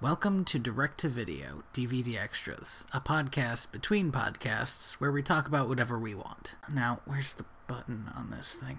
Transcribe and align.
Welcome 0.00 0.44
to 0.46 0.58
Direct 0.58 0.98
to 1.00 1.08
Video 1.08 1.62
DVD 1.74 2.18
Extras, 2.18 2.84
a 2.94 3.00
podcast 3.00 3.70
between 3.70 4.10
podcasts 4.10 4.94
where 4.94 5.12
we 5.12 5.22
talk 5.22 5.46
about 5.46 5.68
whatever 5.68 5.98
we 5.98 6.14
want. 6.14 6.54
Now, 6.72 7.00
where's 7.04 7.34
the 7.34 7.44
button 7.66 8.10
on 8.16 8.30
this 8.30 8.54
thing? 8.54 8.78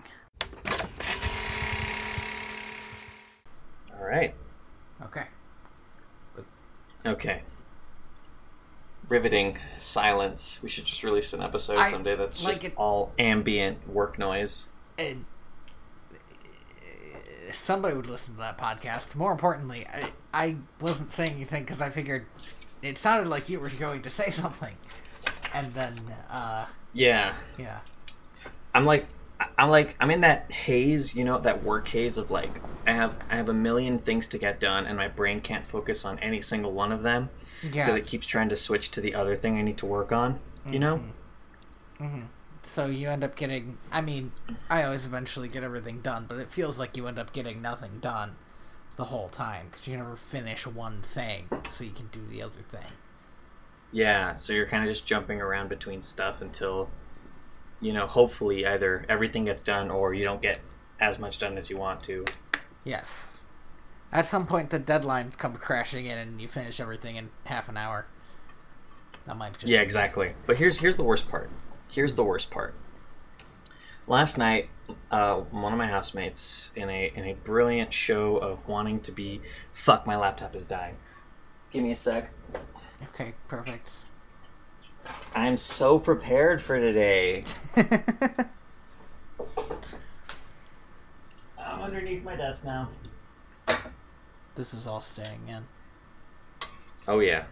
All 4.00 4.06
right. 4.08 4.34
Okay. 5.04 5.26
Okay. 7.06 7.42
Riveting 9.08 9.58
silence. 9.78 10.60
We 10.64 10.70
should 10.70 10.86
just 10.86 11.04
release 11.04 11.34
an 11.34 11.42
episode 11.44 11.78
I 11.78 11.92
someday 11.92 12.16
that's 12.16 12.44
like 12.44 12.54
just 12.56 12.64
it- 12.66 12.74
all 12.78 13.12
ambient 13.20 13.88
work 13.88 14.18
noise. 14.18 14.68
And 14.98 15.26
somebody 17.54 17.96
would 17.96 18.08
listen 18.08 18.34
to 18.36 18.40
that 18.42 18.58
podcast. 18.58 19.16
More 19.16 19.32
importantly, 19.32 19.86
I, 19.88 20.12
I 20.34 20.56
wasn't 20.80 21.12
saying 21.12 21.32
anything 21.32 21.64
because 21.64 21.82
I 21.82 21.90
figured 21.90 22.26
it 22.82 22.98
sounded 22.98 23.28
like 23.30 23.50
you 23.50 23.60
were 23.60 23.70
going 23.70 24.02
to 24.04 24.10
say 24.10 24.30
something. 24.32 24.76
And 25.54 25.74
then, 25.74 25.96
uh, 26.30 26.66
Yeah. 26.94 27.36
yeah. 27.58 27.80
I'm 28.74 28.86
like 28.86 29.06
I'm 29.58 29.70
like 29.70 29.96
I'm 30.00 30.10
in 30.12 30.22
that 30.22 30.52
haze, 30.52 31.14
you 31.16 31.24
know, 31.26 31.40
that 31.40 31.64
work 31.64 31.88
haze 31.90 32.18
of 32.18 32.32
like 32.32 32.52
I 32.88 32.92
have 32.94 33.16
I 33.30 33.36
have 33.36 33.50
a 33.50 33.54
million 33.54 34.00
things 34.00 34.28
to 34.30 34.38
get 34.38 34.60
done 34.60 34.86
and 34.86 34.96
my 34.98 35.08
brain 35.08 35.42
can't 35.42 35.66
focus 35.66 36.06
on 36.06 36.20
any 36.20 36.42
single 36.42 36.72
one 36.72 36.92
of 36.92 37.04
them 37.04 37.30
because 37.62 37.76
Yeah. 37.76 37.96
it 37.96 38.06
keeps 38.08 38.26
trying 38.26 38.50
to 38.50 38.56
switch 38.56 38.90
to 38.92 39.02
the 39.02 39.14
other 39.16 39.36
thing 39.36 39.58
I 39.58 39.62
need 39.62 39.78
to 39.80 39.86
work 39.86 40.12
on, 40.12 40.40
you 40.66 40.80
know? 40.80 41.02
So 42.64 42.86
you 42.86 43.10
end 43.10 43.24
up 43.24 43.36
getting. 43.36 43.78
I 43.92 44.02
mean, 44.02 44.32
I 44.70 44.84
always 44.84 45.06
eventually 45.06 45.48
get 45.48 45.64
everything 45.64 46.02
done, 46.02 46.26
but 46.28 46.38
it 46.38 46.50
feels 46.50 46.80
like 46.80 46.96
you 46.96 47.08
end 47.08 47.18
up 47.18 47.34
getting 47.34 47.62
nothing 47.62 48.00
done 48.00 48.36
the 48.98 49.06
whole 49.06 49.30
time 49.30 49.68
because 49.72 49.88
you 49.88 49.98
never 49.98 50.16
finish 50.16 50.68
one 50.68 51.02
thing, 51.02 51.50
so 51.70 51.84
you 51.84 51.92
can 51.92 52.08
do 52.08 52.26
the 52.30 52.42
other 52.42 52.62
thing. 52.62 52.92
Yeah, 53.92 54.36
so 54.36 54.54
you're 54.54 54.68
kind 54.68 54.84
of 54.84 54.90
just 54.90 55.06
jumping 55.06 55.42
around 55.42 55.70
between 55.70 56.02
stuff 56.02 56.42
until, 56.42 56.90
you 57.82 57.92
know, 57.92 58.08
hopefully 58.08 58.66
either 58.66 59.06
everything 59.10 59.46
gets 59.46 59.64
done 59.64 59.92
or 59.92 60.14
you 60.14 60.24
don't 60.24 60.42
get 60.42 60.60
as 61.00 61.20
much 61.20 61.40
done 61.40 61.58
as 61.58 61.70
you 61.70 61.78
want 61.78 62.04
to. 62.04 62.26
Yes. 62.86 63.38
At 64.14 64.26
some 64.26 64.46
point, 64.46 64.70
the 64.70 64.80
deadline 64.80 65.32
comes 65.32 65.58
crashing 65.58 66.06
in, 66.06 66.18
and 66.18 66.42
you 66.42 66.48
finish 66.48 66.80
everything 66.80 67.16
in 67.16 67.30
half 67.46 67.70
an 67.70 67.78
hour. 67.78 68.06
That 69.26 69.38
might 69.38 69.58
just 69.58 69.72
Yeah, 69.72 69.82
exactly. 69.82 70.34
But 70.46 70.58
here's 70.58 70.80
here's 70.80 70.98
the 70.98 71.04
worst 71.04 71.30
part. 71.30 71.50
Here's 71.92 72.16
the 72.16 72.24
worst 72.24 72.50
part. 72.50 72.74
Last 74.08 74.38
night, 74.38 74.70
uh, 75.12 75.36
one 75.36 75.74
of 75.74 75.78
my 75.78 75.88
housemates, 75.88 76.72
in 76.74 76.90
a 76.90 77.12
in 77.14 77.26
a 77.26 77.34
brilliant 77.34 77.94
show 77.94 78.38
of 78.38 78.66
wanting 78.66 79.02
to 79.02 79.12
be, 79.12 79.42
fuck, 79.74 80.08
my 80.08 80.16
laptop 80.16 80.56
is 80.56 80.66
dying. 80.66 80.96
Give 81.70 81.84
me 81.84 81.92
a 81.92 81.96
sec. 81.96 82.32
Okay, 83.10 83.34
perfect. 83.50 83.90
I'm 85.36 85.58
so 85.58 86.00
prepared 86.00 86.62
for 86.62 86.80
today. 86.80 87.44
I'm 91.60 91.82
underneath 91.82 92.24
my 92.24 92.38
desk 92.38 92.64
now. 92.64 92.88
This 94.56 94.74
is 94.74 94.88
all 94.88 95.02
staying 95.02 95.48
in. 95.50 95.66
Oh 97.06 97.20
yeah. 97.20 97.44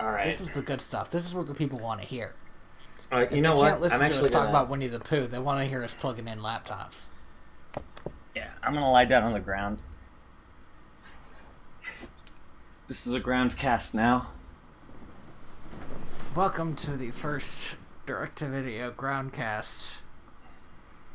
All 0.00 0.10
right. 0.10 0.26
This 0.26 0.40
is 0.40 0.52
the 0.52 0.62
good 0.62 0.80
stuff. 0.80 1.10
This 1.10 1.26
is 1.26 1.34
what 1.34 1.46
the 1.46 1.52
people 1.52 1.78
want 1.78 2.00
to 2.00 2.06
hear. 2.06 2.32
Uh, 3.12 3.26
you 3.30 3.42
know 3.42 3.52
they 3.54 3.60
what? 3.60 3.68
can't 3.68 3.80
listen 3.82 3.96
I'm 3.96 4.00
to 4.00 4.06
actually 4.06 4.28
us 4.28 4.32
talk 4.32 4.44
gonna, 4.44 4.48
about 4.48 4.70
Winnie 4.70 4.86
the 4.86 4.98
Pooh. 4.98 5.26
They 5.26 5.38
want 5.38 5.60
to 5.60 5.66
hear 5.66 5.84
us 5.84 5.92
plugging 5.92 6.26
in 6.26 6.38
laptops. 6.38 7.08
Yeah, 8.34 8.48
I'm 8.62 8.72
gonna 8.72 8.90
lie 8.90 9.04
down 9.04 9.24
on 9.24 9.34
the 9.34 9.40
ground. 9.40 9.82
This 12.88 13.06
is 13.06 13.12
a 13.12 13.20
ground 13.20 13.58
cast 13.58 13.92
now. 13.92 14.28
Welcome 16.34 16.76
to 16.76 16.96
the 16.96 17.10
first 17.10 17.76
direct-to-video 18.06 18.92
groundcast. 18.92 19.96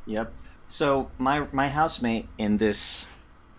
Yep. 0.06 0.32
So 0.68 1.10
my 1.18 1.48
my 1.52 1.70
housemate 1.70 2.28
in 2.38 2.58
this 2.58 3.08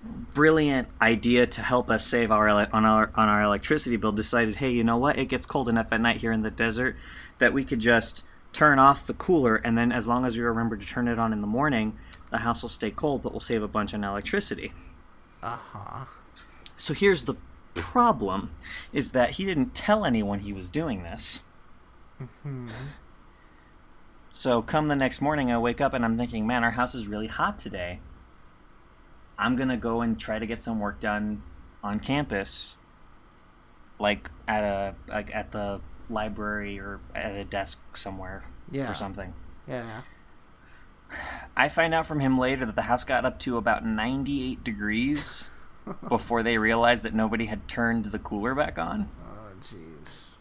brilliant 0.02 0.88
idea 1.00 1.46
to 1.46 1.62
help 1.62 1.90
us 1.90 2.06
save 2.06 2.30
our 2.30 2.48
on 2.48 2.84
our 2.84 3.10
on 3.14 3.28
our 3.28 3.42
electricity 3.42 3.96
bill 3.96 4.12
decided, 4.12 4.56
hey, 4.56 4.70
you 4.70 4.84
know 4.84 4.96
what? 4.96 5.18
It 5.18 5.26
gets 5.26 5.46
cold 5.46 5.68
enough 5.68 5.92
at 5.92 6.00
night 6.00 6.18
here 6.18 6.32
in 6.32 6.42
the 6.42 6.50
desert 6.50 6.96
that 7.38 7.52
we 7.52 7.64
could 7.64 7.80
just 7.80 8.24
turn 8.52 8.78
off 8.78 9.06
the 9.06 9.14
cooler, 9.14 9.56
and 9.56 9.76
then 9.76 9.92
as 9.92 10.08
long 10.08 10.24
as 10.24 10.36
we 10.36 10.42
remember 10.42 10.76
to 10.76 10.86
turn 10.86 11.08
it 11.08 11.18
on 11.18 11.32
in 11.32 11.40
the 11.40 11.46
morning, 11.46 11.96
the 12.30 12.38
house 12.38 12.62
will 12.62 12.68
stay 12.68 12.90
cold, 12.90 13.22
but 13.22 13.32
we'll 13.32 13.40
save 13.40 13.62
a 13.62 13.68
bunch 13.68 13.92
on 13.92 14.04
electricity. 14.04 14.72
Uh 15.42 15.56
huh. 15.56 16.04
So 16.76 16.94
here's 16.94 17.24
the 17.24 17.34
problem: 17.74 18.50
is 18.92 19.12
that 19.12 19.32
he 19.32 19.44
didn't 19.44 19.74
tell 19.74 20.04
anyone 20.04 20.40
he 20.40 20.52
was 20.52 20.70
doing 20.70 21.02
this. 21.02 21.40
Hmm. 22.42 22.70
So 24.28 24.60
come 24.60 24.88
the 24.88 24.96
next 24.96 25.20
morning, 25.20 25.50
I 25.50 25.58
wake 25.58 25.80
up 25.80 25.94
and 25.94 26.04
I'm 26.04 26.18
thinking, 26.18 26.46
man, 26.46 26.62
our 26.62 26.72
house 26.72 26.94
is 26.94 27.06
really 27.06 27.26
hot 27.26 27.58
today. 27.58 28.00
I'm 29.38 29.56
gonna 29.56 29.76
go 29.76 30.00
and 30.00 30.18
try 30.18 30.38
to 30.38 30.46
get 30.46 30.62
some 30.62 30.80
work 30.80 31.00
done 31.00 31.42
on 31.82 32.00
campus, 32.00 32.76
like 33.98 34.30
at 34.48 34.64
a 34.64 34.94
like 35.08 35.34
at 35.34 35.52
the 35.52 35.80
library 36.08 36.78
or 36.78 37.00
at 37.14 37.32
a 37.34 37.44
desk 37.44 37.78
somewhere 37.96 38.44
Yeah. 38.70 38.90
or 38.90 38.94
something. 38.94 39.34
Yeah. 39.68 40.02
I 41.56 41.68
find 41.68 41.94
out 41.94 42.06
from 42.06 42.20
him 42.20 42.38
later 42.38 42.66
that 42.66 42.74
the 42.76 42.82
house 42.82 43.04
got 43.04 43.24
up 43.24 43.38
to 43.40 43.56
about 43.56 43.84
98 43.84 44.62
degrees 44.64 45.50
before 46.08 46.42
they 46.42 46.58
realized 46.58 47.02
that 47.04 47.14
nobody 47.14 47.46
had 47.46 47.66
turned 47.68 48.06
the 48.06 48.18
cooler 48.18 48.54
back 48.54 48.78
on. 48.78 49.08
Oh, 49.24 49.52
jeez. 49.62 50.36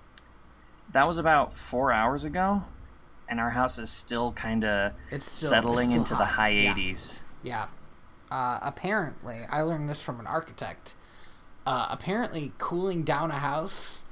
That 0.91 1.07
was 1.07 1.17
about 1.17 1.53
four 1.53 1.91
hours 1.91 2.23
ago, 2.25 2.63
and 3.27 3.39
our 3.39 3.51
house 3.51 3.77
is 3.79 3.89
still 3.89 4.31
kind 4.31 4.63
of 4.63 4.93
settling 5.19 5.89
it's 5.89 5.91
still 5.91 6.01
into 6.01 6.09
the 6.15 6.25
hot. 6.25 6.27
high 6.27 6.49
Yeah. 6.49 6.73
80s. 6.73 7.19
Yeah. 7.43 7.67
Uh, 8.31 8.59
apparently, 8.61 9.41
I 9.49 9.61
learned 9.61 9.89
this 9.89 10.01
from 10.01 10.19
an 10.19 10.27
architect. 10.27 10.95
Uh, 11.65 11.87
apparently, 11.89 12.53
cooling 12.57 13.03
down 13.03 13.31
a 13.31 13.39
house 13.39 14.05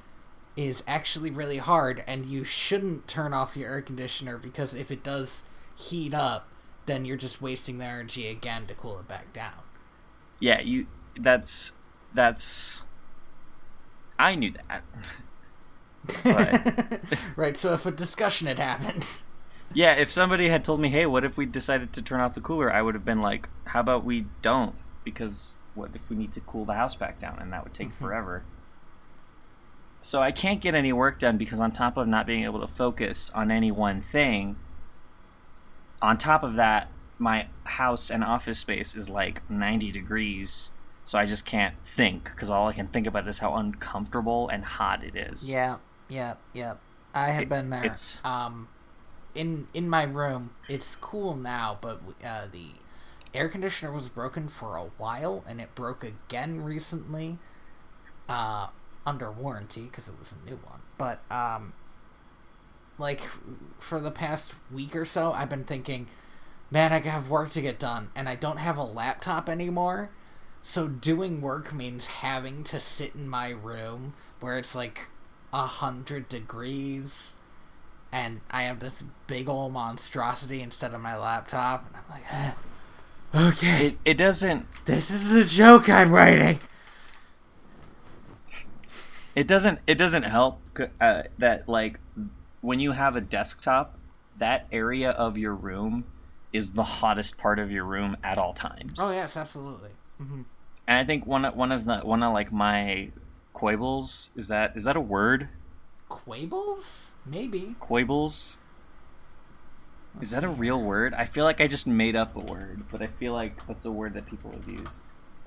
is 0.55 0.83
actually 0.87 1.31
really 1.31 1.57
hard, 1.57 2.03
and 2.07 2.25
you 2.25 2.43
shouldn't 2.43 3.07
turn 3.07 3.33
off 3.33 3.57
your 3.57 3.69
air 3.71 3.81
conditioner 3.81 4.37
because 4.37 4.73
if 4.73 4.91
it 4.91 5.03
does 5.03 5.43
heat 5.75 6.13
up, 6.13 6.47
then 6.85 7.05
you're 7.05 7.17
just 7.17 7.41
wasting 7.41 7.77
the 7.77 7.85
energy 7.85 8.27
again 8.27 8.67
to 8.67 8.73
cool 8.73 8.99
it 8.99 9.07
back 9.07 9.33
down. 9.33 9.53
Yeah, 10.39 10.61
you. 10.61 10.87
That's 11.19 11.71
that's. 12.13 12.81
I 14.19 14.35
knew 14.35 14.53
that. 14.69 14.83
Right, 17.37 17.55
so 17.55 17.73
if 17.73 17.85
a 17.85 17.91
discussion 17.91 18.47
had 18.47 18.59
happened. 18.59 19.21
Yeah, 19.73 19.93
if 19.93 20.11
somebody 20.11 20.49
had 20.49 20.63
told 20.63 20.79
me, 20.79 20.89
"Hey, 20.89 21.05
what 21.05 21.23
if 21.23 21.37
we 21.37 21.45
decided 21.45 21.93
to 21.93 22.01
turn 22.01 22.19
off 22.21 22.35
the 22.35 22.41
cooler?" 22.41 22.71
I 22.71 22.81
would 22.81 22.95
have 22.95 23.05
been 23.05 23.21
like, 23.21 23.49
"How 23.65 23.79
about 23.79 24.03
we 24.03 24.25
don't?" 24.41 24.75
Because 25.03 25.57
what 25.75 25.91
if 25.95 26.09
we 26.09 26.15
need 26.15 26.31
to 26.33 26.39
cool 26.41 26.65
the 26.65 26.73
house 26.75 26.95
back 26.95 27.19
down, 27.19 27.39
and 27.39 27.51
that 27.51 27.63
would 27.63 27.73
take 27.73 27.91
forever. 27.91 28.43
So 30.01 30.21
I 30.21 30.31
can't 30.31 30.59
get 30.61 30.75
any 30.75 30.91
work 30.93 31.17
done 31.17 31.37
because 31.37 31.59
on 31.59 31.71
top 31.71 31.97
of 31.97 32.07
not 32.07 32.27
being 32.27 32.43
able 32.43 32.59
to 32.59 32.67
focus 32.67 33.31
on 33.33 33.49
any 33.51 33.71
one 33.71 34.01
thing, 34.01 34.57
on 36.01 36.17
top 36.17 36.43
of 36.43 36.55
that, 36.55 36.89
my 37.17 37.47
house 37.63 38.11
and 38.11 38.23
office 38.23 38.59
space 38.59 38.95
is 38.95 39.09
like 39.09 39.49
90 39.49 39.91
degrees. 39.91 40.71
So 41.05 41.17
I 41.17 41.25
just 41.25 41.45
can't 41.45 41.75
think 41.81 42.25
because 42.25 42.49
all 42.49 42.67
I 42.67 42.73
can 42.73 42.87
think 42.87 43.07
about 43.07 43.27
is 43.27 43.39
how 43.39 43.55
uncomfortable 43.55 44.49
and 44.49 44.63
hot 44.65 45.03
it 45.03 45.15
is. 45.15 45.49
Yeah, 45.49 45.77
yeah, 46.09 46.35
yeah. 46.53 46.75
I 47.13 47.27
have 47.29 47.43
It- 47.43 47.49
been 47.49 47.69
there. 47.69 47.85
it's- 47.85 48.19
um, 48.25 48.67
in 49.35 49.67
in 49.73 49.89
my 49.89 50.03
room. 50.03 50.51
It's 50.69 50.95
cool 50.95 51.35
now, 51.35 51.77
but 51.81 52.01
uh, 52.23 52.47
the 52.51 52.67
air 53.33 53.49
conditioner 53.49 53.91
was 53.91 54.09
broken 54.09 54.47
for 54.47 54.75
a 54.75 54.85
while, 54.97 55.43
and 55.47 55.59
it 55.59 55.75
broke 55.75 56.03
again 56.03 56.61
recently. 56.61 57.37
Uh, 58.29 58.67
under 59.05 59.31
warranty 59.31 59.83
because 59.83 60.07
it 60.07 60.17
was 60.17 60.33
a 60.33 60.49
new 60.49 60.57
one. 60.57 60.81
But 60.97 61.21
um, 61.31 61.73
like 62.97 63.27
for 63.79 63.99
the 63.99 64.11
past 64.11 64.53
week 64.71 64.95
or 64.95 65.05
so, 65.05 65.33
I've 65.33 65.49
been 65.49 65.63
thinking, 65.63 66.07
man, 66.71 66.93
I 66.93 66.99
have 66.99 67.29
work 67.29 67.51
to 67.51 67.61
get 67.61 67.79
done, 67.79 68.09
and 68.15 68.29
I 68.29 68.35
don't 68.35 68.57
have 68.57 68.77
a 68.77 68.83
laptop 68.83 69.49
anymore. 69.49 70.09
So 70.61 70.87
doing 70.87 71.41
work 71.41 71.73
means 71.73 72.07
having 72.07 72.63
to 72.65 72.79
sit 72.79 73.15
in 73.15 73.27
my 73.27 73.49
room 73.49 74.13
where 74.39 74.57
it's 74.57 74.75
like 74.75 75.09
a 75.51 75.67
hundred 75.67 76.29
degrees 76.29 77.35
and 78.13 78.39
I 78.51 78.63
have 78.63 78.79
this 78.79 79.03
big 79.27 79.49
old 79.49 79.73
monstrosity 79.73 80.61
instead 80.61 80.93
of 80.93 81.01
my 81.01 81.17
laptop 81.17 81.85
and 81.87 81.95
I'm 81.97 82.03
like 82.11 82.33
"Eh, 82.33 82.53
Okay, 83.49 83.87
It, 83.87 83.97
it 84.05 84.13
doesn't 84.13 84.67
this 84.85 85.09
is 85.11 85.31
a 85.31 85.43
joke 85.43 85.89
I'm 85.89 86.11
writing. 86.11 86.59
it 89.35 89.47
doesn't 89.47 89.79
it 89.87 89.95
doesn't 89.95 90.23
help 90.23 90.61
uh, 91.01 91.23
that 91.39 91.67
like 91.67 91.99
when 92.61 92.79
you 92.79 92.91
have 92.91 93.15
a 93.15 93.21
desktop 93.21 93.97
that 94.37 94.67
area 94.71 95.09
of 95.11 95.37
your 95.37 95.53
room 95.55 96.05
is 96.51 96.71
the 96.73 96.83
hottest 96.83 97.37
part 97.37 97.57
of 97.59 97.71
your 97.71 97.83
room 97.85 98.15
at 98.23 98.37
all 98.37 98.53
times 98.53 98.97
Oh 98.99 99.11
yes, 99.11 99.35
absolutely. 99.35 99.89
hmm 100.19 100.41
And 100.87 100.97
I 100.99 101.03
think 101.03 101.25
one 101.25 101.45
of 101.45 101.55
one 101.55 101.71
of 101.71 101.85
the 101.85 101.97
one 101.99 102.21
of 102.21 102.33
like 102.33 102.51
my 102.51 103.09
quibbles 103.53 104.29
is 104.35 104.47
that 104.49 104.73
is 104.75 104.83
that 104.83 104.95
a 104.95 105.01
word? 105.01 105.49
Quables? 106.09 107.12
Maybe. 107.25 107.75
Quibbles. 107.79 108.57
Is 110.21 110.31
that 110.31 110.43
a 110.43 110.49
real 110.49 110.79
word? 110.79 111.13
I 111.13 111.25
feel 111.25 111.43
like 111.43 111.59
I 111.59 111.67
just 111.67 111.87
made 111.87 112.15
up 112.15 112.35
a 112.35 112.39
word, 112.39 112.83
but 112.91 113.01
I 113.01 113.07
feel 113.07 113.33
like 113.33 113.65
that's 113.65 113.85
a 113.85 113.91
word 113.91 114.13
that 114.13 114.25
people 114.25 114.51
have 114.51 114.67
used. 114.69 115.01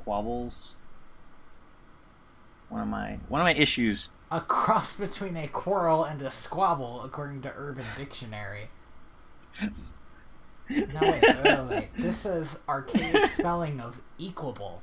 Quabbles. 0.05 0.75
One 2.69 2.83
of 2.83 2.89
my 2.89 3.19
one 3.29 3.41
of 3.41 3.45
my 3.45 3.55
issues. 3.55 4.09
A 4.31 4.41
cross 4.41 4.95
between 4.95 5.37
a 5.37 5.47
quarrel 5.47 6.03
and 6.03 6.21
a 6.21 6.33
squabble, 6.33 7.03
according 7.03 7.43
to 7.43 7.53
Urban 7.57 7.87
Dictionary. 7.97 8.71
No, 9.61 9.69
wait, 11.01 11.23
wait, 11.23 11.45
wait, 11.45 11.69
wait. 11.69 11.89
This 11.97 12.27
is 12.27 12.59
archaic 12.69 13.27
spelling 13.29 13.81
of 13.81 14.01
equable. 14.21 14.83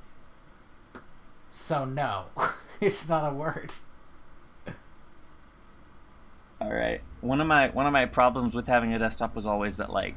So, 1.52 1.84
no, 1.84 2.26
it's 2.82 3.10
not 3.10 3.30
a 3.30 3.36
word. 3.36 3.74
All 6.64 6.72
right. 6.72 7.02
One 7.20 7.42
of 7.42 7.48
my 7.48 7.70
one 7.70 7.86
of 7.86 7.92
my 7.92 8.06
problems 8.06 8.56
with 8.56 8.68
having 8.68 8.94
a 8.94 9.00
desktop 9.00 9.36
was 9.36 9.46
always 9.46 9.78
that 9.78 9.92
like 9.92 10.16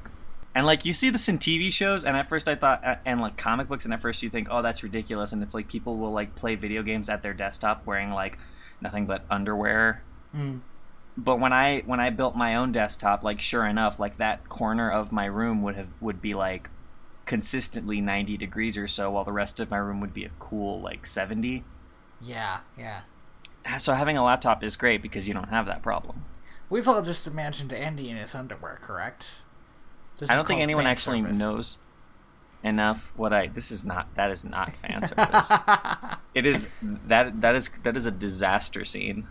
and 0.54 0.64
like 0.64 0.84
you 0.84 0.92
see 0.92 1.10
this 1.10 1.28
in 1.28 1.38
TV 1.38 1.72
shows 1.72 2.04
and 2.04 2.16
at 2.16 2.28
first 2.28 2.48
I 2.48 2.54
thought 2.54 3.00
and 3.04 3.20
like 3.20 3.36
comic 3.36 3.68
books 3.68 3.84
and 3.84 3.92
at 3.92 4.00
first 4.00 4.22
you 4.22 4.28
think 4.28 4.46
oh 4.50 4.62
that's 4.62 4.82
ridiculous 4.82 5.32
and 5.32 5.42
it's 5.42 5.54
like 5.54 5.68
people 5.68 5.96
will 5.96 6.12
like 6.12 6.36
play 6.36 6.54
video 6.54 6.82
games 6.82 7.08
at 7.08 7.22
their 7.22 7.34
desktop 7.34 7.84
wearing 7.84 8.10
like 8.10 8.38
nothing 8.80 9.06
but 9.06 9.24
underwear. 9.28 10.02
Mm. 10.34 10.60
But 11.16 11.40
when 11.40 11.52
I 11.52 11.80
when 11.80 11.98
I 11.98 12.10
built 12.10 12.36
my 12.36 12.54
own 12.54 12.70
desktop 12.70 13.24
like 13.24 13.40
sure 13.40 13.66
enough 13.66 13.98
like 13.98 14.18
that 14.18 14.48
corner 14.48 14.88
of 14.88 15.10
my 15.10 15.26
room 15.26 15.62
would 15.62 15.74
have 15.74 15.88
would 16.00 16.22
be 16.22 16.34
like 16.34 16.70
consistently 17.24 18.00
90 18.00 18.36
degrees 18.36 18.76
or 18.76 18.86
so 18.86 19.10
while 19.10 19.24
the 19.24 19.32
rest 19.32 19.58
of 19.58 19.68
my 19.68 19.78
room 19.78 20.00
would 20.00 20.14
be 20.14 20.24
a 20.24 20.30
cool 20.38 20.80
like 20.80 21.06
70. 21.06 21.64
Yeah, 22.20 22.60
yeah. 22.78 23.00
So 23.78 23.94
having 23.94 24.16
a 24.16 24.24
laptop 24.24 24.62
is 24.62 24.76
great 24.76 25.02
because 25.02 25.26
you 25.26 25.34
don't 25.34 25.48
have 25.48 25.66
that 25.66 25.82
problem. 25.82 26.24
We've 26.68 26.88
all 26.88 27.02
just 27.02 27.26
imagined 27.26 27.72
Andy 27.72 28.10
in 28.10 28.16
his 28.16 28.34
underwear, 28.34 28.78
correct? 28.82 29.36
This 30.18 30.30
I 30.30 30.34
don't 30.34 30.46
think 30.48 30.60
anyone 30.60 30.86
actually 30.86 31.20
service. 31.22 31.38
knows 31.38 31.78
enough 32.64 33.12
what 33.16 33.32
I 33.32 33.46
this 33.48 33.70
is 33.70 33.84
not 33.84 34.12
that 34.16 34.30
is 34.30 34.42
not 34.44 34.72
fan 34.72 35.02
service. 35.06 35.50
it 36.34 36.46
is 36.46 36.68
that 36.82 37.40
that 37.40 37.54
is 37.54 37.70
that 37.82 37.96
is 37.96 38.06
a 38.06 38.10
disaster 38.10 38.84
scene. 38.84 39.28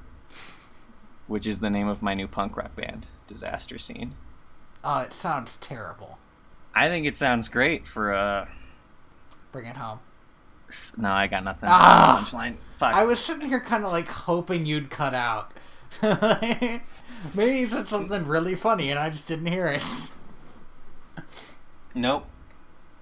Which 1.27 1.47
is 1.47 1.59
the 1.59 1.71
name 1.71 1.87
of 1.87 2.03
my 2.03 2.13
new 2.13 2.27
punk 2.27 2.55
rock 2.55 2.75
band, 2.75 3.07
Disaster 3.25 3.79
Scene. 3.79 4.13
Oh, 4.83 4.99
it 4.99 5.11
sounds 5.11 5.57
terrible. 5.57 6.19
I 6.75 6.87
think 6.87 7.07
it 7.07 7.15
sounds 7.15 7.49
great 7.49 7.87
for 7.87 8.13
uh 8.13 8.47
Bring 9.51 9.65
it 9.65 9.75
home. 9.77 9.99
no, 10.97 11.09
I 11.11 11.25
got 11.25 11.43
nothing. 11.43 11.67
Ah! 11.71 12.23
Punchline. 12.23 12.57
Fuck. 12.77 12.93
I 12.93 13.05
was 13.05 13.19
sitting 13.19 13.49
here 13.49 13.59
kind 13.59 13.83
of 13.85 13.91
like 13.91 14.07
hoping 14.07 14.67
you'd 14.67 14.91
cut 14.91 15.15
out. 15.15 15.51
Maybe 17.33 17.51
he 17.57 17.65
said 17.65 17.87
something 17.87 18.27
really 18.27 18.55
funny 18.55 18.89
and 18.89 18.99
I 18.99 19.09
just 19.09 19.27
didn't 19.27 19.47
hear 19.47 19.67
it. 19.67 20.11
Nope. 21.93 22.25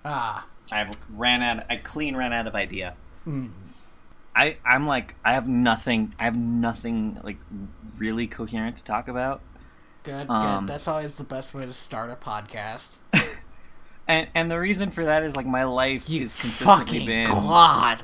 Ah. 0.06 0.46
I 0.72 0.90
ran 1.14 1.42
out 1.42 1.66
I 1.70 1.78
clean 1.78 2.16
ran 2.16 2.34
out 2.34 2.48
of 2.48 2.56
idea. 2.56 2.96
Mm. 3.28 3.52
I 4.36 4.58
I'm 4.66 4.88
like 4.88 5.16
I 5.26 5.34
have 5.34 5.48
nothing 5.48 6.14
I 6.20 6.26
have 6.26 6.38
nothing 6.38 7.20
like 7.24 7.38
really 7.98 8.28
coherent 8.28 8.78
to 8.78 8.84
talk 8.84 9.08
about. 9.08 9.42
Good, 10.04 10.30
Um, 10.30 10.66
good. 10.66 10.74
That's 10.74 10.88
always 10.88 11.16
the 11.16 11.24
best 11.24 11.54
way 11.54 11.66
to 11.66 11.74
start 11.74 12.10
a 12.10 12.16
podcast. 12.16 12.98
And 14.06 14.28
and 14.36 14.52
the 14.52 14.60
reason 14.60 14.92
for 14.92 15.06
that 15.06 15.24
is 15.24 15.36
like 15.36 15.46
my 15.46 15.64
life 15.64 16.10
You 16.10 16.20
has 16.20 16.36
consistently 16.36 16.86
fucking 16.86 17.06
been 17.06 17.28
god. 17.28 18.04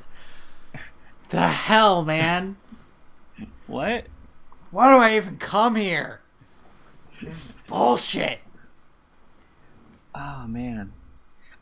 The 1.27 1.47
hell, 1.47 2.05
man. 2.05 2.55
what? 3.67 4.05
Why 4.71 4.93
do 4.93 5.01
I 5.01 5.15
even 5.15 5.37
come 5.37 5.75
here? 5.75 6.21
This 7.21 7.33
is 7.33 7.55
bullshit. 7.67 8.39
Oh 10.13 10.45
man. 10.47 10.93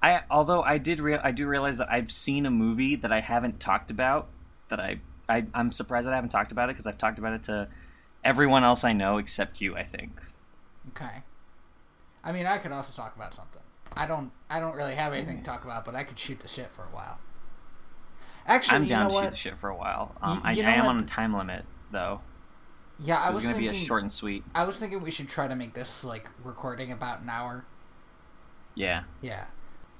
I 0.02 0.24
although 0.30 0.62
I 0.62 0.78
did 0.78 1.00
real 1.00 1.20
I 1.24 1.32
do 1.32 1.48
realize 1.48 1.78
that 1.80 1.92
I've 1.92 2.12
seen 2.12 2.46
a 2.46 2.52
movie 2.52 2.96
that 2.96 3.12
I 3.12 3.22
haven't 3.22 3.60
talked 3.60 3.92
about 3.92 4.28
that 4.70 4.80
I, 4.80 5.00
I 5.28 5.46
I'm 5.54 5.72
surprised 5.72 6.08
that 6.08 6.14
I 6.14 6.16
haven't 6.16 6.30
talked 6.30 6.52
about 6.52 6.70
it 6.70 6.74
because 6.74 6.88
I've 6.88 6.98
talked 6.98 7.20
about 7.20 7.34
it 7.34 7.44
to 7.44 7.68
everyone 8.24 8.64
else 8.64 8.84
I 8.84 8.94
know 8.94 9.18
except 9.18 9.62
you 9.62 9.76
I 9.76 9.84
think. 9.84 10.20
Okay. 10.90 11.24
I 12.24 12.32
mean, 12.34 12.46
I 12.46 12.58
could 12.58 12.74
also 12.74 12.94
talk 12.94 13.16
about 13.16 13.34
something. 13.34 13.62
I 13.96 14.06
don't. 14.06 14.32
I 14.50 14.60
don't 14.60 14.76
really 14.76 14.96
have 14.96 15.14
anything 15.14 15.38
to 15.38 15.44
talk 15.44 15.64
about, 15.64 15.86
but 15.86 15.96
I 15.96 16.04
could 16.04 16.20
shoot 16.20 16.40
the 16.40 16.48
shit 16.48 16.72
for 16.72 16.84
a 16.84 16.94
while. 16.94 17.20
Actually, 18.46 18.76
I'm 18.76 18.84
you 18.84 18.90
down 18.90 19.04
know 19.04 19.08
to 19.10 19.14
what? 19.14 19.24
shoot 19.24 19.30
the 19.32 19.36
shit 19.38 19.58
for 19.58 19.70
a 19.70 19.76
while. 19.76 20.16
Um, 20.22 20.42
I, 20.44 20.52
you 20.52 20.64
am 20.64 20.86
what? 20.86 20.90
on 20.90 21.00
a 21.00 21.06
time 21.06 21.34
limit 21.34 21.66
though. 21.92 22.22
Yeah, 23.00 23.22
I 23.22 23.30
was 23.30 23.38
gonna 23.40 23.54
thinking. 23.54 23.72
be 23.72 23.78
a 23.78 23.86
short 23.86 24.02
and 24.02 24.12
sweet. 24.12 24.44
I 24.56 24.64
was 24.64 24.78
thinking 24.78 25.02
we 25.02 25.12
should 25.12 25.30
try 25.30 25.48
to 25.48 25.56
make 25.56 25.74
this 25.74 26.04
like 26.04 26.30
recording 26.44 26.92
about 26.92 27.22
an 27.22 27.30
hour. 27.30 27.66
Yeah. 28.76 29.04
Yeah. 29.22 29.46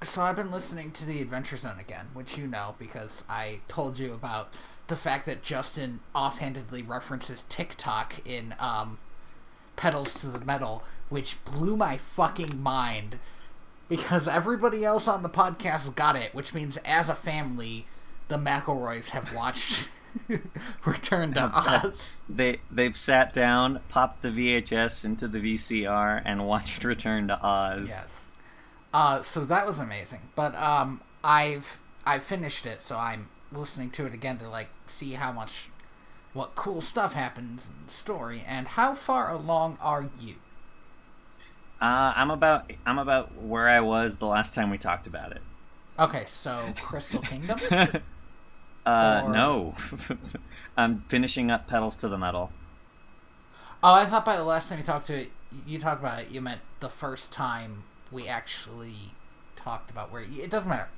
So 0.02 0.22
I've 0.22 0.36
been 0.36 0.52
listening 0.52 0.92
to 0.92 1.06
the 1.06 1.20
Adventure 1.20 1.56
Zone 1.56 1.78
again, 1.80 2.06
which 2.14 2.38
you 2.38 2.46
know 2.46 2.76
because 2.78 3.24
I 3.28 3.60
told 3.66 3.98
you 3.98 4.12
about 4.14 4.54
the 4.86 4.96
fact 4.96 5.26
that 5.26 5.42
Justin 5.42 6.00
offhandedly 6.14 6.82
references 6.82 7.44
Tik-Tok 7.48 8.20
in 8.24 8.54
um, 8.60 8.98
Petals 9.76 10.20
to 10.20 10.28
the 10.28 10.44
Metal, 10.44 10.84
which 11.08 11.42
blew 11.44 11.76
my 11.76 11.96
fucking 11.96 12.62
mind 12.62 13.18
because 13.88 14.28
everybody 14.28 14.84
else 14.84 15.08
on 15.08 15.22
the 15.22 15.28
podcast 15.28 15.94
got 15.96 16.14
it, 16.14 16.34
which 16.34 16.54
means 16.54 16.76
as 16.84 17.08
a 17.08 17.14
family, 17.14 17.86
the 18.28 18.38
McElroys 18.38 19.10
have 19.10 19.34
watched 19.34 19.88
Return 20.84 21.32
to 21.34 21.50
Oz. 21.54 22.14
They 22.28 22.60
they've 22.70 22.96
sat 22.96 23.32
down, 23.32 23.80
popped 23.88 24.22
the 24.22 24.28
VHS 24.28 25.04
into 25.04 25.28
the 25.28 25.38
VCR, 25.38 26.22
and 26.24 26.46
watched 26.46 26.84
Return 26.84 27.28
to 27.28 27.42
Oz. 27.42 27.88
Yes. 27.88 28.32
Uh, 28.92 29.22
so 29.22 29.44
that 29.44 29.66
was 29.66 29.80
amazing. 29.80 30.20
But 30.34 30.54
um, 30.54 31.02
I've 31.22 31.78
I 32.06 32.18
finished 32.18 32.66
it, 32.66 32.82
so 32.82 32.96
I'm 32.96 33.28
listening 33.52 33.90
to 33.90 34.06
it 34.06 34.14
again 34.14 34.38
to 34.38 34.48
like 34.48 34.68
see 34.86 35.12
how 35.12 35.32
much, 35.32 35.70
what 36.32 36.54
cool 36.54 36.80
stuff 36.80 37.12
happens 37.14 37.68
in 37.68 37.86
the 37.86 37.92
story, 37.92 38.44
and 38.46 38.68
how 38.68 38.94
far 38.94 39.30
along 39.30 39.78
are 39.80 40.08
you? 40.20 40.36
Uh, 41.80 42.12
I'm 42.16 42.30
about 42.30 42.72
I'm 42.86 42.98
about 42.98 43.40
where 43.40 43.68
I 43.68 43.80
was 43.80 44.18
the 44.18 44.26
last 44.26 44.54
time 44.54 44.70
we 44.70 44.78
talked 44.78 45.06
about 45.06 45.32
it. 45.32 45.42
Okay, 45.98 46.24
so 46.26 46.72
Crystal 46.76 47.20
Kingdom. 47.20 47.58
uh, 48.88 49.22
Or- 49.24 49.32
no, 49.32 49.74
I'm 50.76 51.04
finishing 51.08 51.50
up 51.50 51.66
Petals 51.66 51.96
to 51.96 52.08
the 52.08 52.18
Metal. 52.18 52.50
Oh, 53.82 53.94
I 53.94 54.06
thought 54.06 54.24
by 54.24 54.36
the 54.36 54.44
last 54.44 54.68
time 54.68 54.78
you 54.78 54.84
talked 54.84 55.06
to 55.08 55.14
it, 55.22 55.30
you 55.66 55.78
talked 55.78 56.00
about 56.00 56.20
it, 56.22 56.30
you 56.30 56.40
meant 56.40 56.60
the 56.80 56.88
first 56.88 57.32
time 57.32 57.84
we 58.10 58.26
actually 58.26 59.12
talked 59.56 59.90
about 59.90 60.10
where 60.10 60.22
it 60.22 60.50
doesn't 60.50 60.68
matter. 60.68 60.88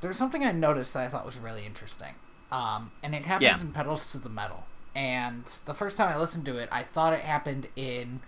There's 0.00 0.16
something 0.18 0.44
I 0.44 0.52
noticed 0.52 0.92
that 0.94 1.04
I 1.04 1.08
thought 1.08 1.24
was 1.24 1.38
really 1.38 1.64
interesting, 1.64 2.14
um, 2.52 2.92
and 3.02 3.14
it 3.14 3.24
happens 3.24 3.42
Yeah. 3.42 3.60
in 3.66 3.72
Petals 3.72 4.10
to 4.12 4.18
the 4.18 4.28
Metal. 4.28 4.64
And 4.94 5.44
the 5.66 5.74
first 5.74 5.96
time 5.96 6.08
I 6.08 6.16
listened 6.18 6.44
to 6.46 6.56
it, 6.58 6.68
I 6.72 6.82
thought 6.82 7.12
it 7.12 7.20
happened 7.20 7.68
in 7.76 8.20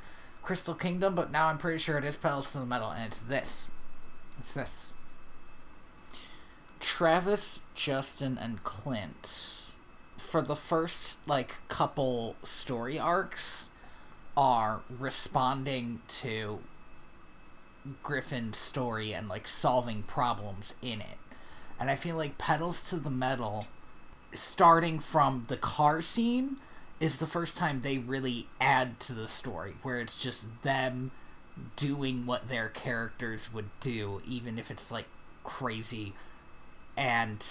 Crystal 0.43 0.75
Kingdom, 0.75 1.15
but 1.15 1.31
now 1.31 1.49
I'm 1.49 1.59
pretty 1.59 1.79
sure 1.79 1.99
it 1.99 2.05
is 2.05 2.17
Petals 2.17 2.53
to 2.53 2.59
the 2.59 2.67
Metal, 2.67 2.91
and 2.91 3.05
it's 3.05 3.19
this. 3.21 3.71
It's 4.39 4.55
this. 4.55 4.93
Travis, 6.81 7.61
Justin, 7.75 8.39
and 8.39 8.63
Clint, 8.65 9.63
for 10.17 10.43
the 10.43 10.57
first 10.57 11.19
like 11.27 11.57
couple 11.69 12.37
story 12.43 12.99
arcs, 12.99 13.71
are 14.37 14.83
responding 14.89 16.01
to 16.09 16.61
Griffin's 18.03 18.57
story 18.57 19.13
and 19.13 19.29
like 19.29 19.49
solving 19.49 20.03
problems 20.03 20.75
in 20.83 21.01
it. 21.01 21.19
And 21.81 21.91
I 21.91 21.97
feel 21.97 22.17
like 22.17 22.39
Petals 22.39 22.89
to 22.91 22.97
the 22.97 23.11
Metal, 23.11 23.67
starting 24.35 24.99
from 24.99 25.47
the 25.49 25.57
car 25.57 26.03
scene, 26.03 26.57
is 27.01 27.19
the 27.19 27.27
first 27.27 27.57
time 27.57 27.81
they 27.81 27.99
really 27.99 28.49
add 28.61 28.99
to 29.01 29.13
the 29.13 29.29
story, 29.29 29.75
where 29.83 30.01
it's 30.01 30.17
just 30.17 30.63
them 30.63 31.13
doing 31.77 32.27
what 32.27 32.49
their 32.49 32.69
characters 32.69 33.53
would 33.53 33.71
do, 33.81 34.21
even 34.27 34.59
if 34.59 34.71
it's 34.71 34.91
like 34.91 35.07
crazy. 35.45 36.15
And 36.99 37.45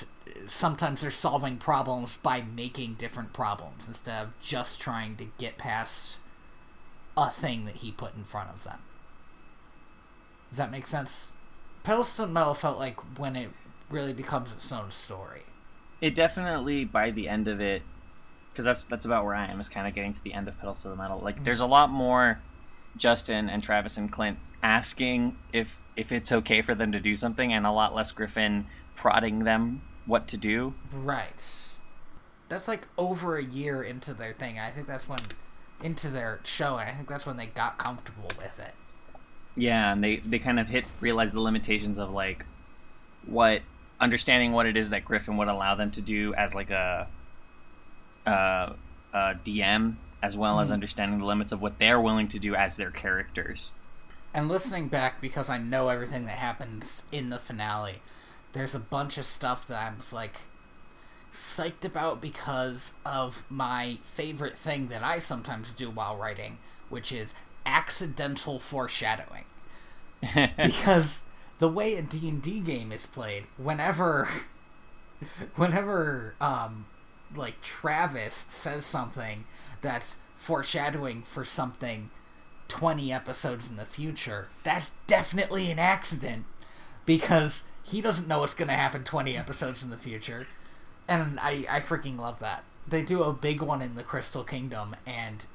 sometimes 0.45 0.99
they're 0.99 1.09
solving 1.09 1.55
problems 1.55 2.17
by 2.17 2.41
making 2.41 2.95
different 2.95 3.31
problems 3.31 3.87
instead 3.87 4.21
of 4.21 4.39
just 4.41 4.81
trying 4.81 5.15
to 5.15 5.27
get 5.37 5.57
past 5.57 6.17
a 7.15 7.31
thing 7.31 7.63
that 7.63 7.77
he 7.77 7.91
put 7.91 8.13
in 8.13 8.25
front 8.25 8.49
of 8.49 8.65
them. 8.65 8.79
Does 10.49 10.57
that 10.57 10.69
make 10.69 10.85
sense? 10.85 11.31
Petals 11.83 12.13
to 12.17 12.23
the 12.23 12.27
Metal 12.27 12.53
felt 12.53 12.77
like 12.77 12.99
when 13.17 13.37
it 13.37 13.51
really 13.89 14.11
becomes 14.11 14.51
its 14.51 14.69
own 14.69 14.91
story. 14.91 15.43
It 16.01 16.13
definitely 16.13 16.83
by 16.83 17.11
the 17.11 17.29
end 17.29 17.47
of 17.47 17.61
it, 17.61 17.83
because 18.51 18.65
that's 18.65 18.83
that's 18.83 19.05
about 19.05 19.23
where 19.23 19.33
I 19.33 19.45
am. 19.45 19.61
Is 19.61 19.69
kind 19.69 19.87
of 19.87 19.93
getting 19.93 20.11
to 20.11 20.23
the 20.23 20.33
end 20.33 20.49
of 20.49 20.57
Petals 20.59 20.81
to 20.81 20.89
the 20.89 20.95
Metal. 20.97 21.21
Like 21.23 21.45
there's 21.45 21.61
a 21.61 21.65
lot 21.65 21.89
more 21.89 22.41
Justin 22.97 23.49
and 23.49 23.63
Travis 23.63 23.95
and 23.95 24.11
Clint 24.11 24.39
asking 24.61 25.37
if 25.53 25.79
if 25.95 26.11
it's 26.11 26.33
okay 26.33 26.61
for 26.61 26.75
them 26.75 26.91
to 26.91 26.99
do 26.99 27.15
something, 27.15 27.53
and 27.53 27.65
a 27.65 27.71
lot 27.71 27.95
less 27.95 28.11
Griffin 28.11 28.65
prodding 28.97 29.39
them 29.39 29.81
what 30.05 30.27
to 30.27 30.35
do. 30.35 30.73
Right. 30.91 31.41
That's 32.49 32.67
like 32.67 32.87
over 32.97 33.37
a 33.37 33.43
year 33.43 33.83
into 33.83 34.13
their 34.13 34.33
thing. 34.33 34.59
I 34.59 34.71
think 34.71 34.87
that's 34.87 35.07
when 35.07 35.19
into 35.81 36.09
their 36.09 36.39
show, 36.43 36.77
and 36.77 36.89
I 36.89 36.93
think 36.93 37.07
that's 37.07 37.25
when 37.25 37.37
they 37.37 37.45
got 37.45 37.77
comfortable 37.77 38.29
with 38.37 38.59
it. 38.59 38.73
Yeah, 39.55 39.93
and 39.93 40.03
they 40.03 40.17
they 40.17 40.39
kind 40.39 40.59
of 40.59 40.67
hit 40.67 40.85
realize 40.99 41.31
the 41.31 41.41
limitations 41.41 41.97
of 41.97 42.11
like 42.11 42.45
what 43.25 43.61
understanding 43.99 44.51
what 44.51 44.65
it 44.65 44.75
is 44.75 44.89
that 44.89 45.05
Griffin 45.05 45.37
would 45.37 45.47
allow 45.47 45.75
them 45.75 45.91
to 45.91 46.01
do 46.01 46.33
as 46.33 46.55
like 46.55 46.71
a 46.71 47.07
uh, 48.25 48.73
a 49.13 49.35
DM, 49.45 49.95
as 50.23 50.35
well 50.35 50.53
mm-hmm. 50.53 50.63
as 50.63 50.71
understanding 50.71 51.19
the 51.19 51.25
limits 51.25 51.51
of 51.51 51.61
what 51.61 51.79
they're 51.79 52.01
willing 52.01 52.27
to 52.27 52.39
do 52.39 52.55
as 52.55 52.75
their 52.75 52.91
characters. 52.91 53.71
And 54.33 54.49
listening 54.49 54.87
back 54.87 55.21
because 55.21 55.49
I 55.49 55.57
know 55.57 55.89
everything 55.89 56.25
that 56.25 56.37
happens 56.37 57.03
in 57.11 57.29
the 57.29 57.39
finale, 57.39 58.01
there's 58.53 58.75
a 58.75 58.79
bunch 58.79 59.17
of 59.17 59.25
stuff 59.25 59.67
that 59.67 59.81
I'm 59.81 59.97
like 60.11 60.41
psyched 61.31 61.85
about 61.85 62.21
because 62.21 62.93
of 63.05 63.43
my 63.49 63.99
favorite 64.03 64.57
thing 64.57 64.87
that 64.87 65.03
I 65.03 65.19
sometimes 65.19 65.73
do 65.73 65.89
while 65.89 66.15
writing, 66.15 66.57
which 66.89 67.11
is 67.11 67.33
accidental 67.65 68.59
foreshadowing. 68.59 69.45
because 70.57 71.23
the 71.59 71.67
way 71.67 71.95
a 71.95 72.01
D&D 72.01 72.61
game 72.61 72.91
is 72.91 73.05
played, 73.05 73.45
whenever 73.57 74.27
whenever 75.55 76.35
um 76.39 76.85
like 77.35 77.61
Travis 77.61 78.45
says 78.47 78.85
something 78.85 79.45
that's 79.81 80.17
foreshadowing 80.35 81.23
for 81.23 81.43
something 81.43 82.09
20 82.67 83.11
episodes 83.11 83.69
in 83.69 83.75
the 83.75 83.85
future, 83.85 84.49
that's 84.63 84.93
definitely 85.07 85.69
an 85.71 85.79
accident 85.79 86.45
because 87.05 87.65
he 87.89 88.01
doesn't 88.01 88.27
know 88.27 88.39
what's 88.39 88.53
going 88.53 88.67
to 88.67 88.73
happen 88.73 89.03
20 89.03 89.37
episodes 89.37 89.83
in 89.83 89.89
the 89.89 89.97
future. 89.97 90.45
And 91.07 91.39
I, 91.39 91.65
I 91.69 91.79
freaking 91.79 92.17
love 92.17 92.39
that. 92.39 92.63
They 92.87 93.01
do 93.01 93.23
a 93.23 93.31
big 93.31 93.61
one 93.61 93.81
in 93.81 93.95
the 93.95 94.03
Crystal 94.03 94.43
Kingdom, 94.43 94.95
and 95.05 95.45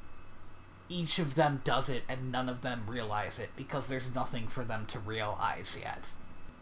each 0.89 1.19
of 1.19 1.35
them 1.35 1.61
does 1.65 1.89
it, 1.89 2.05
and 2.09 2.33
none 2.33 2.49
of 2.49 2.63
them 2.63 2.85
realize 2.87 3.39
it 3.39 3.51
because 3.57 3.89
there's 3.89 4.15
nothing 4.15 4.49
for 4.49 4.65
them 4.65 4.87
to 4.87 4.99
realize 4.99 5.77
yet. 5.81 6.09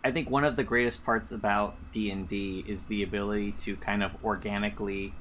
I 0.03 0.11
think 0.11 0.31
one 0.31 0.45
of 0.45 0.57
the 0.57 0.65
greatest 0.65 1.05
parts 1.05 1.31
about 1.31 1.77
D 1.93 2.11
and 2.11 2.27
D 2.27 2.65
is 2.67 2.87
the 2.87 3.03
ability 3.03 3.53
to 3.61 3.77
kind 3.77 4.03
of 4.03 4.13
organically, 4.25 5.13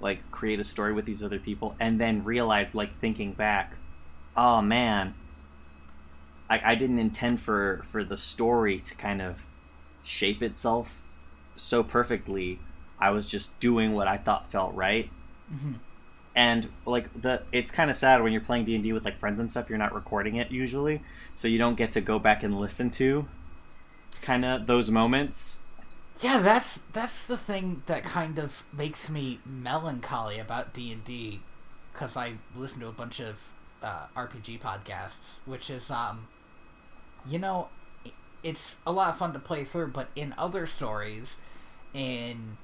like, 0.00 0.30
create 0.30 0.60
a 0.60 0.64
story 0.64 0.92
with 0.92 1.04
these 1.04 1.24
other 1.24 1.38
people, 1.38 1.74
and 1.80 2.00
then 2.00 2.22
realize, 2.22 2.74
like, 2.74 2.96
thinking 3.00 3.32
back, 3.32 3.74
oh 4.36 4.60
man, 4.60 5.14
I, 6.48 6.72
I 6.72 6.74
didn't 6.76 6.98
intend 6.98 7.40
for 7.40 7.82
for 7.90 8.04
the 8.04 8.16
story 8.16 8.80
to 8.80 8.94
kind 8.94 9.22
of 9.22 9.46
shape 10.06 10.42
itself 10.42 11.02
so 11.56 11.82
perfectly. 11.82 12.58
I 12.98 13.10
was 13.10 13.26
just 13.26 13.58
doing 13.60 13.92
what 13.92 14.08
I 14.08 14.16
thought 14.16 14.50
felt 14.50 14.74
right. 14.74 15.10
Mm-hmm. 15.52 15.72
And 16.34 16.68
like 16.84 17.20
the, 17.20 17.42
it's 17.52 17.70
kind 17.70 17.90
of 17.90 17.96
sad 17.96 18.22
when 18.22 18.32
you're 18.32 18.42
playing 18.42 18.64
D 18.64 18.74
and 18.74 18.84
D 18.84 18.92
with 18.92 19.04
like 19.04 19.18
friends 19.18 19.40
and 19.40 19.50
stuff. 19.50 19.68
You're 19.68 19.78
not 19.78 19.94
recording 19.94 20.36
it 20.36 20.50
usually, 20.50 21.02
so 21.34 21.48
you 21.48 21.58
don't 21.58 21.76
get 21.76 21.92
to 21.92 22.00
go 22.00 22.18
back 22.18 22.42
and 22.42 22.60
listen 22.60 22.90
to 22.92 23.26
kind 24.22 24.44
of 24.44 24.66
those 24.66 24.90
moments. 24.90 25.58
Yeah, 26.20 26.40
that's 26.40 26.82
that's 26.92 27.26
the 27.26 27.36
thing 27.36 27.82
that 27.86 28.04
kind 28.04 28.38
of 28.38 28.64
makes 28.72 29.10
me 29.10 29.40
melancholy 29.44 30.38
about 30.38 30.72
D 30.72 30.92
and 30.92 31.04
D, 31.04 31.40
because 31.92 32.16
I 32.16 32.34
listen 32.54 32.80
to 32.80 32.88
a 32.88 32.92
bunch 32.92 33.20
of 33.20 33.52
uh, 33.82 34.06
RPG 34.16 34.60
podcasts, 34.60 35.40
which 35.46 35.70
is 35.70 35.90
um, 35.90 36.28
you 37.28 37.38
know, 37.38 37.68
it's 38.46 38.76
a 38.86 38.92
lot 38.92 39.08
of 39.08 39.18
fun 39.18 39.32
to 39.32 39.40
play 39.40 39.64
through, 39.64 39.88
but 39.88 40.08
in 40.14 40.32
other 40.38 40.66
stories, 40.66 41.38
in 41.92 42.58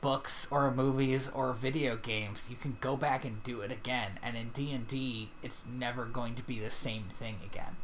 books 0.00 0.46
or 0.48 0.70
movies 0.70 1.28
or 1.34 1.52
video 1.52 1.96
games, 1.96 2.46
you 2.48 2.54
can 2.54 2.76
go 2.80 2.96
back 2.96 3.24
and 3.24 3.42
do 3.42 3.60
it 3.60 3.72
again. 3.72 4.12
And 4.22 4.36
in 4.36 4.50
D 4.50 4.72
and 4.72 4.86
D, 4.86 5.30
it's 5.42 5.64
never 5.66 6.04
going 6.04 6.36
to 6.36 6.42
be 6.44 6.60
the 6.60 6.70
same 6.70 7.04
thing 7.10 7.38
again. 7.44 7.76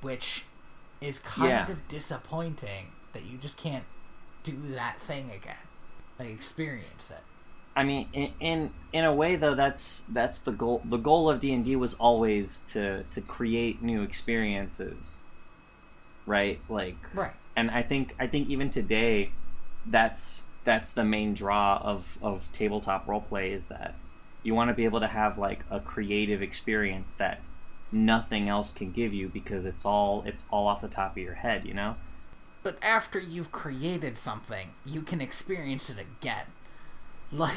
Which 0.00 0.44
is 1.00 1.20
kind 1.20 1.50
yeah. 1.50 1.70
of 1.70 1.86
disappointing 1.86 2.88
that 3.12 3.24
you 3.24 3.38
just 3.38 3.56
can't 3.56 3.84
do 4.42 4.56
that 4.74 5.00
thing 5.00 5.30
again, 5.30 5.54
like 6.18 6.30
experience 6.30 7.12
it. 7.12 7.22
I 7.76 7.84
mean, 7.84 8.08
in, 8.12 8.32
in 8.40 8.70
in 8.92 9.04
a 9.04 9.14
way 9.14 9.36
though, 9.36 9.54
that's 9.54 10.02
that's 10.08 10.40
the 10.40 10.52
goal. 10.52 10.82
The 10.84 10.96
goal 10.96 11.30
of 11.30 11.38
D 11.38 11.52
and 11.52 11.64
D 11.64 11.76
was 11.76 11.94
always 11.94 12.60
to 12.72 13.04
to 13.04 13.20
create 13.20 13.82
new 13.82 14.02
experiences, 14.02 15.16
right? 16.26 16.60
Like, 16.68 16.96
right. 17.14 17.32
And 17.56 17.70
I 17.70 17.82
think 17.82 18.14
I 18.18 18.26
think 18.26 18.48
even 18.48 18.70
today, 18.70 19.30
that's 19.86 20.46
that's 20.64 20.92
the 20.92 21.04
main 21.04 21.34
draw 21.34 21.78
of 21.82 22.18
of 22.22 22.50
tabletop 22.52 23.06
roleplay 23.06 23.52
is 23.52 23.66
that 23.66 23.94
you 24.42 24.54
want 24.54 24.68
to 24.68 24.74
be 24.74 24.84
able 24.84 25.00
to 25.00 25.06
have 25.06 25.38
like 25.38 25.64
a 25.70 25.80
creative 25.80 26.42
experience 26.42 27.14
that 27.14 27.40
nothing 27.90 28.48
else 28.48 28.72
can 28.72 28.90
give 28.90 29.12
you 29.12 29.28
because 29.28 29.64
it's 29.64 29.84
all 29.84 30.22
it's 30.26 30.44
all 30.50 30.66
off 30.66 30.80
the 30.80 30.88
top 30.88 31.12
of 31.12 31.22
your 31.22 31.34
head, 31.34 31.64
you 31.64 31.74
know? 31.74 31.96
But 32.62 32.78
after 32.80 33.18
you've 33.18 33.50
created 33.50 34.16
something, 34.16 34.70
you 34.84 35.02
can 35.02 35.20
experience 35.20 35.90
it 35.90 35.98
again. 35.98 36.46
Like, 37.34 37.56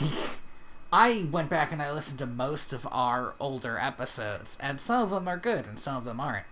I 0.90 1.28
went 1.30 1.50
back 1.50 1.74
and 1.74 1.82
I 1.82 1.92
listened 1.92 2.20
to 2.20 2.26
most 2.26 2.72
of 2.72 2.88
our 2.90 3.34
older 3.42 3.78
episodes, 3.78 4.58
and 4.62 4.80
some 4.80 5.04
of 5.04 5.10
them 5.10 5.28
are 5.28 5.36
good 5.36 5.68
and 5.68 5.78
some 5.78 5.98
of 5.98 6.06
them 6.06 6.22
aren't. 6.22 6.46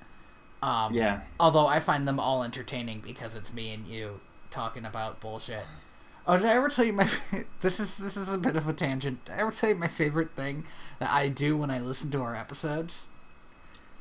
Um, 0.64 0.94
yeah. 0.94 1.20
Although 1.42 1.68
I 1.68 1.82
find 1.82 2.08
them 2.08 2.22
all 2.22 2.42
entertaining 2.42 3.02
because 3.02 3.36
it's 3.36 3.54
me 3.54 3.74
and 3.74 3.86
you 3.86 4.22
talking 4.50 4.86
about 4.86 5.20
bullshit. 5.20 5.66
Oh, 6.26 6.38
did 6.38 6.46
I 6.46 6.54
ever 6.54 6.70
tell 6.70 6.86
you 6.86 6.94
my? 6.94 7.10
this 7.60 7.82
is 7.82 7.98
this 7.98 8.16
is 8.16 8.32
a 8.32 8.38
bit 8.38 8.56
of 8.56 8.66
a 8.66 8.72
tangent. 8.72 9.26
Did 9.26 9.34
I 9.34 9.40
ever 9.40 9.52
tell 9.52 9.72
you 9.72 9.76
my 9.76 9.90
favorite 9.90 10.32
thing 10.38 10.64
that 11.00 11.10
I 11.12 11.28
do 11.28 11.58
when 11.58 11.70
I 11.70 11.80
listen 11.80 12.12
to 12.12 12.22
our 12.22 12.34
episodes? 12.34 13.08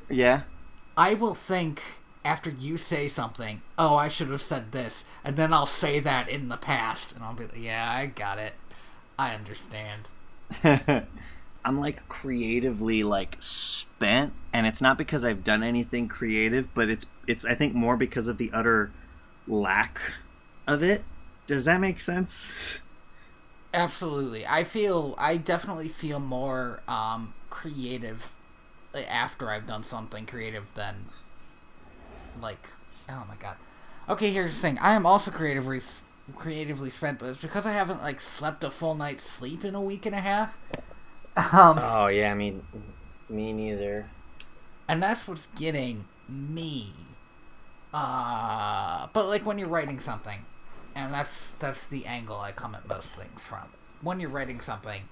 Yeah. 0.09 0.43
I 0.95 1.15
will 1.15 1.35
think 1.35 1.81
after 2.23 2.49
you 2.49 2.77
say 2.77 3.09
something, 3.09 3.61
oh, 3.77 3.97
I 3.97 4.07
should 4.07 4.29
have 4.29 4.41
said 4.41 4.71
this, 4.71 5.03
and 5.21 5.35
then 5.35 5.51
I'll 5.51 5.65
say 5.65 5.99
that 5.99 6.29
in 6.29 6.47
the 6.47 6.55
past, 6.55 7.13
and 7.13 7.25
I'll 7.25 7.33
be 7.33 7.43
like, 7.43 7.59
yeah, 7.61 7.91
I 7.91 8.05
got 8.05 8.37
it. 8.37 8.53
I 9.19 9.35
understand. 9.35 10.07
I'm 11.65 11.79
like 11.79 12.07
creatively 12.07 13.03
like 13.03 13.37
spent 13.39 14.33
and 14.51 14.67
it's 14.67 14.81
not 14.81 14.97
because 14.97 15.23
I've 15.23 15.43
done 15.43 15.63
anything 15.63 16.07
creative, 16.07 16.73
but 16.73 16.89
it's 16.89 17.05
it's 17.27 17.45
I 17.45 17.55
think 17.55 17.73
more 17.73 17.97
because 17.97 18.27
of 18.27 18.37
the 18.37 18.51
utter 18.53 18.91
lack 19.47 19.99
of 20.67 20.83
it. 20.83 21.03
Does 21.47 21.65
that 21.65 21.79
make 21.79 22.01
sense? 22.01 22.81
Absolutely. 23.73 24.45
I 24.45 24.63
feel 24.63 25.15
I 25.17 25.37
definitely 25.37 25.87
feel 25.87 26.19
more 26.19 26.81
um 26.87 27.33
creative 27.49 28.29
after 28.95 29.49
I've 29.49 29.65
done 29.67 29.83
something 29.83 30.25
creative 30.25 30.65
than 30.75 31.05
like 32.41 32.69
oh 33.09 33.25
my 33.27 33.35
god. 33.39 33.55
Okay, 34.09 34.31
here's 34.31 34.55
the 34.55 34.61
thing. 34.61 34.77
I 34.79 34.93
am 34.93 35.05
also 35.05 35.31
creatively 35.31 35.79
creatively 36.35 36.89
spent, 36.89 37.19
but 37.19 37.29
it's 37.29 37.41
because 37.41 37.65
I 37.65 37.71
haven't 37.71 38.01
like 38.01 38.21
slept 38.21 38.63
a 38.63 38.71
full 38.71 38.95
night's 38.95 39.23
sleep 39.23 39.65
in 39.65 39.75
a 39.75 39.81
week 39.81 40.05
and 40.05 40.15
a 40.15 40.21
half. 40.21 40.57
Um, 41.35 41.79
oh 41.81 42.07
yeah, 42.07 42.31
I 42.31 42.35
mean, 42.35 42.63
me 43.29 43.53
neither. 43.53 44.05
And 44.87 45.01
that's 45.01 45.27
what's 45.27 45.47
getting 45.47 46.05
me. 46.29 46.91
Uh, 47.93 49.07
but 49.13 49.27
like 49.27 49.45
when 49.45 49.57
you're 49.57 49.67
writing 49.67 49.99
something, 49.99 50.45
and 50.95 51.13
that's 51.13 51.51
that's 51.55 51.87
the 51.87 52.05
angle 52.05 52.39
I 52.39 52.51
come 52.51 52.75
at 52.75 52.87
most 52.87 53.15
things 53.15 53.47
from. 53.47 53.69
When 54.01 54.19
you're 54.19 54.29
writing 54.29 54.61
something, 54.61 55.03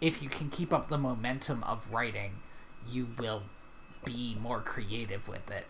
if 0.00 0.22
you 0.22 0.28
can 0.28 0.50
keep 0.50 0.72
up 0.72 0.88
the 0.88 0.98
momentum 0.98 1.64
of 1.64 1.92
writing, 1.92 2.34
you 2.86 3.08
will 3.18 3.42
be 4.04 4.36
more 4.40 4.60
creative 4.60 5.26
with 5.26 5.50
it 5.50 5.66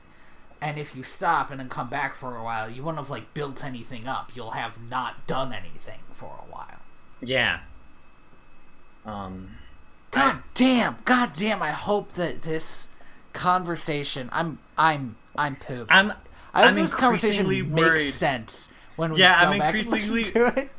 and 0.60 0.78
if 0.78 0.96
you 0.96 1.02
stop 1.02 1.50
and 1.50 1.60
then 1.60 1.68
come 1.68 1.88
back 1.88 2.14
for 2.14 2.36
a 2.36 2.42
while, 2.42 2.68
you 2.70 2.82
won't 2.82 2.96
have 2.96 3.10
like 3.10 3.34
built 3.34 3.64
anything 3.64 4.08
up. 4.08 4.32
You'll 4.34 4.52
have 4.52 4.80
not 4.80 5.26
done 5.26 5.52
anything 5.52 6.00
for 6.10 6.40
a 6.46 6.50
while. 6.50 6.80
Yeah. 7.20 7.60
Um. 9.06 9.48
God 10.10 10.36
I... 10.36 10.40
damn! 10.54 10.96
God 11.04 11.32
damn! 11.36 11.62
I 11.62 11.70
hope 11.70 12.12
that 12.14 12.42
this 12.42 12.88
conversation. 13.32 14.28
I'm. 14.32 14.58
I'm. 14.76 15.16
I'm 15.36 15.56
pooped. 15.56 15.92
I'm. 15.92 16.12
I 16.52 16.62
hope 16.62 16.70
I'm 16.70 16.74
this 16.74 16.94
conversation 16.94 17.46
worried. 17.46 17.70
makes 17.70 18.14
sense 18.14 18.70
when 18.96 19.12
we 19.12 19.20
yeah, 19.20 19.44
go 19.44 19.52
I'm 19.52 19.58
back 19.58 19.74
increasingly, 19.74 20.22
and 20.22 20.34
listen 20.34 20.54
to 20.54 20.60
it. 20.60 20.70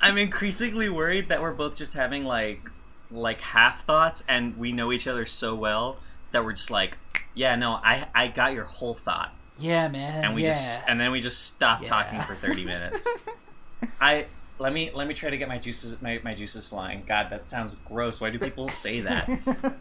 I'm 0.00 0.16
increasingly 0.16 0.88
worried 0.88 1.28
that 1.28 1.42
we're 1.42 1.52
both 1.52 1.76
just 1.76 1.94
having 1.94 2.24
like 2.24 2.68
like 3.10 3.40
half 3.40 3.84
thoughts, 3.84 4.24
and 4.28 4.56
we 4.56 4.72
know 4.72 4.92
each 4.92 5.06
other 5.06 5.26
so 5.26 5.54
well 5.54 5.98
that 6.32 6.44
we're 6.44 6.52
just 6.52 6.70
like, 6.70 6.96
yeah, 7.34 7.56
no, 7.56 7.72
I 7.72 8.08
I 8.14 8.28
got 8.28 8.52
your 8.52 8.64
whole 8.64 8.94
thought. 8.94 9.34
Yeah, 9.58 9.88
man. 9.88 10.24
And 10.24 10.34
we 10.34 10.44
yeah. 10.44 10.52
just 10.52 10.80
and 10.88 10.98
then 11.00 11.12
we 11.12 11.20
just 11.20 11.42
stop 11.44 11.82
yeah. 11.82 11.88
talking 11.88 12.20
for 12.22 12.34
30 12.34 12.64
minutes. 12.64 13.06
I 14.00 14.26
let 14.60 14.74
me 14.74 14.90
let 14.94 15.08
me 15.08 15.14
try 15.14 15.30
to 15.30 15.38
get 15.38 15.48
my 15.48 15.58
juices 15.58 15.96
my, 16.02 16.20
my 16.22 16.34
juices 16.34 16.68
flying. 16.68 17.02
God, 17.06 17.30
that 17.30 17.46
sounds 17.46 17.74
gross. 17.86 18.20
Why 18.20 18.30
do 18.30 18.38
people 18.38 18.68
say 18.68 19.00
that? 19.00 19.26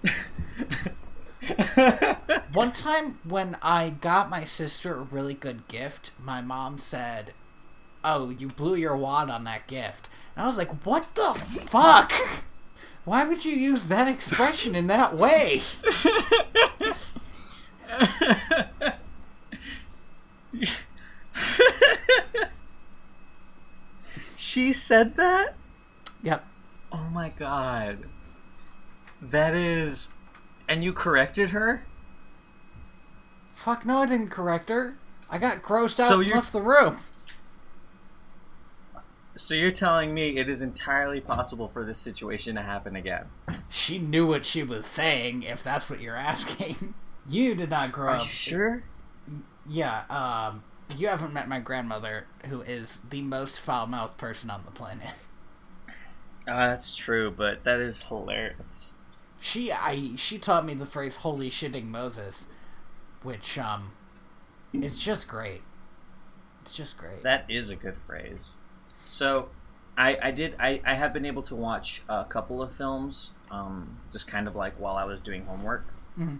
One 2.54 2.72
time 2.72 3.20
when 3.24 3.58
I 3.62 3.90
got 3.90 4.30
my 4.30 4.44
sister 4.44 4.96
a 4.96 5.04
really 5.04 5.34
good 5.34 5.68
gift, 5.68 6.12
my 6.22 6.42
mom 6.42 6.80
said, 6.80 7.34
"Oh, 8.04 8.30
you 8.30 8.48
blew 8.48 8.76
your 8.76 8.96
wad 8.96 9.30
on 9.30 9.44
that 9.44 9.68
gift." 9.68 10.10
And 10.36 10.44
I 10.44 10.48
was 10.48 10.58
like, 10.58 10.86
"What 10.86 11.14
the 11.16 11.34
fuck? 11.66 12.12
Why 13.06 13.26
would 13.26 13.46
you 13.46 13.54
use 13.54 13.84
that 13.84 14.08
expression 14.08 14.76
in 14.76 14.88
that 14.88 15.16
way?" 15.16 15.62
she 24.50 24.74
said 24.74 25.16
that? 25.16 25.56
Yep. 26.24 26.44
Oh 26.92 27.08
my 27.14 27.30
god. 27.30 28.06
That 29.22 29.54
is. 29.54 30.10
And 30.68 30.84
you 30.84 30.92
corrected 30.92 31.52
her? 31.52 31.86
Fuck 33.50 33.86
no, 33.86 34.00
I 34.00 34.06
didn't 34.08 34.30
correct 34.30 34.70
her. 34.70 34.98
I 35.30 35.38
got 35.38 35.62
grossed 35.62 36.00
out 36.00 36.10
So 36.10 36.22
and 36.22 36.32
left 36.32 36.52
the 36.52 36.62
room. 36.62 36.98
So 39.36 39.54
you're 39.54 39.72
telling 39.72 40.14
me 40.14 40.38
it 40.38 40.50
is 40.50 40.62
entirely 40.62 41.22
possible 41.22 41.68
for 41.68 41.86
this 41.86 41.98
situation 41.98 42.56
to 42.56 42.62
happen 42.62 42.96
again? 42.96 43.26
She 43.70 44.00
knew 44.00 44.26
what 44.28 44.46
she 44.46 44.64
was 44.64 44.86
saying, 44.86 45.44
if 45.44 45.64
that's 45.64 45.90
what 45.90 46.02
you're 46.02 46.16
asking. 46.32 46.94
You 47.28 47.54
did 47.56 47.70
not 47.70 47.92
grow 47.92 48.14
Are 48.14 48.16
up. 48.18 48.26
you 48.26 48.32
sure? 48.32 48.84
Yeah, 49.68 50.04
um, 50.10 50.64
you 50.96 51.08
haven't 51.08 51.34
met 51.34 51.48
my 51.48 51.60
grandmother, 51.60 52.26
who 52.48 52.62
is 52.62 53.02
the 53.10 53.22
most 53.22 53.60
foul 53.60 53.88
mouthed 53.88 54.18
person 54.18 54.50
on 54.50 54.64
the 54.66 54.72
planet. 54.72 55.14
Uh, 56.48 56.68
that's 56.68 56.96
true, 56.96 57.30
but 57.30 57.64
that 57.64 57.80
is 57.80 58.04
hilarious. 58.04 58.94
She, 59.40 59.72
I, 59.72 60.16
she 60.16 60.38
taught 60.40 60.66
me 60.66 60.74
the 60.74 60.86
phrase 60.86 61.18
"Holy 61.18 61.50
shitting 61.50 61.86
Moses," 61.86 62.48
which, 63.22 63.58
um, 63.58 63.92
is 64.74 64.98
just 64.98 65.28
great. 65.28 65.62
It's 66.62 66.74
just 66.74 66.98
great. 66.98 67.24
That 67.24 67.46
is 67.50 67.70
a 67.70 67.76
good 67.76 67.98
phrase. 67.98 68.56
So, 69.06 69.50
I, 69.98 70.18
I 70.22 70.32
did 70.32 70.56
I, 70.60 70.82
I 70.86 70.96
have 70.96 71.14
been 71.14 71.26
able 71.26 71.42
to 71.44 71.56
watch 71.56 72.04
a 72.10 72.26
couple 72.26 72.62
of 72.62 72.72
films, 72.72 73.32
um, 73.52 74.00
just 74.12 74.28
kind 74.28 74.48
of 74.48 74.56
like 74.56 74.74
while 74.80 74.96
I 74.96 75.04
was 75.06 75.22
doing 75.22 75.46
homework. 75.46 75.86
Mhm. 76.18 76.40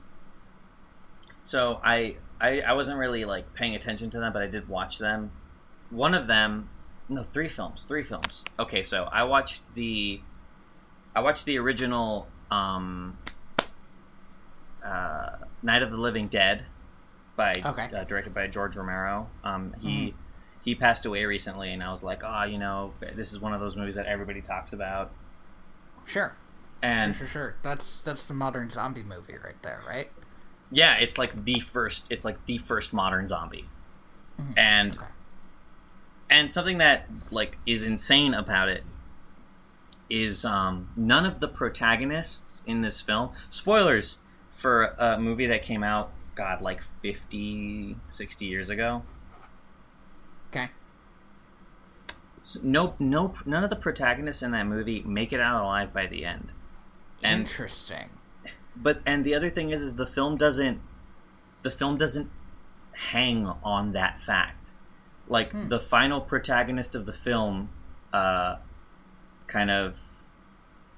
So 1.42 1.80
I, 1.84 2.18
I 2.42 2.62
I 2.62 2.74
wasn't 2.74 3.00
really 3.00 3.26
like 3.26 3.54
paying 3.54 3.76
attention 3.76 4.10
to 4.12 4.20
them, 4.20 4.32
but 4.34 4.42
I 4.42 4.48
did 4.48 4.68
watch 4.70 4.98
them. 4.98 5.32
One 5.90 6.14
of 6.14 6.28
them, 6.28 6.70
no, 7.10 7.24
three 7.24 7.48
films, 7.48 7.86
three 7.86 8.04
films. 8.04 8.46
Okay, 8.60 8.84
so 8.84 9.06
I 9.12 9.24
watched 9.24 9.74
the, 9.74 10.22
I 11.16 11.20
watched 11.22 11.46
the 11.46 11.58
original 11.58 12.28
um, 12.52 13.18
uh, 14.84 15.38
Night 15.64 15.82
of 15.84 15.92
the 15.92 15.98
Living 15.98 16.26
Dead, 16.26 16.66
by 17.36 17.54
Okay. 17.66 17.90
uh, 17.96 18.04
directed 18.04 18.34
by 18.34 18.48
George 18.48 18.76
Romero. 18.76 19.30
Um, 19.44 19.74
he 19.82 20.14
he 20.62 20.76
passed 20.76 21.06
away 21.06 21.26
recently, 21.26 21.72
and 21.74 21.82
I 21.82 21.90
was 21.90 22.04
like, 22.04 22.22
oh, 22.24 22.44
you 22.44 22.58
know, 22.60 22.94
this 23.16 23.32
is 23.32 23.40
one 23.40 23.54
of 23.54 23.62
those 23.62 23.76
movies 23.78 23.96
that 23.96 24.06
everybody 24.06 24.42
talks 24.42 24.74
about. 24.74 25.12
Sure, 26.06 26.34
And 26.84 27.16
sure, 27.16 27.28
sure. 27.28 27.56
That's 27.64 28.02
that's 28.02 28.28
the 28.28 28.34
modern 28.34 28.70
zombie 28.70 29.04
movie 29.04 29.36
right 29.44 29.62
there, 29.64 29.82
right? 29.88 30.12
Yeah, 30.72 30.96
it's 30.98 31.18
like 31.18 31.46
the 31.46 31.60
first. 31.60 32.08
It's 32.10 32.24
like 32.26 32.46
the 32.46 32.58
first 32.58 32.94
modern 32.94 33.28
zombie, 33.28 33.66
and 34.58 34.98
Okay. 34.98 35.06
and 36.30 36.52
something 36.52 36.78
that 36.80 37.08
like 37.32 37.58
is 37.66 37.84
insane 37.84 38.34
about 38.34 38.70
it 38.70 38.84
is 40.10 40.44
um, 40.44 40.90
none 40.96 41.26
of 41.26 41.40
the 41.40 41.48
protagonists 41.48 42.64
in 42.66 42.82
this 42.82 43.00
film. 43.02 43.30
Spoilers 43.50 44.18
for 44.50 44.86
a 44.98 45.20
movie 45.20 45.46
that 45.48 45.62
came 45.64 45.84
out, 45.84 46.12
God, 46.36 46.62
like 46.62 46.82
50, 47.02 47.96
60 48.08 48.46
years 48.46 48.70
ago. 48.72 49.04
Okay. 50.52 50.70
So 52.42 52.60
no, 52.64 52.96
no, 52.98 53.34
none 53.46 53.64
of 53.64 53.70
the 53.70 53.76
protagonists 53.76 54.42
in 54.42 54.50
that 54.52 54.64
movie 54.66 55.02
make 55.04 55.32
it 55.32 55.40
out 55.40 55.62
alive 55.64 55.94
by 55.94 56.08
the 56.08 56.26
end. 56.26 56.52
And 57.22 57.42
Interesting. 57.42 58.10
But 58.82 59.02
and 59.06 59.24
the 59.26 59.36
other 59.36 59.50
thing 59.50 59.70
is, 59.72 59.82
is 59.82 59.96
the 59.96 60.08
film 60.08 60.38
doesn't, 60.38 60.80
the 61.64 61.72
film 61.72 61.98
doesn't 61.98 62.30
hang 62.94 63.48
on 63.64 63.92
that 63.94 64.20
fact. 64.20 64.72
Like 65.28 65.70
the 65.70 65.80
final 65.80 66.22
protagonist 66.22 66.96
of 66.96 67.06
the 67.06 67.14
film, 67.14 67.70
uh, 68.14 68.56
kind 69.48 69.70
of 69.70 70.00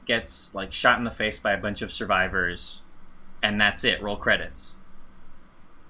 gets 0.05 0.53
like 0.53 0.71
shot 0.73 0.97
in 0.97 1.03
the 1.03 1.11
face 1.11 1.37
by 1.39 1.51
a 1.53 1.57
bunch 1.57 1.81
of 1.81 1.91
survivors, 1.91 2.81
and 3.43 3.59
that's 3.59 3.83
it. 3.83 4.01
Roll 4.01 4.15
credits. 4.15 4.75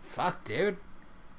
Fuck, 0.04 0.44
dude. 0.44 0.78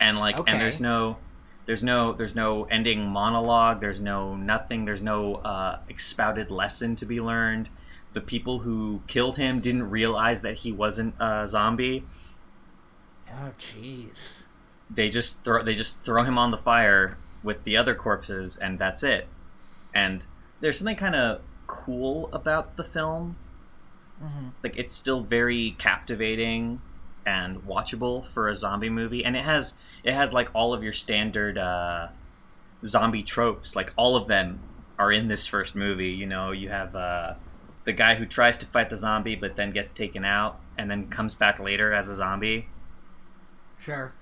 and 0.00 0.18
like 0.18 0.36
Okay. 0.38 0.52
and 0.52 0.60
there's 0.60 0.80
no 0.80 1.18
there's 1.66 1.84
no 1.84 2.12
there's 2.12 2.34
no 2.34 2.64
ending 2.64 3.06
monologue 3.06 3.80
there's 3.80 4.00
no 4.00 4.34
nothing 4.34 4.84
there's 4.84 5.02
no 5.02 5.36
uh, 5.36 5.78
expouted 5.88 6.50
lesson 6.50 6.96
to 6.96 7.06
be 7.06 7.20
learned 7.20 7.68
the 8.12 8.20
people 8.20 8.60
who 8.60 9.02
killed 9.06 9.36
him 9.36 9.60
didn't 9.60 9.90
realize 9.90 10.42
that 10.42 10.58
he 10.58 10.72
wasn't 10.72 11.14
a 11.20 11.46
zombie. 11.48 12.04
Oh, 13.30 13.52
jeez. 13.58 14.44
they 14.90 15.08
just 15.08 15.42
throw 15.42 15.62
they 15.62 15.74
just 15.74 16.02
throw 16.02 16.22
him 16.22 16.36
on 16.36 16.50
the 16.50 16.58
fire 16.58 17.16
with 17.42 17.64
the 17.64 17.76
other 17.76 17.94
corpses 17.94 18.56
and 18.58 18.78
that's 18.78 19.02
it. 19.02 19.26
And 19.94 20.26
there's 20.60 20.78
something 20.78 20.96
kind 20.96 21.14
of 21.16 21.40
cool 21.66 22.28
about 22.32 22.76
the 22.76 22.84
film. 22.84 23.36
Like 24.62 24.76
it's 24.76 24.94
still 24.94 25.20
very 25.22 25.74
captivating 25.78 26.80
and 27.26 27.62
watchable 27.66 28.24
for 28.24 28.48
a 28.48 28.54
zombie 28.54 28.90
movie 28.90 29.24
and 29.24 29.36
it 29.36 29.44
has 29.44 29.74
it 30.04 30.12
has 30.14 30.32
like 30.32 30.50
all 30.54 30.72
of 30.74 30.82
your 30.82 30.92
standard 30.92 31.56
uh 31.58 32.08
zombie 32.84 33.22
tropes. 33.22 33.74
Like 33.74 33.92
all 33.96 34.14
of 34.14 34.28
them 34.28 34.60
are 34.98 35.10
in 35.10 35.28
this 35.28 35.46
first 35.46 35.74
movie. 35.74 36.10
You 36.10 36.26
know 36.26 36.52
you 36.52 36.68
have 36.68 36.94
uh 36.94 37.34
the 37.84 37.92
guy 37.92 38.14
who 38.14 38.24
tries 38.26 38.56
to 38.58 38.66
fight 38.66 38.88
the 38.90 38.96
zombie 38.96 39.34
but 39.34 39.56
then 39.56 39.72
gets 39.72 39.92
taken 39.92 40.24
out 40.24 40.60
and 40.78 40.90
then 40.90 41.08
comes 41.08 41.34
back 41.34 41.58
later 41.58 41.92
as 41.92 42.08
a 42.08 42.14
zombie 42.14 42.68
Sure. 43.78 44.12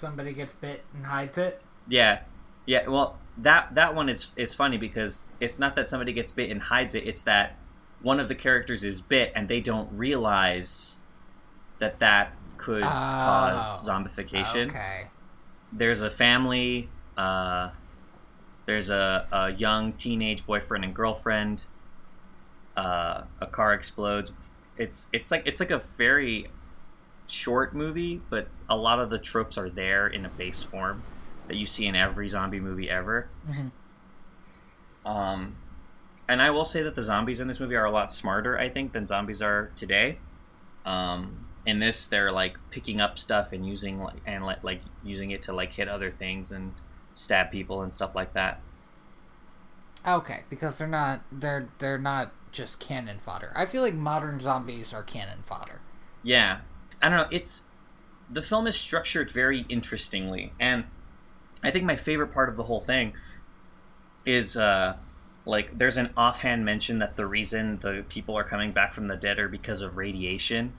Somebody 0.00 0.32
gets 0.32 0.54
bit 0.54 0.82
and 0.94 1.04
hides 1.04 1.36
it. 1.36 1.60
Yeah, 1.86 2.20
yeah. 2.64 2.88
Well, 2.88 3.18
that 3.38 3.74
that 3.74 3.94
one 3.94 4.08
is 4.08 4.28
is 4.36 4.54
funny 4.54 4.78
because 4.78 5.24
it's 5.40 5.58
not 5.58 5.76
that 5.76 5.88
somebody 5.90 6.12
gets 6.14 6.32
bit 6.32 6.50
and 6.50 6.60
hides 6.60 6.94
it. 6.94 7.06
It's 7.06 7.22
that 7.24 7.58
one 8.00 8.18
of 8.18 8.28
the 8.28 8.34
characters 8.34 8.82
is 8.82 9.00
bit 9.02 9.32
and 9.36 9.46
they 9.48 9.60
don't 9.60 9.90
realize 9.92 10.96
that 11.78 11.98
that 11.98 12.32
could 12.56 12.82
cause 12.82 13.86
Oh, 13.86 13.90
zombification. 13.92 14.68
Okay. 14.70 15.08
There's 15.72 16.00
a 16.00 16.10
family. 16.10 16.88
Uh, 17.16 17.70
there's 18.64 18.88
a, 18.90 19.26
a 19.30 19.50
young 19.50 19.92
teenage 19.92 20.46
boyfriend 20.46 20.84
and 20.84 20.94
girlfriend. 20.94 21.66
Uh, 22.76 23.24
a 23.40 23.46
car 23.46 23.74
explodes. 23.74 24.32
It's 24.78 25.08
it's 25.12 25.30
like 25.30 25.42
it's 25.46 25.60
like 25.60 25.70
a 25.70 25.78
very 25.78 26.48
short 27.26 27.74
movie, 27.74 28.20
but 28.30 28.48
a 28.68 28.76
lot 28.76 28.98
of 28.98 29.10
the 29.10 29.18
tropes 29.18 29.58
are 29.58 29.68
there 29.68 30.06
in 30.06 30.24
a 30.24 30.28
base 30.30 30.62
form 30.62 31.02
that 31.48 31.56
you 31.56 31.66
see 31.66 31.86
in 31.86 31.94
every 31.94 32.28
zombie 32.28 32.60
movie 32.60 32.88
ever. 32.88 33.28
Mhm. 33.48 33.70
Um, 35.04 35.56
and 36.28 36.40
I 36.40 36.50
will 36.50 36.64
say 36.64 36.82
that 36.82 36.94
the 36.94 37.02
zombies 37.02 37.40
in 37.40 37.48
this 37.48 37.60
movie 37.60 37.74
are 37.74 37.84
a 37.84 37.90
lot 37.90 38.12
smarter, 38.12 38.58
I 38.58 38.68
think, 38.68 38.92
than 38.92 39.06
zombies 39.06 39.42
are 39.42 39.70
today. 39.76 40.18
Um, 40.86 41.46
in 41.66 41.78
this, 41.78 42.06
they're 42.06 42.32
like 42.32 42.56
picking 42.70 43.00
up 43.00 43.18
stuff 43.18 43.52
and 43.52 43.66
using 43.66 44.00
like 44.00 44.16
and 44.26 44.44
like, 44.44 44.64
like 44.64 44.80
using 45.04 45.30
it 45.30 45.42
to 45.42 45.52
like 45.52 45.72
hit 45.72 45.88
other 45.88 46.10
things 46.10 46.52
and 46.52 46.72
stab 47.14 47.50
people 47.50 47.82
and 47.82 47.92
stuff 47.92 48.14
like 48.14 48.32
that. 48.34 48.60
Okay, 50.06 50.40
because 50.50 50.78
they're 50.78 50.88
not 50.88 51.20
they're 51.30 51.68
they're 51.78 51.98
not 51.98 52.32
just 52.52 52.78
cannon 52.78 53.18
fodder. 53.18 53.52
I 53.56 53.66
feel 53.66 53.82
like 53.82 53.94
modern 53.94 54.38
zombies 54.38 54.92
are 54.92 55.02
cannon 55.02 55.42
fodder. 55.42 55.80
Yeah, 56.22 56.60
I 57.00 57.08
don't 57.08 57.18
know. 57.18 57.28
It's 57.30 57.62
the 58.30 58.42
film 58.42 58.66
is 58.66 58.76
structured 58.76 59.30
very 59.30 59.66
interestingly, 59.68 60.52
and 60.60 60.84
I 61.62 61.70
think 61.70 61.84
my 61.84 61.96
favorite 61.96 62.32
part 62.32 62.48
of 62.48 62.56
the 62.56 62.64
whole 62.64 62.80
thing 62.80 63.14
is 64.24 64.56
uh, 64.56 64.96
like 65.44 65.76
there's 65.76 65.96
an 65.96 66.10
offhand 66.16 66.64
mention 66.64 66.98
that 67.00 67.16
the 67.16 67.26
reason 67.26 67.78
the 67.80 68.04
people 68.08 68.36
are 68.36 68.44
coming 68.44 68.72
back 68.72 68.92
from 68.92 69.06
the 69.06 69.16
dead 69.16 69.38
are 69.38 69.48
because 69.48 69.80
of 69.80 69.96
radiation, 69.96 70.74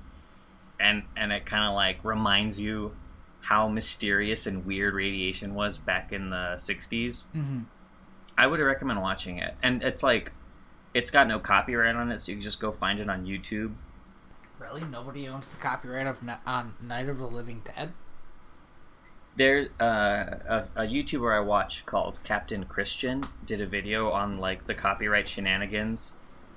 and 0.80 1.04
and 1.18 1.34
it 1.34 1.46
kind 1.46 1.66
of 1.66 1.74
like 1.74 2.04
reminds 2.04 2.60
you 2.60 2.96
how 3.42 3.68
mysterious 3.68 4.48
and 4.48 4.66
weird 4.66 4.94
radiation 4.94 5.54
was 5.54 5.78
back 5.78 6.14
in 6.14 6.30
the 6.30 6.56
'60s. 6.56 7.26
Mm-hmm. 7.36 7.62
I 8.38 8.48
would 8.48 8.60
recommend 8.60 9.02
watching 9.02 9.40
it, 9.40 9.56
and 9.62 9.84
it's 9.84 10.02
like 10.02 10.32
it's 10.94 11.12
got 11.12 11.28
no 11.28 11.40
copyright 11.40 11.96
on 11.96 12.12
it, 12.12 12.20
so 12.20 12.32
you 12.32 12.38
can 12.38 12.44
just 12.44 12.60
go 12.60 12.72
find 12.72 13.00
it 13.00 13.10
on 13.10 13.26
YouTube. 13.26 13.74
Really, 14.60 14.84
nobody 14.84 15.28
owns 15.28 15.52
the 15.52 15.58
copyright 15.58 16.08
of 16.08 16.20
on 16.46 16.74
Night 16.82 17.10
of 17.10 17.18
the 17.18 17.28
Living 17.28 17.62
Dead. 17.64 17.94
There's 19.36 19.68
uh, 19.82 20.38
a, 20.48 20.66
a 20.76 20.84
YouTuber 20.84 21.36
I 21.36 21.40
watch 21.40 21.86
called 21.88 22.20
Captain 22.24 22.66
Christian 22.66 23.24
did 23.46 23.62
a 23.62 23.66
video 23.66 24.12
on 24.12 24.38
like 24.38 24.68
the 24.68 24.76
copyright 24.76 25.28
shenanigans 25.28 26.14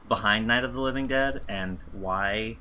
behind 0.08 0.46
Night 0.46 0.62
of 0.62 0.74
the 0.74 0.80
Living 0.80 1.06
Dead 1.06 1.40
and 1.48 1.82
why 1.92 2.58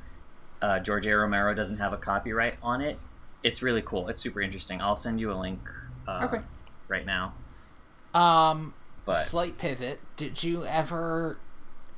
uh, 0.62 0.80
George 0.80 1.06
A. 1.06 1.16
Romero 1.16 1.54
doesn't 1.54 1.80
have 1.80 1.92
a 1.92 1.98
copyright 1.98 2.56
on 2.64 2.80
it. 2.82 2.98
It's 3.44 3.62
really 3.62 3.82
cool. 3.82 4.08
It's 4.08 4.22
super 4.22 4.42
interesting. 4.42 4.82
I'll 4.82 4.96
send 4.96 5.20
you 5.20 5.32
a 5.32 5.36
link 5.36 5.60
uh, 6.08 6.28
Okay. 6.32 6.44
right 6.88 7.06
now. 7.06 7.34
Um, 8.14 8.74
But 9.04 9.22
slight 9.26 9.58
pivot. 9.58 10.00
Did 10.16 10.44
you 10.44 10.66
ever? 10.66 11.38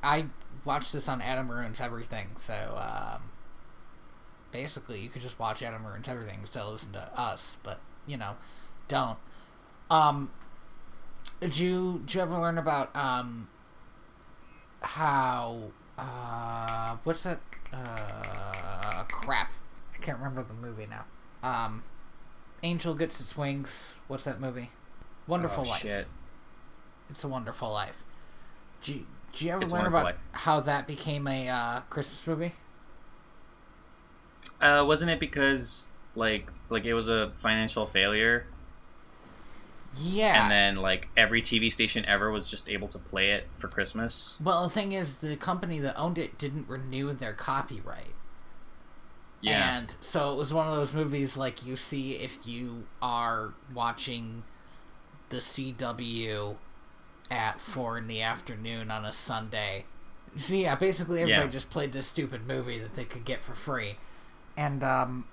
I 0.02 0.26
watched 0.64 0.92
this 0.92 1.08
on 1.08 1.20
Adam 1.20 1.50
Ruins 1.50 1.80
Everything, 1.80 2.28
so 2.36 2.54
um, 2.54 3.22
basically 4.52 5.00
you 5.00 5.08
could 5.08 5.22
just 5.22 5.38
watch 5.38 5.62
Adam 5.62 5.86
Ruins 5.86 6.08
Everything 6.08 6.38
and 6.38 6.46
still 6.46 6.72
listen 6.72 6.92
to 6.92 7.08
us, 7.18 7.58
but 7.62 7.80
you 8.06 8.16
know, 8.16 8.36
don't. 8.86 9.18
Um, 9.90 10.30
did 11.40 11.58
you 11.58 12.02
did 12.04 12.14
you 12.14 12.20
ever 12.20 12.38
learn 12.38 12.58
about 12.58 12.94
um 12.94 13.48
how 14.82 15.70
uh 15.96 16.96
what's 17.04 17.22
that 17.22 17.40
uh 17.72 19.04
crap 19.04 19.50
I 19.98 20.04
can't 20.04 20.18
remember 20.18 20.42
the 20.42 20.54
movie 20.54 20.86
now. 20.86 21.04
Um, 21.42 21.82
Angel 22.62 22.94
gets 22.94 23.20
its 23.20 23.36
wings. 23.36 23.96
What's 24.06 24.24
that 24.24 24.40
movie? 24.40 24.70
Wonderful 25.26 25.64
oh, 25.66 25.70
Life. 25.70 25.82
shit. 25.82 26.06
It's 27.10 27.24
a 27.24 27.28
Wonderful 27.28 27.70
Life. 27.70 28.04
You, 28.84 29.06
did 29.32 29.42
you 29.42 29.52
ever 29.52 29.62
It's 29.62 29.72
learn 29.72 29.86
about 29.86 30.14
how 30.32 30.60
that 30.60 30.86
became 30.86 31.26
a 31.26 31.48
uh, 31.48 31.80
Christmas 31.90 32.26
movie? 32.26 32.52
Uh, 34.60 34.84
wasn't 34.86 35.10
it 35.10 35.20
because 35.20 35.90
like 36.14 36.48
like 36.68 36.84
it 36.84 36.94
was 36.94 37.08
a 37.08 37.30
financial 37.36 37.86
failure, 37.86 38.46
Yeah. 39.94 40.42
and 40.42 40.50
then 40.50 40.76
like 40.82 41.08
every 41.16 41.40
TV 41.40 41.70
station 41.70 42.04
ever 42.06 42.30
was 42.30 42.48
just 42.50 42.68
able 42.68 42.88
to 42.88 42.98
play 42.98 43.30
it 43.30 43.46
for 43.54 43.68
Christmas? 43.68 44.36
well, 44.42 44.64
the 44.64 44.70
thing 44.70 44.92
is, 44.92 45.16
the 45.16 45.36
company 45.36 45.78
that 45.78 45.96
owned 45.96 46.18
it 46.18 46.36
didn't 46.38 46.68
renew 46.68 47.12
their 47.12 47.32
copyright. 47.32 48.14
Yeah. 49.40 49.78
And 49.78 49.94
so 50.00 50.32
it 50.32 50.36
was 50.36 50.52
one 50.52 50.66
of 50.66 50.74
those 50.74 50.92
movies 50.92 51.36
like 51.36 51.64
you 51.64 51.76
see 51.76 52.14
if 52.16 52.44
you 52.44 52.84
are 53.00 53.54
watching 53.72 54.42
the 55.28 55.36
CW 55.36 56.56
at 57.30 57.60
four 57.60 57.98
in 57.98 58.06
the 58.06 58.22
afternoon 58.22 58.90
on 58.90 59.04
a 59.04 59.12
Sunday. 59.12 59.84
So 60.36 60.54
yeah, 60.54 60.74
basically 60.74 61.20
everybody 61.22 61.46
Yeah. 61.46 61.50
just 61.50 61.70
played 61.70 61.92
this 61.92 62.06
stupid 62.06 62.46
movie 62.46 62.78
that 62.78 62.94
they 62.94 63.04
could 63.04 63.24
get 63.24 63.42
for 63.42 63.54
free. 63.54 63.96
And 64.56 64.82
um 64.84 65.26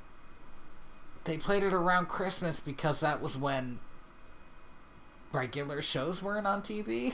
they 1.25 1.37
played 1.37 1.63
it 1.63 1.73
around 1.73 2.07
Christmas 2.07 2.59
because 2.59 2.99
that 2.99 3.21
was 3.21 3.37
when 3.37 3.79
regular 5.31 5.81
shows 5.81 6.21
weren't 6.21 6.47
on 6.47 6.61
TV. 6.61 7.13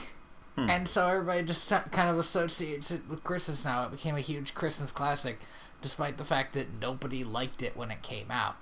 Hmm. 0.54 0.68
And 0.68 0.88
so 0.88 1.06
everybody 1.08 1.42
just 1.44 1.68
kind 1.70 2.10
of 2.10 2.18
associates 2.18 2.90
it 2.90 3.08
with 3.08 3.24
Christmas 3.24 3.64
now. 3.64 3.84
It 3.84 3.90
became 3.92 4.16
a 4.16 4.20
huge 4.20 4.52
Christmas 4.54 4.92
classic, 4.92 5.40
despite 5.80 6.18
the 6.18 6.24
fact 6.24 6.52
that 6.54 6.78
nobody 6.80 7.24
liked 7.24 7.62
it 7.62 7.76
when 7.76 7.90
it 7.90 8.02
came 8.02 8.30
out. 8.30 8.56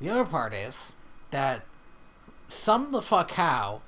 The 0.00 0.10
other 0.10 0.24
part 0.26 0.52
is 0.52 0.96
that 1.30 1.62
some 2.48 2.92
the 2.92 3.00
fuck 3.02 3.30
how 3.32 3.80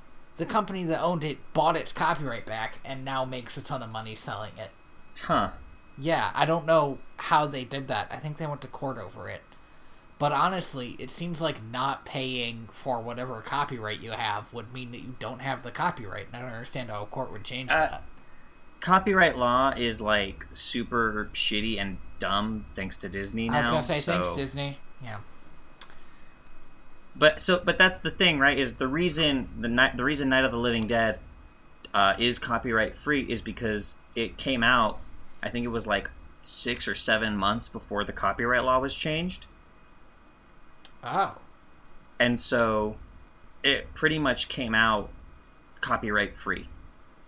the 0.42 0.52
company 0.52 0.82
that 0.82 1.00
owned 1.00 1.22
it 1.22 1.38
bought 1.52 1.76
its 1.76 1.92
copyright 1.92 2.44
back 2.44 2.80
and 2.84 3.04
now 3.04 3.24
makes 3.24 3.56
a 3.56 3.62
ton 3.62 3.80
of 3.80 3.88
money 3.88 4.16
selling 4.16 4.50
it. 4.58 4.70
Huh. 5.20 5.50
Yeah, 5.96 6.32
I 6.34 6.46
don't 6.46 6.66
know 6.66 6.98
how 7.16 7.46
they 7.46 7.62
did 7.62 7.86
that. 7.86 8.08
I 8.10 8.16
think 8.16 8.38
they 8.38 8.46
went 8.46 8.60
to 8.62 8.66
court 8.66 8.98
over 8.98 9.28
it. 9.28 9.42
But 10.18 10.32
honestly, 10.32 10.96
it 10.98 11.10
seems 11.10 11.40
like 11.40 11.62
not 11.62 12.04
paying 12.04 12.68
for 12.72 13.00
whatever 13.00 13.40
copyright 13.40 14.02
you 14.02 14.10
have 14.10 14.52
would 14.52 14.72
mean 14.72 14.90
that 14.90 15.02
you 15.02 15.14
don't 15.20 15.40
have 15.42 15.62
the 15.62 15.70
copyright. 15.70 16.26
And 16.26 16.36
I 16.36 16.40
don't 16.40 16.50
understand 16.50 16.90
how 16.90 17.04
a 17.04 17.06
court 17.06 17.30
would 17.30 17.44
change 17.44 17.70
Uh, 17.70 17.76
that. 17.76 18.02
Copyright 18.80 19.38
law 19.38 19.72
is 19.76 20.00
like 20.00 20.44
super 20.50 21.30
shitty 21.32 21.80
and 21.80 21.98
dumb 22.18 22.64
thanks 22.74 22.98
to 22.98 23.08
Disney 23.08 23.48
now. 23.48 23.58
I 23.58 23.58
was 23.60 23.68
gonna 23.68 23.82
say 23.82 24.00
so... 24.00 24.12
thanks 24.14 24.34
Disney. 24.34 24.78
Yeah. 25.04 25.18
But 27.14 27.40
so, 27.40 27.60
but 27.64 27.76
that's 27.78 27.98
the 27.98 28.10
thing, 28.10 28.38
right? 28.38 28.58
Is 28.58 28.74
the 28.74 28.88
reason 28.88 29.48
the 29.58 29.68
night 29.68 29.96
the 29.96 30.04
reason 30.04 30.28
Night 30.30 30.44
of 30.44 30.50
the 30.52 30.58
Living 30.58 30.86
Dead 30.86 31.18
uh, 31.92 32.14
is 32.18 32.38
copyright 32.38 32.96
free 32.96 33.22
is 33.22 33.40
because 33.42 33.96
it 34.14 34.36
came 34.38 34.62
out. 34.62 34.98
I 35.42 35.50
think 35.50 35.64
it 35.64 35.68
was 35.68 35.86
like 35.86 36.10
six 36.40 36.88
or 36.88 36.94
seven 36.94 37.36
months 37.36 37.68
before 37.68 38.04
the 38.04 38.12
copyright 38.12 38.64
law 38.64 38.78
was 38.80 38.94
changed, 38.94 39.46
Oh. 41.04 41.36
and 42.18 42.38
so 42.38 42.96
it 43.62 43.92
pretty 43.94 44.18
much 44.18 44.48
came 44.48 44.74
out 44.74 45.10
copyright 45.80 46.36
free, 46.36 46.68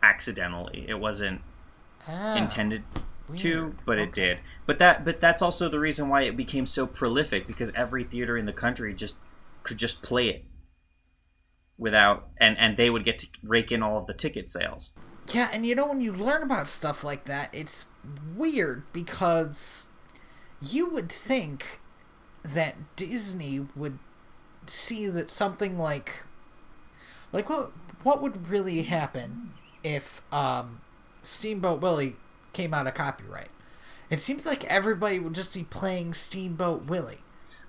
accidentally. 0.03 0.87
It 0.89 0.99
wasn't 0.99 1.43
Oh, 2.09 2.35
intended 2.35 2.83
to, 3.37 3.75
but 3.87 3.99
it 3.99 4.13
did. 4.13 4.39
But 4.67 4.79
that 4.79 5.05
but 5.05 5.21
that's 5.21 5.41
also 5.43 5.69
the 5.69 5.81
reason 5.81 6.09
why 6.09 6.23
it 6.23 6.37
became 6.37 6.67
so 6.67 6.87
prolific 6.87 7.47
because 7.47 7.71
every 7.75 8.05
theater 8.05 8.37
in 8.37 8.45
the 8.47 8.53
country 8.53 8.93
just 8.95 9.17
could 9.65 9.79
just 9.79 10.03
play 10.03 10.29
it 10.29 10.45
without 11.77 12.29
and 12.39 12.57
and 12.59 12.77
they 12.77 12.89
would 12.89 13.05
get 13.05 13.19
to 13.19 13.27
rake 13.43 13.73
in 13.73 13.83
all 13.83 13.99
of 13.99 14.07
the 14.07 14.15
ticket 14.15 14.49
sales. 14.49 14.93
Yeah, 15.33 15.49
and 15.53 15.67
you 15.67 15.75
know 15.75 15.87
when 15.87 16.01
you 16.01 16.13
learn 16.13 16.43
about 16.43 16.69
stuff 16.69 17.03
like 17.03 17.25
that, 17.25 17.49
it's 17.53 17.87
weird 18.37 18.85
because 18.93 19.89
you 20.61 20.89
would 20.91 21.11
think 21.11 21.81
that 22.45 22.77
Disney 22.97 23.67
would 23.75 23.99
see 24.67 25.07
that 25.09 25.31
something 25.31 25.79
like 25.79 26.25
like 27.33 27.49
what 27.49 27.73
what 28.03 28.23
would 28.23 28.49
really 28.49 28.83
happen 28.83 29.55
if 29.83 30.23
um 30.33 30.81
Steamboat 31.23 31.81
Willie 31.81 32.17
came 32.53 32.75
out 32.75 32.87
of 32.87 32.95
copyright. 32.95 33.51
It 34.11 34.21
seems 34.21 34.45
like 34.45 34.65
everybody 34.65 35.19
would 35.19 35.35
just 35.35 35.55
be 35.55 35.65
playing 35.65 36.15
Steamboat 36.15 36.85
Willie. 36.85 37.24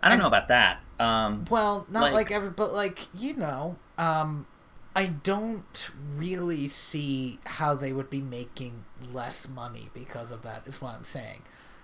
I 0.05 0.09
don't 0.09 0.13
And- 0.13 0.21
know 0.21 0.27
about 0.27 0.47
that. 0.49 0.79
Um 0.99 1.45
Well, 1.49 1.85
not 1.89 2.03
Like- 2.03 2.13
like, 2.13 2.31
every, 2.31 2.49
but 2.51 2.73
like 2.73 3.07
you 3.13 3.33
know, 3.35 3.77
um, 3.97 4.47
I 4.95 5.07
don't 5.07 5.89
really 6.15 6.69
see 6.69 7.39
how 7.45 7.75
they 7.75 7.91
would 7.91 8.09
be 8.09 8.21
making 8.21 8.85
less 9.11 9.45
money 9.49 9.89
because 9.93 10.31
of 10.31 10.41
that. 10.43 10.61
Is 10.65 10.79
what 10.81 10.93
I'm 10.95 11.03
saying. 11.03 11.41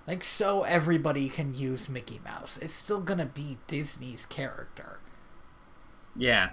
Like, 0.07 0.23
so 0.23 0.63
everybody 0.63 1.27
can 1.29 1.53
use 1.53 1.89
Mickey 1.89 2.21
Mouse. 2.23 2.57
It's 2.61 2.73
still 2.73 3.01
gonna 3.01 3.25
be 3.25 3.57
Disney's 3.67 4.25
character. 4.25 4.99
Yeah. 6.15 6.51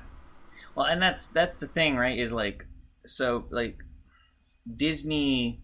Well, 0.74 0.86
and 0.86 1.00
that's 1.00 1.28
that's 1.28 1.58
the 1.58 1.68
thing, 1.68 1.96
right? 1.96 2.18
Is 2.18 2.32
like 2.32 2.66
so 3.06 3.46
like 3.50 3.78
Disney 4.76 5.60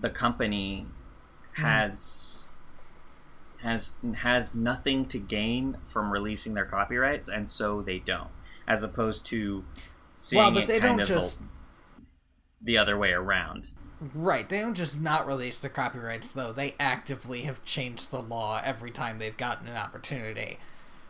the 0.00 0.10
company 0.10 0.86
has 1.54 2.23
has 3.64 3.90
has 4.18 4.54
nothing 4.54 5.04
to 5.06 5.18
gain 5.18 5.78
from 5.84 6.12
releasing 6.12 6.54
their 6.54 6.66
copyrights 6.66 7.28
and 7.28 7.50
so 7.50 7.82
they 7.82 7.98
don't. 7.98 8.30
As 8.68 8.82
opposed 8.84 9.26
to 9.26 9.64
seeing 10.16 10.42
Well, 10.42 10.52
but 10.52 10.62
it 10.64 10.66
they 10.68 10.78
kind 10.80 10.98
don't 10.98 11.00
of 11.00 11.08
just 11.08 11.40
the, 11.40 11.44
the 12.62 12.78
other 12.78 12.96
way 12.96 13.10
around. 13.12 13.70
right. 14.14 14.48
They 14.48 14.60
don't 14.60 14.74
just 14.74 15.00
not 15.00 15.26
release 15.26 15.60
the 15.60 15.68
copyrights 15.68 16.30
though. 16.32 16.52
They 16.52 16.74
actively 16.78 17.42
have 17.42 17.64
changed 17.64 18.10
the 18.10 18.22
law 18.22 18.60
every 18.64 18.90
time 18.90 19.18
they've 19.18 19.36
gotten 19.36 19.66
an 19.68 19.76
opportunity, 19.76 20.58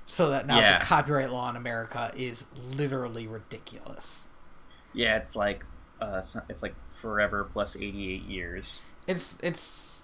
so 0.06 0.30
that 0.30 0.46
now 0.46 0.58
Yeah. 0.60 0.78
the 0.78 0.84
copyright 0.84 1.30
law 1.30 1.50
in 1.50 1.56
America 1.56 2.12
is 2.16 2.46
literally 2.56 3.26
ridiculous. 3.26 4.26
Yeah, 4.92 5.16
it's 5.16 5.34
like 5.36 5.64
uh, 6.00 6.22
it's 6.48 6.62
like 6.62 6.74
forever 6.88 7.44
plus 7.44 7.76
88 7.76 8.22
years. 8.22 8.80
It's 9.06 9.38
it's 9.42 10.00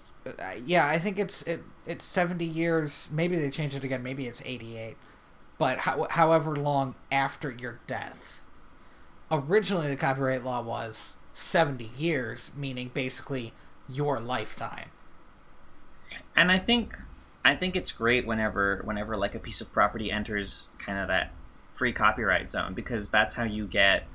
yeah. 0.65 0.87
I 0.87 0.99
think 0.99 1.19
it's 1.19 1.41
it 1.43 1.63
it's 1.85 2.05
seventy 2.05 2.45
years. 2.45 3.09
Maybe 3.11 3.37
they 3.37 3.49
changed 3.49 3.75
it 3.75 3.83
again. 3.83 4.03
Maybe 4.03 4.27
it's 4.27 4.41
eighty 4.45 4.77
eight. 4.77 4.97
But 5.57 5.79
how, 5.79 6.07
however 6.09 6.55
long 6.55 6.95
after 7.11 7.51
your 7.51 7.79
death. 7.87 8.43
Originally, 9.31 9.87
the 9.89 9.95
copyright 9.95 10.43
law 10.43 10.61
was 10.61 11.15
seventy 11.33 11.91
years, 11.97 12.51
meaning 12.55 12.91
basically 12.93 13.53
your 13.89 14.19
lifetime. 14.19 14.91
and 16.35 16.51
I 16.51 16.57
think 16.59 16.97
I 17.43 17.55
think 17.55 17.75
it's 17.75 17.91
great 17.91 18.25
whenever 18.25 18.81
whenever 18.83 19.17
like 19.17 19.35
a 19.35 19.39
piece 19.39 19.61
of 19.61 19.71
property 19.71 20.11
enters 20.11 20.69
kind 20.77 20.99
of 20.99 21.07
that 21.07 21.31
free 21.71 21.93
copyright 21.93 22.49
zone 22.49 22.73
because 22.73 23.09
that's 23.11 23.33
how 23.33 23.43
you 23.43 23.67
get 23.67 24.07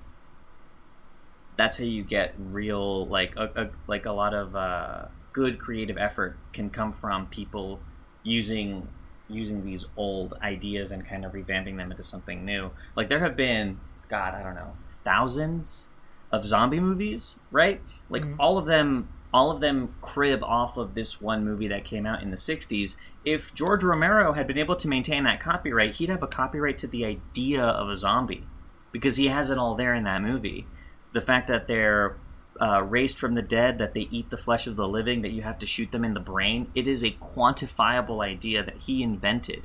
that's 1.56 1.78
how 1.78 1.84
you 1.84 2.02
get 2.02 2.34
real 2.38 3.06
like 3.06 3.34
a, 3.36 3.50
a 3.56 3.70
like 3.86 4.06
a 4.06 4.12
lot 4.12 4.34
of 4.34 4.54
uh, 4.54 5.06
good 5.36 5.58
creative 5.58 5.98
effort 5.98 6.34
can 6.54 6.70
come 6.70 6.90
from 6.94 7.26
people 7.26 7.78
using 8.22 8.88
using 9.28 9.66
these 9.66 9.84
old 9.94 10.32
ideas 10.40 10.90
and 10.90 11.06
kind 11.06 11.26
of 11.26 11.32
revamping 11.32 11.76
them 11.76 11.90
into 11.90 12.02
something 12.02 12.42
new. 12.42 12.70
Like 12.96 13.10
there 13.10 13.20
have 13.20 13.36
been 13.36 13.78
God 14.08 14.32
I 14.32 14.42
don't 14.42 14.54
know 14.54 14.72
thousands 15.04 15.90
of 16.32 16.46
zombie 16.46 16.80
movies, 16.80 17.38
right? 17.50 17.82
Like 18.08 18.24
Mhm. 18.24 18.36
all 18.38 18.56
of 18.56 18.64
them 18.64 19.08
all 19.34 19.50
of 19.50 19.60
them 19.60 19.94
crib 20.00 20.42
off 20.42 20.78
of 20.78 20.94
this 20.94 21.20
one 21.20 21.44
movie 21.44 21.68
that 21.68 21.84
came 21.84 22.06
out 22.06 22.22
in 22.22 22.30
the 22.30 22.38
60s. 22.38 22.96
If 23.22 23.52
George 23.54 23.84
Romero 23.84 24.32
had 24.32 24.46
been 24.46 24.56
able 24.56 24.76
to 24.76 24.88
maintain 24.88 25.24
that 25.24 25.38
copyright, 25.38 25.96
he'd 25.96 26.08
have 26.08 26.22
a 26.22 26.26
copyright 26.26 26.78
to 26.78 26.86
the 26.86 27.04
idea 27.04 27.62
of 27.62 27.90
a 27.90 27.96
zombie 27.96 28.46
because 28.90 29.16
he 29.16 29.26
has 29.26 29.50
it 29.50 29.58
all 29.58 29.74
there 29.74 29.92
in 29.94 30.04
that 30.04 30.22
movie. 30.22 30.66
The 31.12 31.20
fact 31.20 31.46
that 31.48 31.66
they're 31.66 32.16
uh, 32.60 32.82
raised 32.82 33.18
from 33.18 33.34
the 33.34 33.42
dead, 33.42 33.78
that 33.78 33.94
they 33.94 34.08
eat 34.10 34.30
the 34.30 34.36
flesh 34.36 34.66
of 34.66 34.76
the 34.76 34.88
living, 34.88 35.22
that 35.22 35.30
you 35.32 35.42
have 35.42 35.58
to 35.60 35.66
shoot 35.66 35.92
them 35.92 36.04
in 36.04 36.14
the 36.14 36.20
brain, 36.20 36.70
it 36.74 36.86
is 36.88 37.02
a 37.04 37.10
quantifiable 37.12 38.24
idea 38.24 38.62
that 38.64 38.76
he 38.78 39.02
invented. 39.02 39.62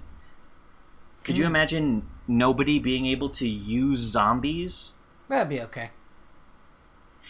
Could 1.23 1.37
you 1.37 1.43
Hmm. 1.43 1.51
imagine 1.55 2.09
nobody 2.27 2.79
being 2.79 3.05
able 3.05 3.29
to 3.29 3.47
use 3.47 3.99
zombies? 3.99 4.95
That'd 5.27 5.49
be 5.49 5.61
okay. 5.61 5.91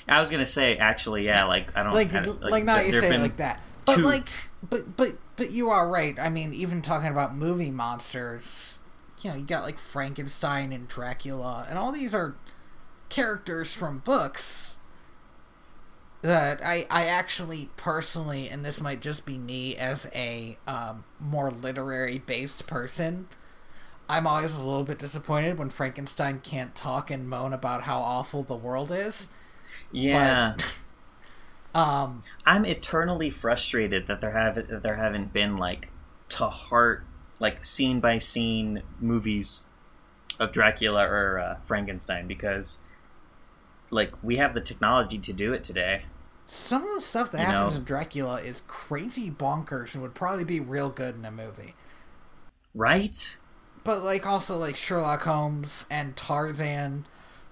I 0.07 0.19
was 0.19 0.29
gonna 0.31 0.45
say 0.45 0.77
actually, 0.77 1.25
yeah, 1.25 1.43
like 1.45 1.67
I 1.77 1.83
don't 1.83 1.93
like, 2.01 2.13
I, 2.13 2.21
like, 2.21 2.41
like 2.51 2.63
not 2.65 2.85
you 2.85 2.93
say 2.93 3.13
it 3.13 3.19
like 3.19 3.37
that, 3.37 3.61
but 3.85 3.97
two- 3.97 4.01
like, 4.03 4.29
but 4.67 4.95
but 4.95 5.17
but 5.35 5.51
you 5.51 5.69
are 5.69 5.87
right. 5.87 6.17
I 6.19 6.29
mean, 6.29 6.53
even 6.53 6.81
talking 6.81 7.09
about 7.09 7.35
movie 7.35 7.71
monsters, 7.71 8.79
you 9.21 9.29
know, 9.29 9.35
you 9.35 9.43
got 9.43 9.63
like 9.63 9.77
Frankenstein 9.77 10.71
and 10.71 10.87
Dracula, 10.87 11.65
and 11.69 11.77
all 11.77 11.91
these 11.91 12.15
are 12.15 12.35
characters 13.09 13.73
from 13.73 13.99
books 13.99 14.77
that 16.21 16.61
I 16.63 16.85
I 16.89 17.05
actually 17.07 17.69
personally, 17.77 18.49
and 18.49 18.65
this 18.65 18.81
might 18.81 19.01
just 19.01 19.25
be 19.25 19.37
me 19.37 19.75
as 19.75 20.07
a 20.13 20.57
um, 20.67 21.03
more 21.19 21.51
literary 21.51 22.19
based 22.19 22.67
person. 22.67 23.27
I'm 24.09 24.27
always 24.27 24.55
a 24.55 24.63
little 24.63 24.83
bit 24.83 24.99
disappointed 24.99 25.57
when 25.57 25.69
Frankenstein 25.69 26.41
can't 26.43 26.75
talk 26.75 27.09
and 27.09 27.29
moan 27.29 27.53
about 27.53 27.83
how 27.83 27.99
awful 27.99 28.43
the 28.43 28.55
world 28.55 28.91
is. 28.91 29.29
Yeah, 29.91 30.55
Um, 31.73 32.23
I'm 32.45 32.65
eternally 32.65 33.29
frustrated 33.29 34.07
that 34.07 34.19
there 34.21 34.31
have 34.31 34.55
that 34.55 34.83
there 34.83 34.95
haven't 34.95 35.31
been 35.31 35.55
like 35.55 35.89
to 36.29 36.47
heart 36.47 37.05
like 37.39 37.63
scene 37.63 37.99
by 37.99 38.17
scene 38.17 38.83
movies 38.99 39.63
of 40.39 40.51
Dracula 40.51 41.05
or 41.07 41.39
uh, 41.39 41.55
Frankenstein 41.61 42.27
because 42.27 42.77
like 43.91 44.11
we 44.23 44.37
have 44.37 44.53
the 44.53 44.61
technology 44.61 45.17
to 45.19 45.33
do 45.33 45.53
it 45.53 45.63
today. 45.63 46.03
Some 46.47 46.83
of 46.83 46.93
the 46.95 47.01
stuff 47.01 47.31
that 47.31 47.39
You 47.39 47.45
happens 47.45 47.73
know- 47.73 47.79
in 47.79 47.83
Dracula 47.85 48.35
is 48.41 48.61
crazy 48.67 49.29
bonkers 49.31 49.93
and 49.93 50.01
would 50.01 50.15
probably 50.15 50.43
be 50.43 50.59
real 50.59 50.89
good 50.89 51.15
in 51.15 51.23
a 51.25 51.31
movie. 51.31 51.75
Right? 52.73 53.37
But 53.83 54.03
like 54.03 54.25
also 54.25 54.57
like 54.57 54.75
Sherlock 54.75 55.23
Holmes 55.23 55.85
and 55.89 56.15
Tarzan, 56.15 57.05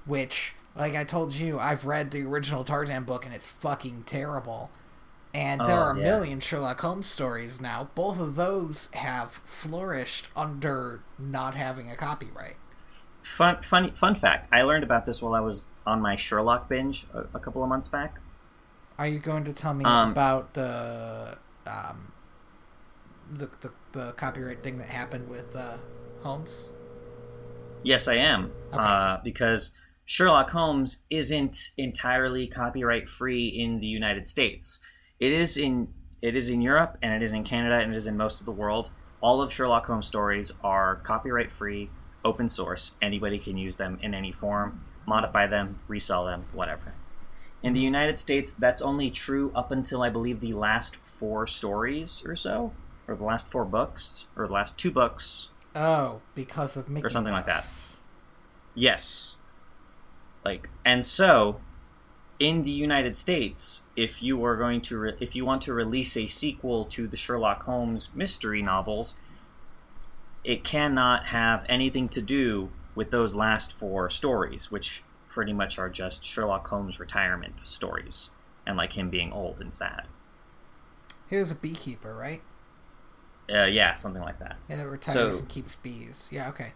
which 0.05 0.55
like 0.75 0.95
I 0.95 1.03
told 1.03 1.33
you, 1.33 1.59
I've 1.59 1.85
read 1.85 2.11
the 2.11 2.23
original 2.23 2.63
Tarzan 2.63 3.03
book 3.03 3.25
and 3.25 3.33
it's 3.33 3.47
fucking 3.47 4.03
terrible. 4.03 4.69
And 5.33 5.61
there 5.61 5.77
Oh, 5.77 5.83
are 5.83 5.91
a 5.91 5.97
yeah. 5.97 6.03
million 6.03 6.39
Sherlock 6.39 6.81
Holmes 6.81 7.07
stories 7.07 7.61
now. 7.61 7.89
Both 7.95 8.19
of 8.19 8.35
those 8.35 8.89
have 8.93 9.41
flourished 9.45 10.27
under 10.35 11.01
not 11.19 11.53
having 11.55 11.89
a 11.91 11.95
copyright. 11.95 12.57
Fun 13.21 13.61
funny 13.61 13.91
fun 13.95 14.15
fact. 14.15 14.47
I 14.51 14.61
learned 14.63 14.83
about 14.83 15.05
this 15.05 15.21
while 15.21 15.33
I 15.33 15.39
was 15.39 15.71
on 15.85 16.01
my 16.01 16.15
Sherlock 16.15 16.69
binge 16.69 17.05
a, 17.13 17.25
a 17.33 17.39
couple 17.39 17.61
of 17.63 17.69
months 17.69 17.87
back. 17.87 18.19
Are 18.97 19.07
you 19.07 19.19
going 19.19 19.43
to 19.45 19.53
tell 19.53 19.73
me 19.73 19.85
Um, 19.85 20.11
about 20.11 20.53
the 20.53 21.37
um 21.67 22.11
the, 23.31 23.49
the 23.61 23.71
the 23.91 24.11
copyright 24.13 24.63
thing 24.63 24.77
that 24.77 24.87
happened 24.87 25.29
with 25.29 25.55
uh 25.55 25.77
Holmes? 26.23 26.69
Yes, 27.83 28.07
I 28.07 28.15
am. 28.15 28.51
Okay. 28.73 28.83
Uh, 28.83 29.17
because 29.23 29.71
Sherlock 30.05 30.49
Holmes 30.49 30.99
isn't 31.09 31.71
entirely 31.77 32.47
copyright 32.47 33.07
free 33.07 33.47
in 33.47 33.79
the 33.79 33.87
United 33.87 34.27
States. 34.27 34.79
It 35.19 35.31
is 35.31 35.55
in 35.55 35.93
it 36.21 36.35
is 36.35 36.49
in 36.49 36.61
Europe 36.61 36.97
and 37.01 37.13
it 37.13 37.23
is 37.23 37.31
in 37.31 37.43
Canada 37.43 37.75
and 37.75 37.93
it 37.93 37.95
is 37.95 38.07
in 38.07 38.17
most 38.17 38.39
of 38.39 38.45
the 38.45 38.51
world. 38.51 38.91
All 39.21 39.41
of 39.41 39.51
Sherlock 39.51 39.85
Holmes 39.85 40.07
stories 40.07 40.51
are 40.63 40.97
copyright 40.97 41.51
free, 41.51 41.89
open 42.25 42.49
source. 42.49 42.93
Anybody 43.01 43.39
can 43.39 43.57
use 43.57 43.75
them 43.77 43.97
in 44.01 44.13
any 44.13 44.31
form, 44.31 44.81
modify 45.05 45.47
them, 45.47 45.79
resell 45.87 46.25
them, 46.25 46.45
whatever. 46.53 46.93
In 47.61 47.73
the 47.73 47.79
United 47.79 48.19
States, 48.19 48.53
that's 48.53 48.81
only 48.81 49.11
true 49.11 49.51
up 49.53 49.71
until 49.71 50.01
I 50.01 50.09
believe 50.09 50.39
the 50.39 50.53
last 50.53 50.95
four 50.95 51.45
stories 51.45 52.23
or 52.25 52.35
so, 52.35 52.71
or 53.07 53.15
the 53.15 53.23
last 53.25 53.49
four 53.49 53.65
books, 53.65 54.25
or 54.35 54.47
the 54.47 54.53
last 54.53 54.77
two 54.77 54.91
books, 54.91 55.49
Oh, 55.75 56.21
because 56.35 56.75
of 56.77 56.89
Mickey 56.89 57.05
or 57.05 57.09
something 57.09 57.33
like 57.33 57.45
that. 57.45 57.65
Yes. 58.75 59.35
Like, 60.43 60.69
and 60.85 61.05
so, 61.05 61.59
in 62.39 62.63
the 62.63 62.71
United 62.71 63.15
States, 63.17 63.81
if 63.95 64.23
you 64.23 64.43
are 64.45 64.55
going 64.55 64.81
to, 64.81 64.97
re- 64.97 65.15
if 65.19 65.35
you 65.35 65.45
want 65.45 65.61
to 65.63 65.73
release 65.73 66.15
a 66.15 66.27
sequel 66.27 66.85
to 66.85 67.07
the 67.07 67.17
Sherlock 67.17 67.63
Holmes 67.63 68.09
mystery 68.15 68.61
novels, 68.61 69.15
it 70.43 70.63
cannot 70.63 71.27
have 71.27 71.65
anything 71.69 72.09
to 72.09 72.21
do 72.21 72.69
with 72.95 73.11
those 73.11 73.35
last 73.35 73.73
four 73.73 74.09
stories, 74.09 74.71
which 74.71 75.03
pretty 75.27 75.53
much 75.53 75.77
are 75.77 75.89
just 75.89 76.23
Sherlock 76.23 76.67
Holmes 76.67 76.99
retirement 76.99 77.53
stories, 77.63 78.29
and 78.65 78.77
like 78.77 78.93
him 78.97 79.09
being 79.09 79.31
old 79.31 79.59
and 79.61 79.73
sad. 79.73 80.03
He 81.29 81.35
was 81.37 81.51
a 81.51 81.55
beekeeper, 81.55 82.15
right? 82.15 82.41
Uh, 83.51 83.65
yeah, 83.65 83.93
something 83.93 84.21
like 84.21 84.39
that. 84.39 84.57
Yeah, 84.67 84.77
that 84.77 84.87
retires 84.87 85.35
So- 85.35 85.39
and 85.39 85.49
keeps 85.49 85.75
bees. 85.77 86.27
Yeah, 86.31 86.49
okay. 86.49 86.73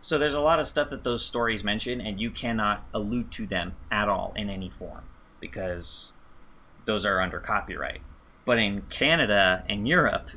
So 0.00 0.16
there's 0.16 0.34
a 0.34 0.40
lot 0.40 0.60
of 0.60 0.66
stuff 0.66 0.90
that 0.90 1.02
those 1.02 1.24
stories 1.26 1.64
mention, 1.64 2.00
and 2.00 2.20
you 2.20 2.30
cannot 2.30 2.86
allude 2.94 3.32
to 3.32 3.46
them 3.46 3.74
at 3.90 4.08
all 4.08 4.32
in 4.36 4.48
any 4.48 4.70
form 4.70 5.02
because 5.40 6.12
those 6.84 7.04
are 7.04 7.20
under 7.20 7.40
copyright. 7.40 8.00
But 8.44 8.58
in 8.58 8.82
Canada 8.82 9.64
and 9.68 9.88
Europe, 9.88 10.30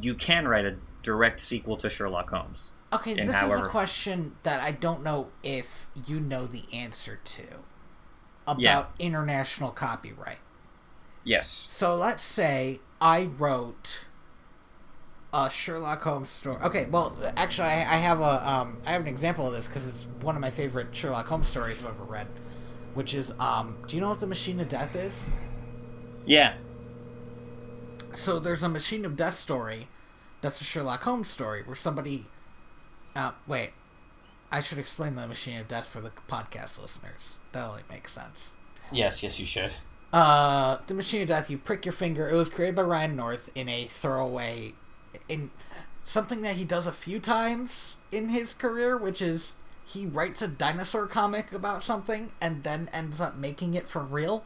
you 0.00 0.14
can 0.14 0.46
write 0.46 0.66
a 0.66 0.76
direct 1.06 1.40
sequel 1.40 1.76
to 1.78 1.88
Sherlock 1.88 2.30
Holmes. 2.30 2.72
Okay, 2.92 3.14
this 3.14 3.42
is 3.42 3.52
a 3.60 3.66
question 3.66 4.36
that 4.42 4.60
I 4.60 4.72
don't 4.72 5.02
know 5.02 5.28
if 5.42 5.86
you 6.06 6.18
know 6.20 6.46
the 6.46 6.64
answer 6.72 7.20
to 7.24 7.42
about 8.46 8.60
Yeah. 8.60 8.84
international 8.98 9.70
copyright. 9.70 10.38
Yes. 11.24 11.48
So 11.48 11.94
let's 11.96 12.22
say 12.24 12.80
I 13.00 13.24
wrote 13.24 14.00
a 15.32 15.48
Sherlock 15.50 16.02
Holmes 16.02 16.28
story. 16.30 16.56
Okay, 16.62 16.86
well, 16.86 17.16
actually, 17.36 17.68
I, 17.68 17.94
I 17.94 17.96
have 17.98 18.20
a 18.20 18.48
um, 18.48 18.78
I 18.84 18.92
have 18.92 19.02
an 19.02 19.08
example 19.08 19.46
of 19.46 19.52
this 19.52 19.68
because 19.68 19.88
it's 19.88 20.06
one 20.22 20.34
of 20.34 20.40
my 20.40 20.50
favorite 20.50 20.94
Sherlock 20.94 21.26
Holmes 21.28 21.48
stories 21.48 21.82
I've 21.82 21.90
ever 21.90 22.04
read, 22.04 22.26
which 22.94 23.14
is 23.14 23.32
um, 23.38 23.76
do 23.86 23.94
you 23.96 24.00
know 24.02 24.08
what 24.08 24.20
the 24.20 24.26
Machine 24.26 24.58
of 24.60 24.68
Death 24.68 24.96
is? 24.96 25.32
Yeah. 26.24 26.54
So 28.16 28.38
there's 28.38 28.62
a 28.62 28.68
Machine 28.68 29.04
of 29.04 29.16
Death 29.16 29.34
story, 29.34 29.88
that's 30.40 30.60
a 30.60 30.64
Sherlock 30.64 31.02
Holmes 31.02 31.28
story 31.28 31.62
where 31.64 31.76
somebody. 31.76 32.26
Uh, 33.14 33.32
wait, 33.46 33.70
I 34.50 34.60
should 34.60 34.78
explain 34.78 35.14
the 35.14 35.26
Machine 35.26 35.58
of 35.58 35.68
Death 35.68 35.86
for 35.86 36.00
the 36.00 36.12
podcast 36.28 36.80
listeners. 36.80 37.36
That 37.52 37.66
only 37.66 37.82
makes 37.88 38.12
sense. 38.12 38.52
Yes, 38.92 39.22
yes, 39.22 39.38
you 39.38 39.46
should. 39.46 39.74
Uh, 40.12 40.78
the 40.86 40.94
Machine 40.94 41.22
of 41.22 41.28
Death, 41.28 41.50
you 41.50 41.58
prick 41.58 41.84
your 41.84 41.92
finger. 41.92 42.28
It 42.28 42.34
was 42.34 42.50
created 42.50 42.76
by 42.76 42.82
Ryan 42.82 43.16
North 43.16 43.50
in 43.54 43.68
a 43.68 43.86
throwaway, 43.86 44.74
in 45.28 45.50
something 46.04 46.42
that 46.42 46.56
he 46.56 46.64
does 46.64 46.86
a 46.86 46.92
few 46.92 47.18
times 47.18 47.96
in 48.12 48.28
his 48.28 48.54
career, 48.54 48.96
which 48.96 49.20
is 49.20 49.56
he 49.84 50.06
writes 50.06 50.42
a 50.42 50.48
dinosaur 50.48 51.06
comic 51.06 51.52
about 51.52 51.82
something 51.82 52.32
and 52.40 52.62
then 52.64 52.88
ends 52.92 53.20
up 53.20 53.36
making 53.36 53.74
it 53.74 53.88
for 53.88 54.02
real. 54.02 54.44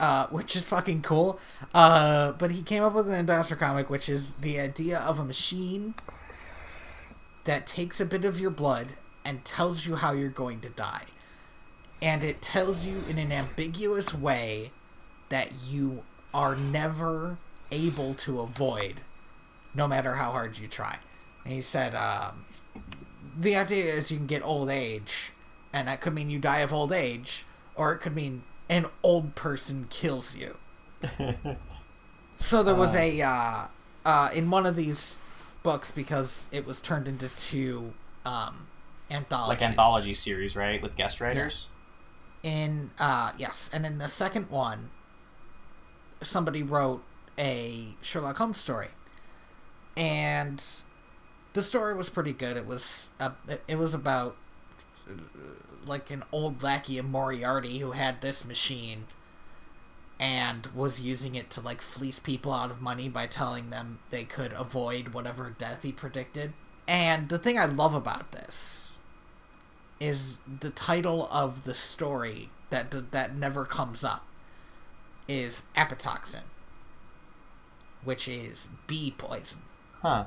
Uh, 0.00 0.28
which 0.28 0.54
is 0.54 0.64
fucking 0.64 1.02
cool. 1.02 1.40
Uh, 1.74 2.30
but 2.32 2.52
he 2.52 2.62
came 2.62 2.84
up 2.84 2.94
with 2.94 3.10
an 3.10 3.26
dinosaur 3.26 3.56
comic, 3.56 3.90
which 3.90 4.08
is 4.08 4.34
the 4.34 4.60
idea 4.60 4.96
of 5.00 5.18
a 5.18 5.24
machine 5.24 5.94
that 7.44 7.66
takes 7.66 8.00
a 8.00 8.04
bit 8.04 8.24
of 8.24 8.38
your 8.38 8.50
blood 8.50 8.94
and 9.24 9.44
tells 9.44 9.86
you 9.86 9.96
how 9.96 10.12
you're 10.12 10.28
going 10.28 10.60
to 10.60 10.68
die 10.68 11.06
and 12.00 12.22
it 12.22 12.40
tells 12.40 12.86
you 12.86 13.02
in 13.08 13.18
an 13.18 13.32
ambiguous 13.32 14.14
way 14.14 14.70
that 15.28 15.50
you 15.68 16.02
are 16.32 16.54
never 16.54 17.38
able 17.70 18.14
to 18.14 18.40
avoid, 18.40 19.00
no 19.74 19.88
matter 19.88 20.14
how 20.14 20.30
hard 20.30 20.58
you 20.58 20.68
try. 20.68 20.98
And 21.44 21.52
he 21.52 21.60
said, 21.60 21.94
um, 21.94 22.44
the 23.36 23.56
idea 23.56 23.92
is 23.92 24.10
you 24.10 24.16
can 24.16 24.26
get 24.26 24.44
old 24.44 24.70
age, 24.70 25.32
and 25.72 25.88
that 25.88 26.00
could 26.00 26.14
mean 26.14 26.30
you 26.30 26.38
die 26.38 26.60
of 26.60 26.72
old 26.72 26.92
age, 26.92 27.44
or 27.74 27.92
it 27.92 27.98
could 27.98 28.14
mean 28.14 28.42
an 28.68 28.86
old 29.02 29.34
person 29.34 29.86
kills 29.90 30.36
you. 30.36 30.56
so 32.36 32.62
there 32.62 32.74
was 32.74 32.94
a 32.94 33.20
uh, 33.22 33.66
uh, 34.04 34.30
in 34.34 34.50
one 34.50 34.66
of 34.66 34.76
these 34.76 35.18
books 35.62 35.90
because 35.90 36.48
it 36.52 36.66
was 36.66 36.80
turned 36.80 37.08
into 37.08 37.28
two 37.28 37.92
um, 38.24 38.66
anthologies. 39.10 39.60
Like 39.60 39.68
anthology 39.70 40.14
series, 40.14 40.56
right, 40.56 40.80
with 40.82 40.96
guest 40.96 41.20
writers. 41.20 41.68
in 42.42 42.90
uh 43.00 43.32
yes 43.36 43.68
and 43.72 43.84
in 43.84 43.98
the 43.98 44.08
second 44.08 44.48
one 44.48 44.90
somebody 46.22 46.62
wrote 46.62 47.02
a 47.38 47.88
sherlock 48.00 48.36
holmes 48.38 48.58
story. 48.58 48.88
And 49.96 50.62
the 51.52 51.62
story 51.62 51.94
was 51.94 52.08
pretty 52.08 52.32
good. 52.32 52.56
It 52.56 52.66
was 52.66 53.08
uh, 53.18 53.30
it 53.66 53.76
was 53.76 53.94
about 53.94 54.36
uh, 55.08 55.14
like 55.88 56.10
an 56.10 56.22
old 56.32 56.62
lackey 56.62 56.98
of 56.98 57.06
moriarty 57.06 57.78
who 57.78 57.92
had 57.92 58.20
this 58.20 58.44
machine 58.44 59.06
and 60.20 60.66
was 60.74 61.00
using 61.00 61.34
it 61.34 61.48
to 61.50 61.60
like 61.60 61.80
fleece 61.80 62.18
people 62.18 62.52
out 62.52 62.70
of 62.70 62.80
money 62.80 63.08
by 63.08 63.26
telling 63.26 63.70
them 63.70 63.98
they 64.10 64.24
could 64.24 64.52
avoid 64.52 65.08
whatever 65.08 65.54
death 65.58 65.82
he 65.82 65.92
predicted 65.92 66.52
and 66.86 67.28
the 67.28 67.38
thing 67.38 67.58
i 67.58 67.64
love 67.64 67.94
about 67.94 68.32
this 68.32 68.92
is 70.00 70.38
the 70.60 70.70
title 70.70 71.28
of 71.30 71.64
the 71.64 71.74
story 71.74 72.50
that 72.70 73.10
that 73.12 73.36
never 73.36 73.64
comes 73.64 74.04
up 74.04 74.26
is 75.26 75.62
apitoxin, 75.76 76.42
which 78.04 78.28
is 78.28 78.68
bee 78.86 79.14
poison. 79.16 79.60
Huh. 80.02 80.24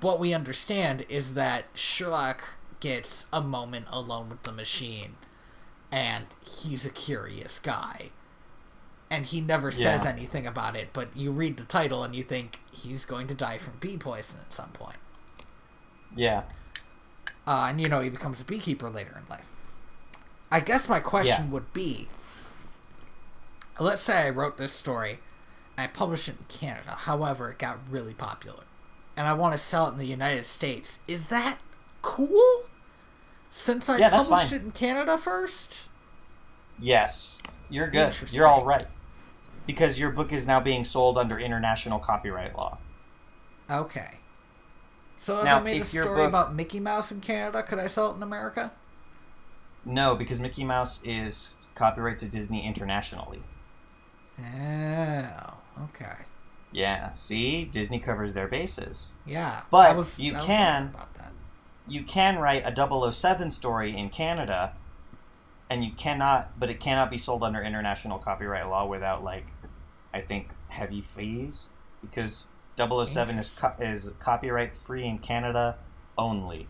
What 0.00 0.18
we 0.18 0.34
understand 0.34 1.04
is 1.08 1.34
that 1.34 1.66
Sherlock 1.74 2.42
gets 2.84 3.24
a 3.32 3.40
moment 3.40 3.86
alone 3.90 4.28
with 4.28 4.42
the 4.42 4.52
machine, 4.52 5.16
and 5.90 6.26
he's 6.44 6.84
a 6.84 6.90
curious 6.90 7.58
guy. 7.58 8.10
And 9.10 9.24
he 9.24 9.40
never 9.40 9.70
says 9.70 10.04
Yeah. 10.04 10.10
anything 10.10 10.46
about 10.46 10.76
it, 10.76 10.90
but 10.92 11.16
you 11.16 11.30
read 11.32 11.56
the 11.56 11.64
title 11.64 12.04
and 12.04 12.14
you 12.14 12.22
think 12.22 12.60
he's 12.70 13.06
going 13.06 13.26
to 13.28 13.34
die 13.34 13.56
from 13.56 13.78
bee 13.80 13.96
poison 13.96 14.40
at 14.40 14.52
some 14.52 14.68
point. 14.70 14.98
Yeah. 16.14 16.42
Uh, 17.46 17.66
and 17.70 17.80
you 17.80 17.88
know, 17.88 18.00
he 18.02 18.10
becomes 18.10 18.42
a 18.42 18.44
beekeeper 18.44 18.90
later 18.90 19.16
in 19.16 19.26
life. 19.30 19.50
I 20.50 20.60
guess 20.60 20.86
my 20.86 21.00
question 21.00 21.46
Yeah. 21.46 21.50
would 21.52 21.72
be 21.72 22.08
let's 23.80 24.02
say 24.02 24.26
I 24.26 24.30
wrote 24.30 24.56
this 24.58 24.72
story 24.72 25.20
I 25.76 25.86
published 25.88 26.28
it 26.28 26.36
in 26.38 26.44
Canada, 26.48 26.92
however, 26.92 27.50
it 27.50 27.58
got 27.58 27.78
really 27.90 28.14
popular, 28.14 28.62
and 29.16 29.26
I 29.26 29.32
want 29.32 29.54
to 29.54 29.58
sell 29.58 29.88
it 29.88 29.92
in 29.92 29.98
the 29.98 30.06
United 30.06 30.46
States. 30.46 31.00
Is 31.08 31.26
that 31.28 31.58
cool? 32.02 32.66
Since 33.56 33.88
I 33.88 33.98
Yeah, 33.98 34.10
published 34.10 34.52
it 34.52 34.62
in 34.62 34.72
Canada 34.72 35.16
first? 35.16 35.88
Yes. 36.76 37.38
You're 37.70 37.86
good. 37.88 38.12
You're 38.32 38.48
all 38.48 38.64
right. 38.64 38.88
Because 39.64 39.96
your 39.96 40.10
book 40.10 40.32
is 40.32 40.44
now 40.44 40.58
being 40.58 40.82
sold 40.82 41.16
under 41.16 41.38
international 41.38 42.00
copyright 42.00 42.56
law. 42.56 42.78
Okay. 43.70 44.18
So 45.18 45.38
if 45.38 45.44
Now, 45.44 45.58
I 45.58 45.62
made 45.62 45.76
a 45.76 45.80
if 45.82 45.94
your 45.94 46.02
story 46.02 46.18
book- 46.22 46.28
about 46.28 46.54
Mickey 46.54 46.80
Mouse 46.80 47.12
in 47.12 47.20
Canada, 47.20 47.62
could 47.62 47.78
I 47.78 47.86
sell 47.86 48.10
it 48.10 48.16
in 48.16 48.24
America? 48.24 48.72
No, 49.84 50.16
because 50.16 50.40
Mickey 50.40 50.64
Mouse 50.64 51.00
is 51.04 51.54
copyright 51.76 52.18
to 52.18 52.28
Disney 52.28 52.66
internationally. 52.66 53.44
Oh, 54.40 55.54
okay. 55.84 56.24
Yeah, 56.72 57.12
see? 57.12 57.64
Disney 57.66 58.00
covers 58.00 58.34
their 58.34 58.48
bases. 58.48 59.12
Yeah, 59.24 59.62
But 59.70 59.96
was, 59.96 60.18
you 60.18 60.32
can- 60.32 60.88
about 60.88 61.14
that. 61.14 61.30
You 61.86 62.02
can 62.02 62.38
write 62.38 62.64
a 62.66 63.12
007 63.12 63.50
story 63.50 63.96
in 63.96 64.08
Canada, 64.10 64.72
and 65.68 65.84
you 65.84 65.92
cannot, 65.92 66.58
but 66.58 66.70
it 66.70 66.80
cannot 66.80 67.10
be 67.10 67.18
sold 67.18 67.42
under 67.42 67.62
international 67.62 68.18
copyright 68.18 68.68
law 68.68 68.86
without, 68.86 69.22
like, 69.22 69.46
I 70.12 70.20
think, 70.22 70.48
heavy 70.68 71.02
fees. 71.02 71.68
Because 72.00 72.46
007 72.78 73.38
is, 73.38 73.50
co- 73.50 73.74
is 73.78 74.10
copyright 74.18 74.76
free 74.76 75.04
in 75.04 75.18
Canada 75.18 75.76
only. 76.16 76.68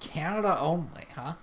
Canada 0.00 0.58
only, 0.58 1.06
huh? 1.14 1.34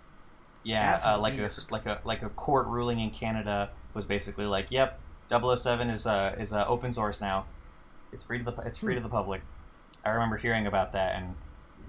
Yeah, 0.64 1.00
uh, 1.06 1.18
like 1.18 1.38
a 1.38 1.50
like 1.72 1.86
a 1.86 2.02
like 2.04 2.22
a 2.22 2.30
court 2.30 2.68
ruling 2.68 3.00
in 3.00 3.12
Canada 3.12 3.70
was 3.94 4.04
basically 4.06 4.46
like, 4.46 4.68
"Yep, 4.70 5.00
007 5.30 5.90
is 5.90 6.06
uh, 6.06 6.36
is 6.38 6.52
uh, 6.52 6.66
open 6.68 6.92
source 6.92 7.22
now. 7.22 7.46
It's 8.12 8.26
free 8.26 8.40
to 8.40 8.44
the 8.44 8.52
it's 8.64 8.78
free 8.78 8.94
to 8.96 9.00
Hmm. 9.00 9.06
the 9.06 9.10
public." 9.10 9.42
I 10.04 10.10
remember 10.10 10.36
hearing 10.36 10.68
about 10.68 10.92
that, 10.92 11.16
and 11.16 11.36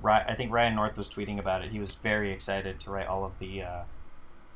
I 0.04 0.34
think 0.34 0.52
Ryan 0.52 0.74
North 0.74 0.96
was 0.96 1.08
tweeting 1.08 1.38
about 1.38 1.62
it. 1.64 1.70
He 1.70 1.78
was 1.78 1.92
very 1.92 2.32
excited 2.32 2.80
to 2.80 2.90
write 2.90 3.06
all 3.06 3.24
of 3.24 3.38
the 3.38 3.62
uh, 3.62 3.82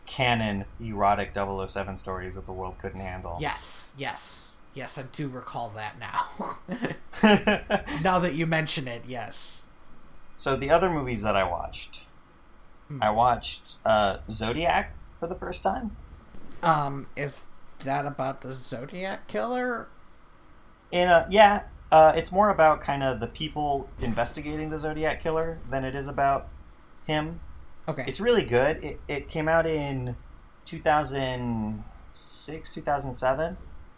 canon 0.07 0.65
erotic 0.81 1.33
007 1.35 1.99
stories 1.99 2.35
that 2.35 2.47
the 2.47 2.53
world 2.53 2.79
couldn't 2.79 3.01
handle. 3.01 3.37
Yes, 3.41 3.93
yes, 3.97 4.53
yes. 4.73 4.99
I 4.99 5.03
do 5.03 5.29
recall 5.29 5.71
that 5.71 5.99
now. 5.99 6.59
now 8.03 8.19
that 8.19 8.35
you 8.35 8.47
mention 8.47 8.89
it, 8.89 9.03
yes. 9.07 9.67
so 10.33 10.57
the 10.57 10.71
other 10.71 10.91
movies 10.91 11.23
that 11.23 11.37
I 11.37 11.45
watched, 11.45 12.07
Hmm. 12.89 13.03
I 13.03 13.11
watched 13.11 13.77
uh, 13.85 14.19
Zodiac 14.31 14.95
for 15.19 15.27
the 15.27 15.35
first 15.35 15.63
time. 15.63 15.97
Um, 16.63 17.07
is 17.17 17.47
that 17.81 18.07
about 18.07 18.43
the 18.43 18.55
Zodiac 18.55 19.27
killer? 19.27 19.89
In 20.91 21.09
a 21.09 21.27
yeah, 21.31 21.63
uh, 21.93 22.13
it's 22.17 22.33
more 22.33 22.51
about 22.51 22.81
kind 22.81 23.03
of 23.03 23.21
the 23.21 23.27
people 23.27 23.89
investigating 24.01 24.71
the 24.71 24.79
Zodiac 24.79 25.21
killer 25.21 25.59
than 25.71 25.85
it 25.85 25.95
is 25.95 26.09
about 26.09 26.49
him. 27.07 27.41
Okay. 27.87 28.05
It's 28.07 28.21
really 28.21 28.45
good. 28.45 28.83
It, 28.83 29.01
it 29.09 29.29
came 29.29 29.49
out 29.49 29.67
in 29.67 30.17
2006, 30.65 32.75
2007. 32.75 33.57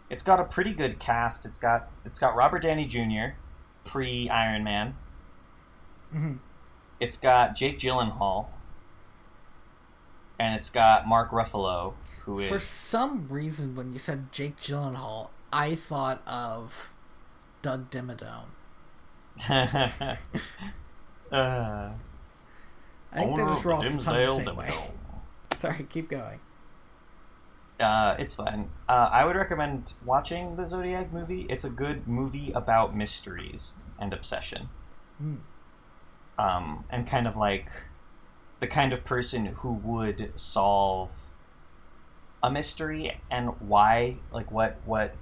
It's 0.09 0.23
got 0.23 0.39
a 0.39 0.43
pretty 0.43 0.73
good 0.73 0.99
cast. 0.99 1.45
It's 1.45 1.57
got 1.57 1.89
it's 2.05 2.19
got 2.19 2.35
Robert 2.35 2.63
Downey 2.63 2.85
Jr. 2.85 3.35
pre 3.83 4.29
Iron 4.29 4.63
Man. 4.63 4.95
Mhm. 6.13 6.39
It's 6.99 7.17
got 7.17 7.55
Jake 7.55 7.79
Gyllenhaal, 7.79 8.47
and 10.39 10.55
it's 10.55 10.69
got 10.69 11.07
Mark 11.07 11.31
Ruffalo, 11.31 11.93
who 12.23 12.39
is 12.39 12.49
For 12.49 12.59
some 12.59 13.27
reason, 13.27 13.75
when 13.75 13.91
you 13.93 13.99
said 13.99 14.31
Jake 14.31 14.57
Gyllenhaal, 14.57 15.29
I 15.51 15.75
thought 15.75 16.21
of 16.25 16.89
Doug 17.61 17.89
Dimmadome. 17.89 18.45
uh, 19.49 20.15
I 21.31 21.93
think 23.13 23.37
they 23.37 23.43
just 23.43 23.65
roll 23.65 23.81
the 23.81 23.89
the 23.89 24.35
same 24.35 24.55
way. 24.55 24.73
Sorry, 25.55 25.85
keep 25.89 26.09
going. 26.09 26.39
Uh, 27.79 28.15
it's 28.17 28.33
fun. 28.33 28.69
Uh, 28.89 29.09
I 29.11 29.25
would 29.25 29.35
recommend 29.35 29.93
watching 30.03 30.55
the 30.55 30.65
Zodiac 30.65 31.13
movie. 31.13 31.45
It's 31.49 31.63
a 31.63 31.69
good 31.69 32.07
movie 32.07 32.51
about 32.53 32.95
mysteries 32.95 33.73
and 33.99 34.13
obsession. 34.13 34.69
Hmm. 35.19 35.35
Um, 36.39 36.85
and 36.89 37.07
kind 37.07 37.27
of 37.27 37.35
like 37.35 37.69
the 38.59 38.67
kind 38.67 38.93
of 38.93 39.03
person 39.03 39.47
who 39.47 39.73
would 39.73 40.31
solve 40.35 41.29
a 42.41 42.51
mystery 42.51 43.19
and 43.29 43.49
why, 43.59 44.17
like 44.31 44.51
what, 44.51 44.77
what, 44.85 45.15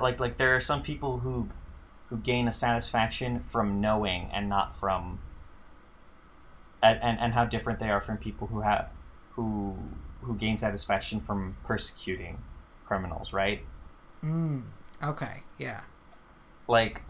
like, 0.00 0.20
like 0.20 0.36
there 0.36 0.54
are 0.54 0.60
some 0.60 0.82
people 0.82 1.18
who, 1.18 1.48
who 2.08 2.16
gain 2.18 2.48
a 2.48 2.52
satisfaction 2.52 3.40
from 3.40 3.80
knowing 3.80 4.30
and 4.32 4.48
not 4.48 4.74
from, 4.74 5.20
and, 6.82 6.98
and, 7.02 7.18
and 7.18 7.34
how 7.34 7.44
different 7.44 7.78
they 7.78 7.90
are 7.90 8.00
from 8.00 8.16
people 8.18 8.48
who 8.48 8.60
have, 8.60 8.88
who, 9.32 9.76
who 10.22 10.34
gain 10.34 10.56
satisfaction 10.56 11.20
from 11.20 11.56
persecuting 11.64 12.38
criminals, 12.86 13.32
right? 13.32 13.62
Mm. 14.24 14.62
Okay, 15.02 15.42
yeah. 15.58 15.82
Like, 16.66 17.02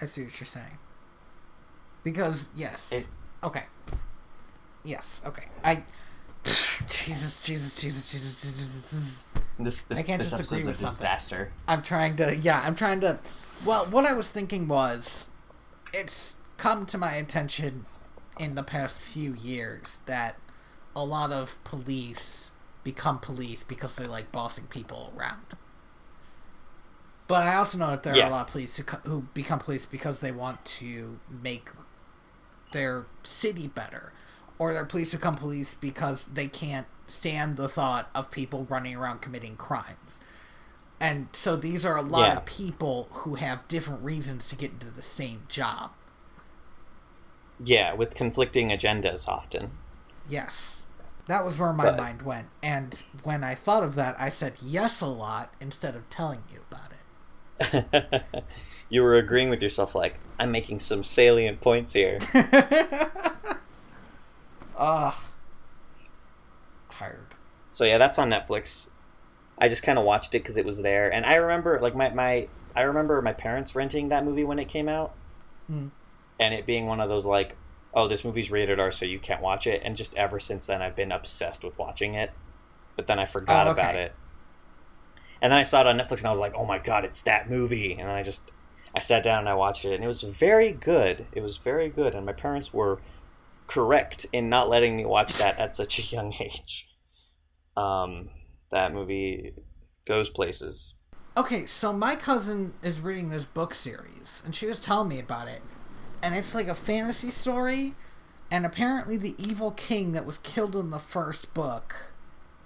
I 0.00 0.06
see 0.06 0.24
what 0.24 0.38
you're 0.38 0.46
saying. 0.46 0.78
Because 2.02 2.48
yes. 2.56 2.92
It- 2.92 3.08
okay. 3.42 3.64
Yes. 4.84 5.20
Okay. 5.26 5.44
I. 5.62 5.82
Jesus, 6.44 7.42
Jesus, 7.42 7.80
Jesus, 7.80 8.10
Jesus, 8.10 8.42
Jesus. 8.42 9.26
This, 9.64 9.82
this, 9.82 9.98
I 9.98 10.02
can't 10.02 10.20
this 10.20 10.30
disagree 10.30 10.58
episode's 10.58 10.66
a 10.66 10.70
with 10.70 10.76
something. 10.78 10.96
disaster. 10.96 11.52
I'm 11.68 11.82
trying 11.82 12.16
to. 12.16 12.36
Yeah, 12.36 12.60
I'm 12.64 12.74
trying 12.74 13.00
to. 13.00 13.18
Well, 13.64 13.86
what 13.86 14.06
I 14.06 14.12
was 14.12 14.30
thinking 14.30 14.68
was, 14.68 15.28
it's 15.92 16.36
come 16.56 16.86
to 16.86 16.98
my 16.98 17.14
attention 17.14 17.86
in 18.38 18.54
the 18.54 18.62
past 18.62 19.00
few 19.00 19.34
years 19.34 20.00
that 20.06 20.36
a 20.96 21.04
lot 21.04 21.32
of 21.32 21.62
police 21.64 22.50
become 22.84 23.18
police 23.18 23.62
because 23.62 23.96
they 23.96 24.04
like 24.04 24.32
bossing 24.32 24.64
people 24.66 25.12
around. 25.16 25.56
But 27.28 27.44
I 27.46 27.54
also 27.54 27.78
know 27.78 27.90
that 27.90 28.02
there 28.02 28.14
are 28.14 28.26
a 28.26 28.30
lot 28.30 28.46
of 28.46 28.52
police 28.52 28.76
who, 28.76 28.82
who 29.08 29.20
become 29.34 29.60
police 29.60 29.86
because 29.86 30.20
they 30.20 30.32
want 30.32 30.64
to 30.64 31.20
make 31.30 31.68
their 32.72 33.06
city 33.22 33.68
better. 33.68 34.12
Or 34.58 34.74
they're 34.74 34.84
police 34.84 35.12
who 35.12 35.18
become 35.18 35.36
police 35.36 35.74
because 35.74 36.24
they 36.24 36.48
can't 36.48 36.86
stand 37.10 37.56
the 37.56 37.68
thought 37.68 38.08
of 38.14 38.30
people 38.30 38.66
running 38.68 38.94
around 38.96 39.20
committing 39.20 39.56
crimes. 39.56 40.20
And 41.00 41.28
so 41.32 41.56
these 41.56 41.84
are 41.86 41.96
a 41.96 42.02
lot 42.02 42.28
Yeah. 42.28 42.36
of 42.38 42.44
people 42.44 43.08
who 43.12 43.36
have 43.36 43.66
different 43.68 44.02
reasons 44.02 44.48
to 44.48 44.56
get 44.56 44.72
into 44.72 44.90
the 44.90 45.02
same 45.02 45.44
job. 45.48 45.92
Yeah, 47.62 47.94
with 47.94 48.14
conflicting 48.14 48.68
agendas 48.68 49.26
often. 49.28 49.70
Yes. 50.28 50.82
That 51.26 51.44
was 51.44 51.58
where 51.58 51.72
my 51.72 51.84
But- 51.84 51.96
mind 51.96 52.22
went. 52.22 52.48
And 52.62 53.02
when 53.22 53.44
I 53.44 53.54
thought 53.54 53.82
of 53.82 53.94
that, 53.94 54.18
I 54.20 54.28
said 54.28 54.54
yes 54.60 55.00
a 55.00 55.06
lot 55.06 55.52
instead 55.60 55.94
of 55.96 56.08
telling 56.10 56.42
you 56.52 56.60
about 56.70 56.92
it. 56.92 58.24
you 58.88 59.02
were 59.02 59.16
agreeing 59.16 59.48
with 59.50 59.62
yourself, 59.62 59.94
like, 59.94 60.16
I'm 60.38 60.50
making 60.50 60.78
some 60.80 61.04
salient 61.04 61.60
points 61.60 61.92
here. 61.92 62.18
Ugh. 62.34 63.24
Ah. 64.82 65.29
So 67.70 67.84
yeah, 67.84 67.98
that's 67.98 68.18
on 68.18 68.28
Netflix. 68.30 68.86
I 69.58 69.68
just 69.68 69.82
kind 69.82 69.98
of 69.98 70.04
watched 70.04 70.34
it 70.34 70.40
because 70.42 70.56
it 70.56 70.64
was 70.64 70.78
there, 70.82 71.12
and 71.12 71.24
I 71.26 71.34
remember, 71.34 71.78
like, 71.80 71.94
my, 71.94 72.08
my 72.10 72.48
I 72.74 72.82
remember 72.82 73.20
my 73.22 73.32
parents 73.32 73.74
renting 73.74 74.08
that 74.08 74.24
movie 74.24 74.44
when 74.44 74.58
it 74.58 74.68
came 74.68 74.88
out, 74.88 75.12
Hmm. 75.66 75.88
and 76.38 76.54
it 76.54 76.66
being 76.66 76.86
one 76.86 77.00
of 77.00 77.08
those 77.08 77.26
like, 77.26 77.56
oh, 77.92 78.08
this 78.08 78.24
movie's 78.24 78.50
rated 78.50 78.80
R, 78.80 78.90
so 78.90 79.04
you 79.04 79.18
can't 79.18 79.42
watch 79.42 79.66
it. 79.66 79.82
And 79.84 79.96
just 79.96 80.14
ever 80.16 80.40
since 80.40 80.66
then, 80.66 80.80
I've 80.82 80.96
been 80.96 81.12
obsessed 81.12 81.62
with 81.64 81.78
watching 81.78 82.14
it. 82.14 82.30
But 82.96 83.06
then 83.06 83.18
I 83.18 83.26
forgot 83.26 83.66
Oh, 83.66 83.70
okay. 83.70 83.80
about 83.82 83.94
it, 83.96 84.12
and 85.42 85.52
then 85.52 85.58
I 85.58 85.62
saw 85.62 85.80
it 85.82 85.86
on 85.86 85.98
Netflix, 85.98 86.18
and 86.18 86.26
I 86.26 86.30
was 86.30 86.38
like, 86.38 86.54
oh 86.54 86.64
my 86.64 86.78
god, 86.78 87.04
it's 87.04 87.22
that 87.22 87.48
movie, 87.50 87.92
and 87.98 88.10
I 88.10 88.22
just 88.22 88.50
I 88.94 88.98
sat 88.98 89.22
down 89.22 89.40
and 89.40 89.48
I 89.48 89.54
watched 89.54 89.84
it, 89.84 89.94
and 89.94 90.02
it 90.02 90.06
was 90.08 90.22
very 90.22 90.72
good. 90.72 91.26
It 91.32 91.42
was 91.42 91.56
very 91.58 91.88
good, 91.88 92.14
and 92.14 92.26
my 92.26 92.32
parents 92.32 92.72
were 92.72 92.98
correct 93.66 94.26
in 94.32 94.48
not 94.48 94.68
letting 94.68 94.96
me 94.96 95.04
watch 95.04 95.38
that 95.38 95.58
at 95.58 95.74
such 95.74 95.98
a 95.98 96.02
young 96.02 96.34
age. 96.40 96.88
Um, 97.80 98.28
that 98.72 98.92
movie 98.92 99.54
goes 100.06 100.28
places. 100.28 100.94
Okay, 101.36 101.64
so 101.66 101.92
my 101.92 102.16
cousin 102.16 102.74
is 102.82 103.00
reading 103.00 103.30
this 103.30 103.44
book 103.44 103.74
series, 103.74 104.42
and 104.44 104.54
she 104.54 104.66
was 104.66 104.80
telling 104.80 105.08
me 105.08 105.18
about 105.18 105.48
it. 105.48 105.62
And 106.22 106.34
it's 106.34 106.54
like 106.54 106.68
a 106.68 106.74
fantasy 106.74 107.30
story, 107.30 107.94
And 108.50 108.66
apparently, 108.66 109.16
the 109.16 109.36
evil 109.38 109.70
king 109.70 110.12
that 110.12 110.26
was 110.26 110.38
killed 110.38 110.74
in 110.74 110.90
the 110.90 110.98
first 110.98 111.54
book, 111.54 112.12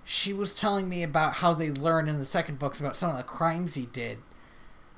she 0.03 0.33
was 0.33 0.57
telling 0.59 0.89
me 0.89 1.03
about 1.03 1.35
how 1.35 1.53
they 1.53 1.71
learn 1.71 2.09
in 2.09 2.19
the 2.19 2.25
second 2.25 2.59
books 2.59 2.81
about 2.81 2.97
some 2.97 3.11
of 3.11 3.17
the 3.19 3.23
crimes 3.23 3.75
he 3.75 3.87
did, 3.87 4.19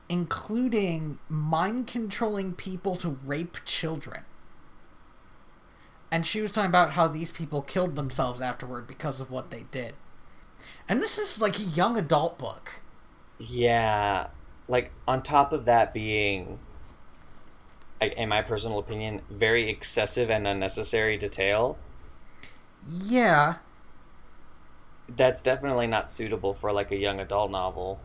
including 0.09 1.19
mind 1.29 1.89
controlling 1.89 2.53
people 2.55 2.95
to 2.97 3.19
rape 3.25 3.57
children. 3.65 4.23
And 6.11 6.25
she 6.25 6.41
was 6.41 6.53
talking 6.53 6.71
about 6.71 6.93
how 6.93 7.09
these 7.09 7.33
people 7.33 7.63
killed 7.63 7.97
themselves 7.97 8.41
afterward 8.41 8.87
because 8.87 9.21
of 9.21 9.31
what 9.31 9.51
they 9.51 9.65
did. 9.73 9.95
And 10.89 11.03
this 11.03 11.19
is 11.19 11.41
like 11.41 11.59
a 11.59 11.63
young 11.63 11.99
adult 11.99 12.39
book. 12.39 12.81
Yeah, 13.39 14.29
like 14.69 14.93
on 15.07 15.23
top 15.23 15.53
of 15.53 15.65
that 15.67 15.93
being, 15.93 16.59
in 18.01 18.29
my 18.29 18.43
personal 18.43 18.79
opinion, 18.79 19.23
very 19.31 19.69
excessive 19.69 20.31
and 20.31 20.47
unnecessary 20.47 21.17
detail. 21.17 21.79
Yeah. 22.89 23.57
That's 25.09 25.43
definitely 25.43 25.87
not 25.87 26.11
suitable 26.11 26.55
for 26.55 26.73
like 26.73 26.91
a 26.91 26.97
young 26.97 27.21
adult 27.21 27.51
novel. 27.51 28.01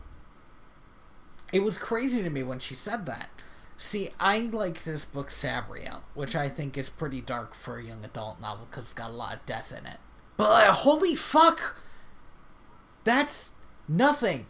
It 1.52 1.60
was 1.62 1.78
crazy 1.78 2.24
to 2.24 2.30
me 2.30 2.44
when 2.44 2.60
she 2.60 2.76
said 2.76 3.06
that. 3.08 3.30
See, 3.78 4.10
I 4.20 4.38
like 4.40 4.84
this 4.84 5.06
book 5.06 5.30
Sabriel, 5.32 6.02
which 6.14 6.36
I 6.36 6.48
think 6.50 6.78
is 6.78 6.90
pretty 6.90 7.20
dark 7.20 7.56
for 7.56 7.80
a 7.80 7.84
young 7.84 8.06
adult 8.06 8.40
novel 8.40 8.68
because 8.70 8.86
it's 8.86 8.94
got 8.94 9.10
a 9.10 9.14
lot 9.14 9.34
of 9.34 9.46
death 9.48 9.74
in 9.76 9.88
it. 9.88 9.98
But 10.38 10.70
uh, 10.70 10.74
holy 10.74 11.16
fuck, 11.16 11.78
that's 13.04 13.54
nothing. 13.88 14.48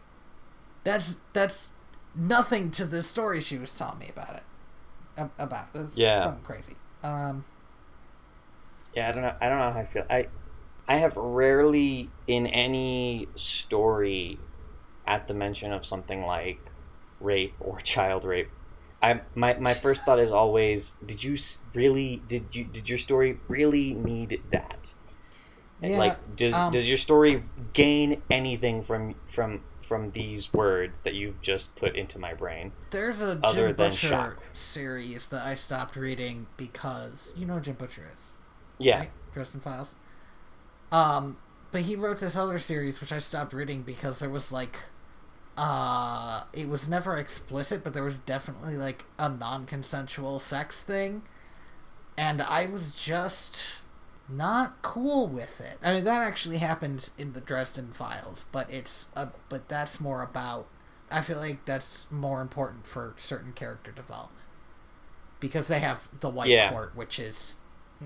That's 0.84 1.18
that's 1.34 1.74
nothing 2.16 2.72
to 2.72 2.86
the 2.86 3.04
story 3.04 3.40
she 3.40 3.58
was 3.58 3.76
telling 3.78 4.00
me 4.00 4.10
about 4.10 4.36
it. 4.36 5.30
About 5.38 5.68
it's 5.76 5.98
yeah, 5.98 6.24
something 6.24 6.44
crazy. 6.44 6.76
Um, 7.04 7.46
yeah, 8.96 9.10
I 9.10 9.12
don't 9.12 9.22
know. 9.22 9.36
I 9.40 9.50
don't 9.50 9.60
know 9.60 9.72
how 9.72 9.80
I 9.80 9.86
feel. 9.86 10.06
I 10.10 10.28
I 10.88 10.98
have 10.98 11.16
rarely 11.16 12.10
in 12.28 12.48
any 12.48 13.28
story 13.36 14.40
at 15.06 15.28
the 15.28 15.34
mention 15.34 15.74
of 15.74 15.86
something 15.86 16.26
like 16.26 16.72
rape 17.20 17.54
or 17.60 17.80
child 17.82 18.24
rape 18.24 18.50
I 19.02 19.22
my 19.34 19.56
my 19.56 19.74
first 19.74 20.06
thought 20.06 20.20
is 20.20 20.32
always 20.32 20.96
did 21.06 21.24
you 21.24 21.36
really 21.74 22.22
did 22.28 22.56
you 22.56 22.66
did 22.66 22.88
your 22.88 22.98
story 22.98 23.40
really 23.48 23.94
need 23.94 24.42
that 24.52 24.94
yeah, 25.82 25.98
like 25.98 26.36
does 26.36 26.54
um, 26.54 26.72
does 26.72 26.88
your 26.88 26.98
story 26.98 27.44
gain 27.74 28.22
anything 28.30 28.82
from 28.82 29.16
from 29.26 29.62
from 29.80 30.12
these 30.12 30.54
words 30.54 31.02
that 31.02 31.14
you've 31.14 31.42
just 31.42 31.76
put 31.76 31.96
into 31.96 32.20
my 32.20 32.34
brain 32.34 32.72
there's 32.92 33.22
a 33.22 33.40
other 33.44 33.68
Jim 33.68 33.76
Butcher 33.76 34.08
shock. 34.08 34.44
series 34.54 35.28
that 35.30 35.46
I 35.46 35.56
stopped 35.56 35.96
reading 35.96 36.48
because 36.58 37.34
you 37.36 37.46
know 37.46 37.60
Jim 37.60 37.76
Butcher 37.76 38.10
is 38.14 38.28
yeah 38.78 39.00
right? 39.00 39.12
Dresden 39.34 39.60
Files 39.60 39.96
um 40.92 41.38
but 41.72 41.82
he 41.82 41.96
wrote 41.96 42.20
this 42.20 42.36
other 42.36 42.60
series 42.60 43.02
which 43.02 43.12
I 43.12 43.20
stopped 43.20 43.54
reading 43.54 43.82
because 43.82 44.20
there 44.20 44.30
was 44.30 44.52
like 44.52 44.78
uh 45.58 46.44
it 46.54 46.70
was 46.70 46.88
never 46.88 47.18
explicit 47.18 47.84
but 47.84 47.94
there 47.94 48.04
was 48.04 48.20
definitely 48.20 48.78
like 48.78 49.06
a 49.20 49.28
non-consensual 49.28 50.40
sex 50.40 50.82
thing 50.82 51.24
and 52.18 52.42
i 52.42 52.66
was 52.66 52.94
just 52.94 53.80
not 54.32 54.82
cool 54.82 55.28
with 55.28 55.60
it 55.60 55.78
i 55.84 55.94
mean 55.94 56.04
that 56.04 56.22
actually 56.22 56.58
happens 56.58 57.12
in 57.18 57.34
the 57.34 57.42
dresden 57.42 57.92
files 57.92 58.46
but 58.52 58.72
it's 58.72 59.08
a, 59.16 59.28
but 59.50 59.68
that's 59.68 60.00
more 60.00 60.22
about 60.22 60.68
i 61.10 61.22
feel 61.22 61.38
like 61.38 61.64
that's 61.66 62.08
more 62.10 62.42
important 62.42 62.86
for 62.86 63.14
certain 63.18 63.54
character 63.54 63.92
development 63.92 64.46
because 65.40 65.68
they 65.68 65.80
have 65.80 66.08
the 66.20 66.30
white 66.30 66.50
yeah. 66.50 66.72
court 66.72 66.96
which 66.96 67.20
is 67.20 67.58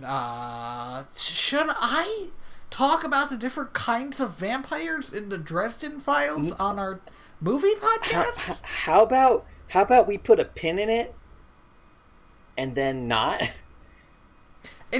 uh 0.03 1.03
should 1.15 1.67
i 1.69 2.29
talk 2.69 3.03
about 3.03 3.29
the 3.29 3.37
different 3.37 3.73
kinds 3.73 4.19
of 4.19 4.31
vampires 4.31 5.13
in 5.13 5.29
the 5.29 5.37
dresden 5.37 5.99
files 5.99 6.51
on 6.53 6.77
our 6.77 6.99
movie 7.39 7.75
podcast? 7.75 8.61
How, 8.63 8.93
how, 8.93 9.03
about 9.03 9.45
how 9.69 9.81
about 9.83 10.07
we 10.07 10.17
put 10.17 10.39
a 10.39 10.45
pin 10.45 10.79
in 10.79 10.89
it 10.89 11.15
and 12.57 12.75
then 12.75 13.07
not? 13.07 13.41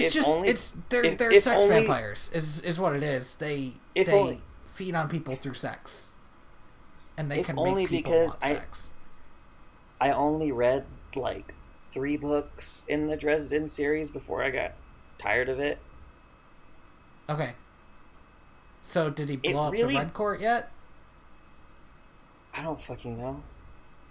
It's 0.04 0.14
just 0.14 0.28
only, 0.28 0.50
it's 0.50 0.74
they're 0.90 1.04
if, 1.04 1.18
they're 1.18 1.32
if 1.32 1.44
sex 1.44 1.64
only, 1.64 1.80
vampires 1.80 2.30
is 2.34 2.62
is 2.62 2.80
what 2.80 2.96
it 2.96 3.04
is. 3.04 3.36
They 3.36 3.74
they 3.96 4.12
only, 4.12 4.42
feed 4.68 4.96
on 4.96 5.08
people 5.10 5.36
through 5.36 5.54
sex, 5.54 6.12
and 7.18 7.32
they 7.32 7.42
can 7.44 7.58
only 7.58 7.84
make 7.84 7.90
people 7.90 8.12
because 8.12 8.38
I, 8.42 8.50
sex. 8.50 8.92
I 10.00 10.12
only 10.12 10.52
read 10.52 10.86
like 11.16 11.54
three 11.90 12.18
books 12.18 12.84
in 12.88 13.08
the 13.08 13.16
Dresden 13.16 13.68
series 13.68 14.10
before 14.10 14.44
I 14.44 14.50
got 14.50 14.74
tired 15.18 15.50
of 15.50 15.60
it. 15.60 15.80
Okay. 17.30 17.54
So 18.84 19.10
did 19.10 19.30
he 19.30 19.38
blow 19.38 19.50
it 19.50 19.68
up 19.68 19.74
really, 19.74 19.94
the 19.94 20.00
Red 20.00 20.14
Court 20.14 20.42
yet? 20.42 20.72
I 22.54 22.62
don't 22.62 22.80
fucking 22.80 23.18
know. 23.18 23.42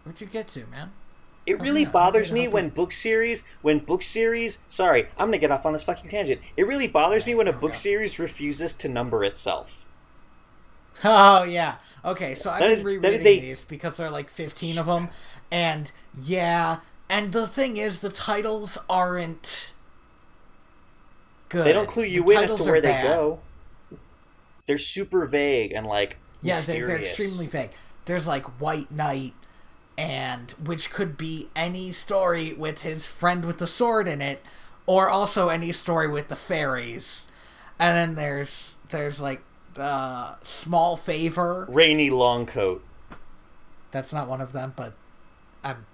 Where'd 0.03 0.21
you 0.21 0.27
get 0.27 0.49
to, 0.49 0.67
man? 0.67 0.93
It 1.47 1.61
really 1.61 1.85
bothers 1.85 2.33
me 2.33 2.49
when 2.49 2.71
book 2.71 2.91
series, 2.91 3.45
when 3.61 3.79
book 3.81 4.03
series. 4.03 4.59
Sorry, 4.69 5.09
I'm 5.19 5.29
gonna 5.29 5.39
get 5.39 5.51
off 5.51 5.67
on 5.67 5.75
this 5.75 5.85
fucking 5.85 6.09
tangent. 6.09 6.41
It 6.57 6.67
really 6.67 6.89
bothers 6.89 7.27
me 7.27 7.35
when 7.35 7.49
a 7.49 7.53
book 7.53 7.75
series 7.75 8.19
refuses 8.19 8.75
to 8.77 8.89
number 8.89 9.25
itself. 9.25 9.81
Oh 11.03 11.43
yeah. 11.43 11.77
Okay, 12.05 12.37
so 12.37 12.51
I've 12.51 12.61
that 12.61 12.67
been 12.67 12.73
is, 12.73 12.85
rereading 12.85 13.27
a... 13.27 13.41
these 13.41 13.65
because 13.65 13.97
there 13.97 14.07
are 14.07 14.13
like 14.13 14.31
15 14.31 14.79
of 14.79 14.87
them, 14.87 15.09
and 15.51 15.91
yeah, 16.17 16.79
and 17.11 17.33
the 17.33 17.49
thing 17.49 17.79
is, 17.79 17.99
the 17.99 18.11
titles 18.11 18.79
aren't 18.89 19.73
good. 21.49 21.67
They 21.67 21.73
don't 21.73 21.89
clue 21.89 22.05
you 22.05 22.23
the 22.25 22.31
in 22.31 22.45
as 22.45 22.55
to 22.55 22.63
where 22.63 22.81
they 22.81 23.03
go. 23.03 23.41
They're 24.67 24.79
super 24.79 25.27
vague 25.27 25.73
and 25.73 25.85
like 25.85 26.17
yeah, 26.43 26.61
they're, 26.61 26.87
they're 26.87 26.99
extremely 27.01 27.49
vague 27.49 27.73
there's 28.05 28.27
like 28.27 28.45
White 28.61 28.91
Knight 28.91 29.35
and 29.97 30.53
which 30.53 30.91
could 30.91 31.17
be 31.17 31.49
any 31.55 31.93
story 31.93 32.53
with 32.53 32.83
his 32.83 33.07
friend 33.07 33.45
with 33.45 33.59
the 33.59 33.67
sword 33.67 34.09
in 34.09 34.21
it 34.21 34.43
or 34.87 35.09
also 35.09 35.49
any 35.49 35.73
story 35.73 36.09
with 36.09 36.29
the 36.29 36.37
fairies. 36.37 37.29
And 37.79 37.97
then 37.97 38.15
there's 38.15 38.77
there's 38.91 39.21
like 39.21 39.43
uh 39.77 40.35
small 40.43 40.97
favor. 40.97 41.67
Rainy 41.69 42.11
longcoat. 42.11 42.81
That's 43.91 44.13
not 44.13 44.29
one 44.29 44.41
of 44.41 44.53
them 44.53 44.73
but 44.77 44.95
i'm 45.63 45.87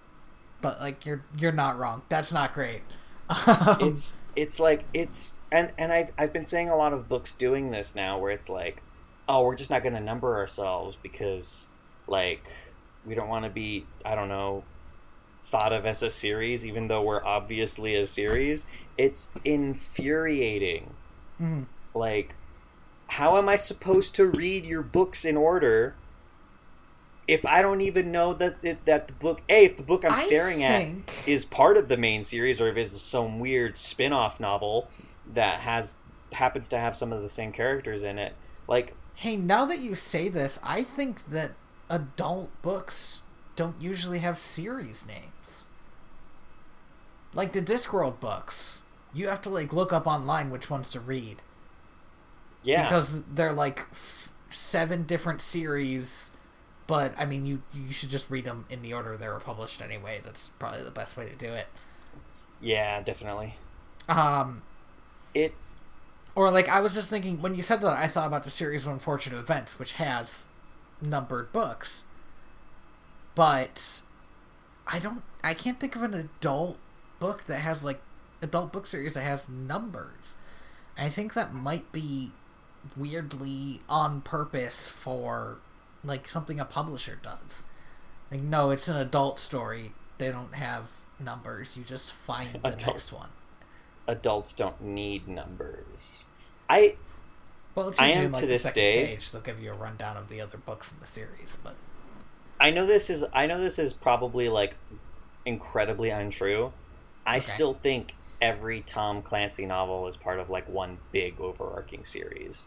but 0.60 0.80
like 0.80 1.06
you're 1.06 1.22
you're 1.36 1.52
not 1.52 1.78
wrong. 1.78 2.02
That's 2.08 2.32
not 2.32 2.52
great. 2.52 2.82
It's 3.80 4.14
it's 4.36 4.60
like 4.60 4.84
it's 4.92 5.34
and 5.52 5.70
and 5.78 5.92
I've 5.92 6.10
I've 6.18 6.32
been 6.32 6.44
saying 6.44 6.68
a 6.68 6.76
lot 6.76 6.92
of 6.92 7.08
books 7.08 7.34
doing 7.34 7.70
this 7.70 7.94
now 7.94 8.18
where 8.18 8.30
it's 8.30 8.48
like 8.48 8.82
oh 9.28 9.44
we're 9.44 9.56
just 9.56 9.70
not 9.70 9.82
going 9.82 9.94
to 9.94 10.00
number 10.00 10.36
ourselves 10.36 10.96
because 11.02 11.66
like 12.06 12.44
we 13.06 13.14
don't 13.14 13.28
want 13.28 13.44
to 13.44 13.50
be 13.50 13.84
i 14.04 14.14
don't 14.14 14.28
know 14.28 14.64
thought 15.44 15.72
of 15.72 15.84
as 15.84 16.02
a 16.02 16.10
series 16.10 16.64
even 16.64 16.88
though 16.88 17.02
we're 17.02 17.24
obviously 17.24 17.94
a 17.96 18.06
series 18.06 18.66
it's 18.96 19.30
infuriating 19.44 20.94
mm. 21.40 21.64
like 21.94 22.34
how 23.08 23.36
am 23.36 23.48
i 23.48 23.56
supposed 23.56 24.14
to 24.14 24.26
read 24.26 24.64
your 24.64 24.82
books 24.82 25.24
in 25.24 25.36
order 25.36 25.94
if 27.26 27.44
i 27.44 27.60
don't 27.60 27.80
even 27.80 28.12
know 28.12 28.32
that 28.32 28.56
it, 28.62 28.84
that 28.84 29.08
the 29.08 29.12
book 29.14 29.40
a 29.48 29.64
if 29.64 29.76
the 29.76 29.82
book 29.82 30.04
i'm 30.08 30.20
staring 30.20 30.58
think... 30.58 31.10
at 31.22 31.28
is 31.28 31.44
part 31.44 31.76
of 31.76 31.88
the 31.88 31.96
main 31.96 32.22
series 32.22 32.60
or 32.60 32.68
if 32.68 32.76
it's 32.76 33.00
some 33.00 33.40
weird 33.40 33.76
spin-off 33.76 34.38
novel 34.38 34.88
that 35.32 35.60
has 35.60 35.96
happens 36.32 36.68
to 36.68 36.78
have 36.78 36.94
some 36.94 37.12
of 37.12 37.22
the 37.22 37.28
same 37.28 37.50
characters 37.50 38.04
in 38.04 38.18
it 38.18 38.34
like 38.68 38.94
hey 39.14 39.36
now 39.36 39.64
that 39.64 39.80
you 39.80 39.96
say 39.96 40.28
this 40.28 40.60
i 40.62 40.82
think 40.82 41.28
that 41.28 41.50
adult 41.90 42.50
books 42.62 43.20
don't 43.56 43.80
usually 43.82 44.20
have 44.20 44.38
series 44.38 45.06
names. 45.06 45.64
Like 47.34 47.52
the 47.52 47.60
Discworld 47.60 48.20
books, 48.20 48.82
you 49.12 49.28
have 49.28 49.42
to 49.42 49.50
like 49.50 49.72
look 49.72 49.92
up 49.92 50.06
online 50.06 50.50
which 50.50 50.70
ones 50.70 50.90
to 50.92 51.00
read. 51.00 51.42
Yeah. 52.62 52.84
Because 52.84 53.22
they're 53.24 53.52
like 53.52 53.86
f- 53.92 54.32
seven 54.50 55.04
different 55.04 55.42
series, 55.42 56.30
but 56.86 57.14
I 57.18 57.26
mean 57.26 57.44
you 57.44 57.62
you 57.72 57.92
should 57.92 58.10
just 58.10 58.30
read 58.30 58.44
them 58.44 58.64
in 58.70 58.82
the 58.82 58.94
order 58.94 59.16
they 59.16 59.28
were 59.28 59.40
published 59.40 59.82
anyway. 59.82 60.20
That's 60.24 60.50
probably 60.58 60.82
the 60.82 60.90
best 60.90 61.16
way 61.16 61.26
to 61.28 61.34
do 61.34 61.52
it. 61.52 61.66
Yeah, 62.60 63.02
definitely. 63.02 63.56
Um 64.08 64.62
it 65.34 65.54
or 66.34 66.50
like 66.50 66.68
I 66.68 66.80
was 66.80 66.94
just 66.94 67.10
thinking 67.10 67.40
when 67.40 67.54
you 67.54 67.62
said 67.62 67.80
that 67.82 67.96
I 67.96 68.08
thought 68.08 68.26
about 68.26 68.44
the 68.44 68.50
series 68.50 68.86
of 68.86 68.92
unfortunate 68.92 69.38
events 69.38 69.78
which 69.78 69.94
has 69.94 70.46
numbered 71.02 71.52
books. 71.52 72.04
But 73.34 74.00
I 74.86 74.98
don't 74.98 75.22
I 75.42 75.54
can't 75.54 75.80
think 75.80 75.96
of 75.96 76.02
an 76.02 76.14
adult 76.14 76.76
book 77.18 77.44
that 77.46 77.60
has 77.60 77.84
like 77.84 78.00
adult 78.42 78.72
book 78.72 78.86
series 78.86 79.14
that 79.14 79.22
has 79.22 79.48
numbers. 79.48 80.36
I 80.98 81.08
think 81.08 81.34
that 81.34 81.54
might 81.54 81.90
be 81.92 82.32
weirdly 82.96 83.80
on 83.88 84.20
purpose 84.22 84.88
for 84.88 85.58
like 86.02 86.26
something 86.28 86.58
a 86.58 86.64
publisher 86.64 87.18
does. 87.22 87.64
Like 88.30 88.42
no, 88.42 88.70
it's 88.70 88.88
an 88.88 88.96
adult 88.96 89.38
story. 89.38 89.92
They 90.18 90.30
don't 90.30 90.54
have 90.54 90.90
numbers. 91.18 91.76
You 91.76 91.84
just 91.84 92.12
find 92.12 92.54
the 92.62 92.68
adult, 92.68 92.86
next 92.86 93.12
one. 93.12 93.28
adults 94.06 94.52
don't 94.52 94.80
need 94.80 95.28
numbers. 95.28 96.24
I 96.68 96.96
Well, 97.74 97.88
it's 97.88 97.98
I 97.98 98.08
usually 98.08 98.26
am 98.26 98.32
like, 98.32 98.40
to 98.40 98.46
the 98.46 98.52
this 98.52 98.62
second 98.62 98.82
day- 98.82 99.06
page. 99.06 99.30
They'll 99.30 99.40
give 99.42 99.60
you 99.62 99.70
a 99.70 99.74
rundown 99.74 100.16
of 100.16 100.28
the 100.28 100.40
other 100.40 100.58
books 100.58 100.92
in 100.92 100.98
the 101.00 101.06
series, 101.06 101.56
but 101.62 101.74
I 102.60 102.70
know 102.70 102.84
this 102.86 103.08
is 103.10 103.24
I 103.32 103.46
know 103.46 103.60
this 103.60 103.78
is 103.78 103.92
probably 103.92 104.48
like 104.48 104.74
incredibly 105.46 106.10
untrue. 106.10 106.72
I 107.26 107.36
Okay. 107.36 107.40
still 107.40 107.74
think 107.74 108.14
every 108.42 108.80
Tom 108.80 109.22
Clancy 109.22 109.66
novel 109.66 110.06
is 110.08 110.16
part 110.16 110.38
of 110.38 110.50
like 110.50 110.68
one 110.68 110.98
big 111.12 111.40
overarching 111.40 112.04
series. 112.04 112.66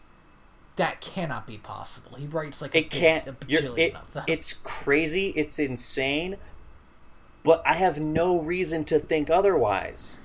that 0.76 1.00
cannot 1.00 1.46
be 1.46 1.56
possible. 1.56 2.16
He 2.16 2.26
writes 2.26 2.60
like 2.60 2.74
It 2.74 2.90
big- 2.90 3.00
can't. 3.00 3.28
a 3.28 3.32
bajillion 3.32 3.78
it, 3.78 3.94
of 3.94 4.12
them. 4.12 4.24
it's 4.26 4.54
crazy. 4.64 5.28
It's 5.36 5.60
insane. 5.60 6.36
But 7.44 7.62
I 7.64 7.74
have 7.74 8.00
no 8.00 8.40
reason 8.40 8.84
to 8.86 8.98
think 8.98 9.30
otherwise. 9.30 10.18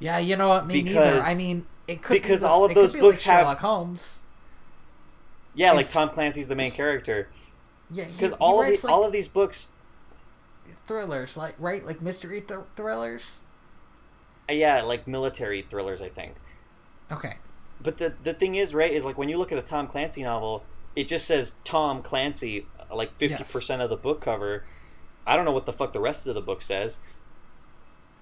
yeah, 0.00 0.18
you 0.18 0.34
know 0.34 0.48
what? 0.48 0.66
Me 0.66 0.82
neither. 0.82 1.20
I 1.20 1.34
mean, 1.34 1.66
it 1.92 2.02
could 2.02 2.14
because 2.14 2.40
be 2.40 2.44
this, 2.44 2.50
all 2.52 2.64
of 2.64 2.74
those 2.74 2.92
books 2.94 3.26
like 3.26 3.34
have- 3.34 3.42
Sherlock 3.44 3.58
Holmes. 3.58 4.22
Yeah, 5.54 5.72
like 5.72 5.90
Tom 5.90 6.08
Clancy's 6.10 6.48
the 6.48 6.54
main 6.56 6.70
character. 6.70 7.28
Yeah, 7.90 8.06
Because 8.06 8.32
all 8.34 8.60
of 8.62 8.66
the, 8.66 8.72
like 8.86 8.92
all 8.92 9.04
of 9.04 9.12
these 9.12 9.28
books, 9.28 9.68
thrillers, 10.86 11.36
like 11.36 11.54
right, 11.58 11.84
like 11.84 12.00
mystery 12.00 12.40
th- 12.40 12.60
thrillers. 12.76 13.40
yeah, 14.50 14.82
like 14.82 15.06
military 15.06 15.62
thrillers, 15.62 16.00
I 16.00 16.08
think. 16.08 16.34
Okay. 17.10 17.34
But 17.82 17.98
the 17.98 18.14
the 18.22 18.32
thing 18.32 18.54
is, 18.54 18.74
right, 18.74 18.90
is 18.92 19.04
like 19.04 19.18
when 19.18 19.28
you 19.28 19.36
look 19.36 19.52
at 19.52 19.58
a 19.58 19.62
Tom 19.62 19.86
Clancy 19.88 20.22
novel, 20.22 20.64
it 20.96 21.04
just 21.08 21.26
says 21.26 21.54
Tom 21.64 22.00
Clancy, 22.02 22.66
uh, 22.90 22.94
like 22.96 23.12
fifty 23.14 23.44
percent 23.44 23.82
of 23.82 23.90
the 23.90 23.96
book 23.96 24.20
cover. 24.20 24.64
I 25.26 25.36
don't 25.36 25.44
know 25.44 25.52
what 25.52 25.66
the 25.66 25.72
fuck 25.72 25.92
the 25.92 26.00
rest 26.00 26.26
of 26.26 26.34
the 26.34 26.40
book 26.40 26.62
says. 26.62 26.98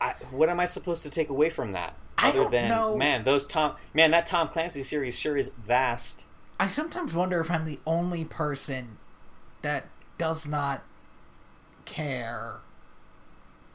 I, 0.01 0.15
what 0.31 0.49
am 0.49 0.59
I 0.61 0.65
supposed 0.65 1.03
to 1.03 1.11
take 1.11 1.29
away 1.29 1.51
from 1.51 1.73
that? 1.73 1.95
I 2.17 2.31
Other 2.31 2.43
don't 2.43 2.51
than 2.53 2.69
know. 2.69 2.97
man, 2.97 3.25
those 3.25 3.47
Tom 3.47 3.77
man, 3.95 4.11
that 4.13 4.27
Tom 4.27 4.49
Clancy 4.49 4.83
series 4.83 5.19
sure 5.19 5.37
is 5.37 5.51
vast. 5.63 6.27
I 6.59 6.67
sometimes 6.67 7.15
wonder 7.15 7.41
if 7.41 7.51
I'm 7.51 7.65
the 7.65 7.81
only 7.87 8.25
person 8.25 8.99
that 9.63 9.87
does 10.19 10.47
not 10.47 10.83
care 11.87 12.57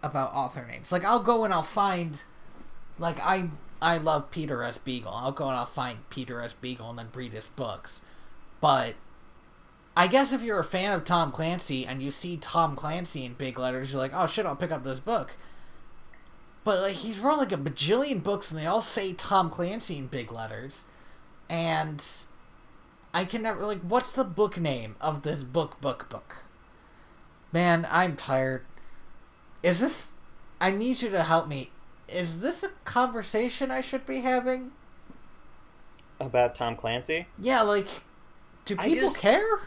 about 0.04 0.34
author 0.34 0.66
names. 0.66 0.92
Like 0.92 1.04
I'll 1.04 1.24
go 1.24 1.44
and 1.44 1.54
I'll 1.54 1.64
find 1.64 2.22
like 3.00 3.20
I 3.20 3.50
I 3.82 3.98
love 3.98 4.32
Peter 4.32 4.64
S. 4.64 4.78
Beagle. 4.78 5.12
I'll 5.12 5.32
go 5.32 5.48
and 5.48 5.58
I'll 5.58 5.66
find 5.66 6.08
Peter 6.10 6.42
S. 6.42 6.54
Beagle 6.54 6.90
and 6.90 7.00
then 7.00 7.10
read 7.14 7.34
his 7.34 7.48
books. 7.48 8.02
But 8.62 8.96
I 9.98 10.08
guess 10.08 10.32
if 10.34 10.42
you're 10.44 10.60
a 10.60 10.64
fan 10.64 10.92
of 10.92 11.04
Tom 11.04 11.32
Clancy 11.32 11.86
and 11.86 12.02
you 12.02 12.12
see 12.12 12.38
Tom 12.38 12.76
Clancy 12.76 13.26
in 13.26 13.34
big 13.34 13.58
letters, 13.58 13.92
you're 13.92 14.02
like, 14.02 14.12
oh 14.14 14.28
shit, 14.28 14.46
I'll 14.46 14.56
pick 14.56 14.72
up 14.72 14.84
this 14.84 15.00
book. 15.00 15.36
But 16.66 16.82
like 16.82 16.96
he's 16.96 17.20
wrote 17.20 17.38
like 17.38 17.52
a 17.54 17.58
bajillion 17.58 18.22
books 18.22 18.52
and 18.52 18.60
they 18.60 18.66
all 18.66 18.82
say 18.82 19.14
Tom 19.14 19.50
Clancy 19.50 19.98
in 20.00 20.08
big 20.08 20.32
letters. 20.32 20.84
And 21.48 22.04
I 23.14 23.24
can 23.24 23.44
never 23.44 23.66
like 23.66 23.82
what's 23.82 24.12
the 24.12 24.24
book 24.26 24.58
name 24.58 24.96
of 25.00 25.22
this 25.22 25.44
book 25.44 25.80
book 25.80 26.10
book? 26.10 26.44
Man, 27.54 27.88
I'm 27.90 28.16
tired. 28.18 28.66
Is 29.64 29.80
this 29.80 30.12
I 30.60 30.72
need 30.72 31.02
you 31.04 31.10
to 31.12 31.24
help 31.24 31.48
me. 31.48 31.70
Is 32.10 32.42
this 32.42 32.64
a 32.64 32.70
conversation 32.84 33.70
I 33.70 33.82
should 33.82 34.06
be 34.08 34.22
having? 34.22 34.72
About 36.20 36.56
Tom 36.56 36.76
Clancy? 36.76 37.28
Yeah, 37.40 37.62
like 37.62 37.88
do 38.66 38.76
I 38.80 38.90
people 38.90 39.10
just- 39.10 39.20
care? 39.20 39.60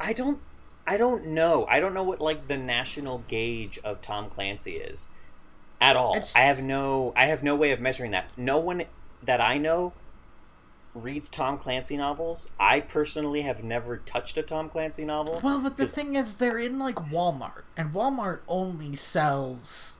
I 0.00 0.12
don't 0.12 0.40
I 0.84 0.96
don't 0.96 1.26
know. 1.26 1.64
I 1.68 1.78
don't 1.78 1.94
know 1.94 2.02
what 2.02 2.20
like 2.20 2.48
the 2.48 2.56
national 2.56 3.18
gauge 3.28 3.78
of 3.84 4.02
Tom 4.02 4.28
Clancy 4.28 4.72
is. 4.72 5.06
At 5.80 5.96
all. 5.96 6.10
It's- 6.12 6.34
I 6.36 6.40
have 6.40 6.62
no 6.62 7.12
I 7.16 7.26
have 7.26 7.42
no 7.42 7.56
way 7.56 7.70
of 7.72 7.80
measuring 7.80 8.10
that. 8.10 8.36
No 8.36 8.58
one 8.58 8.84
that 9.22 9.40
I 9.40 9.58
know 9.58 9.92
reads 10.94 11.28
Tom 11.28 11.56
Clancy 11.56 11.96
novels. 11.96 12.48
I 12.58 12.80
personally 12.80 13.42
have 13.42 13.62
never 13.62 13.96
touched 13.98 14.36
a 14.36 14.42
Tom 14.42 14.68
Clancy 14.68 15.04
novel. 15.04 15.40
Well, 15.42 15.60
but 15.60 15.76
the 15.76 15.86
thing 15.86 16.16
is 16.16 16.36
they're 16.36 16.58
in 16.58 16.78
like 16.78 16.96
Walmart 16.96 17.62
and 17.76 17.92
Walmart 17.94 18.40
only 18.48 18.96
sells 18.96 19.98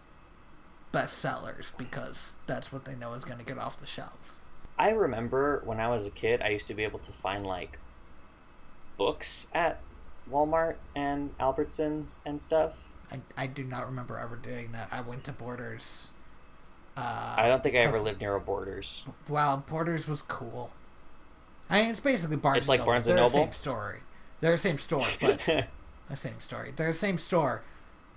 bestsellers 0.92 1.76
because 1.76 2.34
that's 2.46 2.72
what 2.72 2.84
they 2.84 2.94
know 2.96 3.12
is 3.14 3.24
going 3.24 3.38
to 3.38 3.44
get 3.44 3.58
off 3.58 3.76
the 3.78 3.86
shelves. 3.86 4.40
I 4.78 4.90
remember 4.90 5.62
when 5.64 5.78
I 5.78 5.88
was 5.88 6.06
a 6.06 6.10
kid, 6.10 6.42
I 6.42 6.48
used 6.48 6.66
to 6.66 6.74
be 6.74 6.82
able 6.84 6.98
to 7.00 7.12
find 7.12 7.46
like 7.46 7.78
books 8.96 9.46
at 9.54 9.80
Walmart 10.30 10.76
and 10.94 11.36
Albertsons 11.38 12.20
and 12.26 12.40
stuff. 12.40 12.74
I, 13.12 13.20
I 13.36 13.46
do 13.46 13.64
not 13.64 13.86
remember 13.86 14.18
ever 14.18 14.36
doing 14.36 14.72
that. 14.72 14.88
I 14.92 15.00
went 15.00 15.24
to 15.24 15.32
Borders. 15.32 16.14
Uh, 16.96 17.34
I 17.38 17.48
don't 17.48 17.62
think 17.62 17.74
I 17.76 17.78
ever 17.78 17.98
lived 17.98 18.20
near 18.20 18.34
a 18.34 18.40
Borders. 18.40 19.04
Wow, 19.28 19.62
Borders 19.66 20.06
was 20.06 20.22
cool. 20.22 20.72
I 21.68 21.82
mean, 21.82 21.90
it's 21.90 22.00
basically 22.00 22.36
Barnes. 22.36 22.58
It's 22.58 22.68
like 22.68 22.80
Noble. 22.80 22.92
Barnes 22.92 23.06
and 23.06 23.16
They're 23.18 23.24
the 23.24 23.30
Noble? 23.30 23.44
same 23.46 23.52
story. 23.52 23.98
They're 24.40 24.52
the 24.52 24.58
same 24.58 24.78
store, 24.78 25.06
but 25.20 25.40
the 26.08 26.16
same 26.16 26.40
story. 26.40 26.72
They're 26.74 26.88
the 26.88 26.94
same 26.94 27.18
store. 27.18 27.62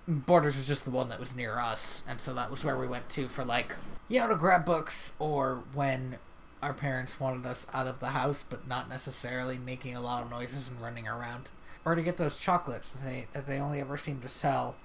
Borders 0.07 0.57
was 0.57 0.67
just 0.67 0.85
the 0.85 0.91
one 0.91 1.09
that 1.09 1.19
was 1.19 1.35
near 1.35 1.59
us, 1.59 2.03
and 2.07 2.19
so 2.19 2.33
that 2.33 2.51
was 2.51 2.63
where 2.65 2.77
we 2.77 2.87
went 2.87 3.09
to 3.09 3.27
for 3.27 3.45
like, 3.45 3.75
you 4.09 4.19
know, 4.19 4.27
to 4.27 4.35
grab 4.35 4.65
books 4.65 5.13
or 5.19 5.63
when 5.73 6.17
our 6.61 6.73
parents 6.73 7.19
wanted 7.19 7.45
us 7.45 7.67
out 7.73 7.87
of 7.87 7.99
the 7.99 8.07
house, 8.07 8.43
but 8.47 8.67
not 8.67 8.89
necessarily 8.89 9.57
making 9.57 9.95
a 9.95 10.01
lot 10.01 10.23
of 10.23 10.29
noises 10.29 10.67
and 10.69 10.81
running 10.81 11.07
around, 11.07 11.51
or 11.85 11.95
to 11.95 12.01
get 12.01 12.17
those 12.17 12.37
chocolates 12.37 12.91
that 12.93 13.05
they 13.05 13.27
that 13.33 13.47
they 13.47 13.59
only 13.59 13.79
ever 13.79 13.95
seem 13.97 14.19
to 14.21 14.27
sell 14.27 14.75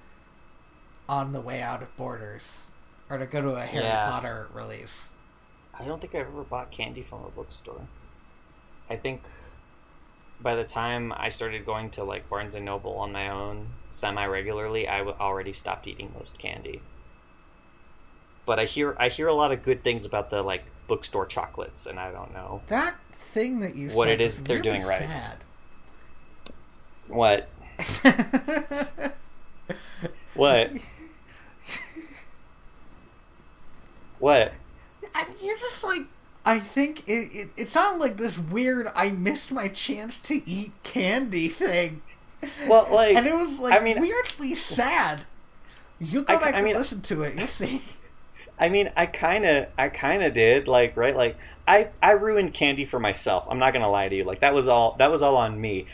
on 1.08 1.32
the 1.32 1.40
way 1.40 1.60
out 1.62 1.82
of 1.82 1.96
Borders, 1.96 2.70
or 3.08 3.18
to 3.18 3.26
go 3.26 3.40
to 3.42 3.50
a 3.54 3.62
Harry 3.64 3.84
Yeah. 3.84 4.10
Potter 4.10 4.48
release. 4.52 5.12
I 5.78 5.84
don't 5.84 6.00
think 6.00 6.14
I've 6.14 6.26
ever 6.26 6.42
bought 6.42 6.70
candy 6.70 7.02
from 7.02 7.24
a 7.24 7.28
bookstore. 7.30 7.86
I 8.90 8.96
think 8.96 9.22
by 10.40 10.54
the 10.54 10.64
time 10.64 11.12
I 11.16 11.28
started 11.28 11.64
going 11.66 11.90
to 11.90 12.04
like 12.04 12.28
Barnes 12.28 12.54
and 12.54 12.64
Noble 12.64 12.94
on 12.96 13.12
my 13.12 13.28
own 13.28 13.68
semi 13.90 14.24
regularly, 14.26 14.88
I 14.88 14.98
w- 14.98 15.16
already 15.18 15.52
stopped 15.52 15.86
eating 15.86 16.12
most 16.18 16.38
candy. 16.38 16.80
But 18.46 18.58
I 18.58 18.64
hear 18.64 18.96
I 18.98 19.08
hear 19.08 19.26
a 19.28 19.34
lot 19.34 19.52
of 19.52 19.62
good 19.62 19.84
things 19.84 20.04
about 20.04 20.30
the 20.30 20.42
like 20.42 20.64
bookstore 20.86 21.26
chocolates, 21.26 21.86
and 21.86 21.98
I 22.00 22.10
don't 22.10 22.32
know 22.32 22.62
That 22.68 22.96
thing 23.12 23.60
that 23.60 23.74
you 23.76 23.90
What 23.90 24.06
said 24.08 24.20
it 24.20 24.24
is 24.24 24.38
was 24.38 24.46
they're 24.46 24.56
really 24.58 24.70
doing 24.78 24.86
right. 24.86 24.98
Sad. 25.00 25.44
what 27.08 27.48
what 30.34 30.70
what. 34.18 34.52
I 35.14 35.24
mean, 35.26 35.36
you're 35.42 35.56
just 35.58 35.84
like. 35.84 36.02
I 36.44 36.60
think 36.60 37.06
it, 37.06 37.12
it, 37.34 37.48
it 37.56 37.68
sounded 37.68 38.00
like 38.00 38.16
this 38.16 38.38
weird 38.38 38.90
I 38.94 39.10
missed 39.10 39.52
my 39.52 39.68
chance 39.68 40.22
to 40.22 40.48
eat 40.48 40.72
candy 40.82 41.48
thing. 41.48 42.00
Well, 42.68 42.86
like 42.90 43.16
and 43.16 43.26
it 43.26 43.34
was 43.34 43.58
like 43.58 43.74
I 43.78 43.84
mean- 43.84 44.00
weirdly 44.00 44.54
sad. 44.54 45.22
You 46.00 46.22
go 46.22 46.34
I- 46.34 46.38
back 46.38 46.54
I 46.54 46.58
and 46.58 46.64
mean- 46.64 46.76
listen 46.76 47.02
to 47.02 47.22
it, 47.24 47.36
you'll 47.36 47.48
see. 47.48 47.82
I 48.60 48.68
mean, 48.70 48.90
I 48.96 49.06
kind 49.06 49.44
of, 49.44 49.66
I 49.78 49.88
kind 49.88 50.20
of 50.22 50.32
did, 50.32 50.66
like, 50.66 50.96
right, 50.96 51.14
like, 51.14 51.36
I, 51.68 51.90
I 52.02 52.10
ruined 52.12 52.54
candy 52.54 52.84
for 52.84 52.98
myself. 52.98 53.46
I'm 53.48 53.60
not 53.60 53.72
gonna 53.72 53.88
lie 53.90 54.08
to 54.08 54.16
you, 54.16 54.24
like, 54.24 54.40
that 54.40 54.52
was 54.52 54.66
all, 54.66 54.96
that 54.98 55.12
was 55.12 55.22
all 55.22 55.36
on 55.36 55.60
me. 55.60 55.86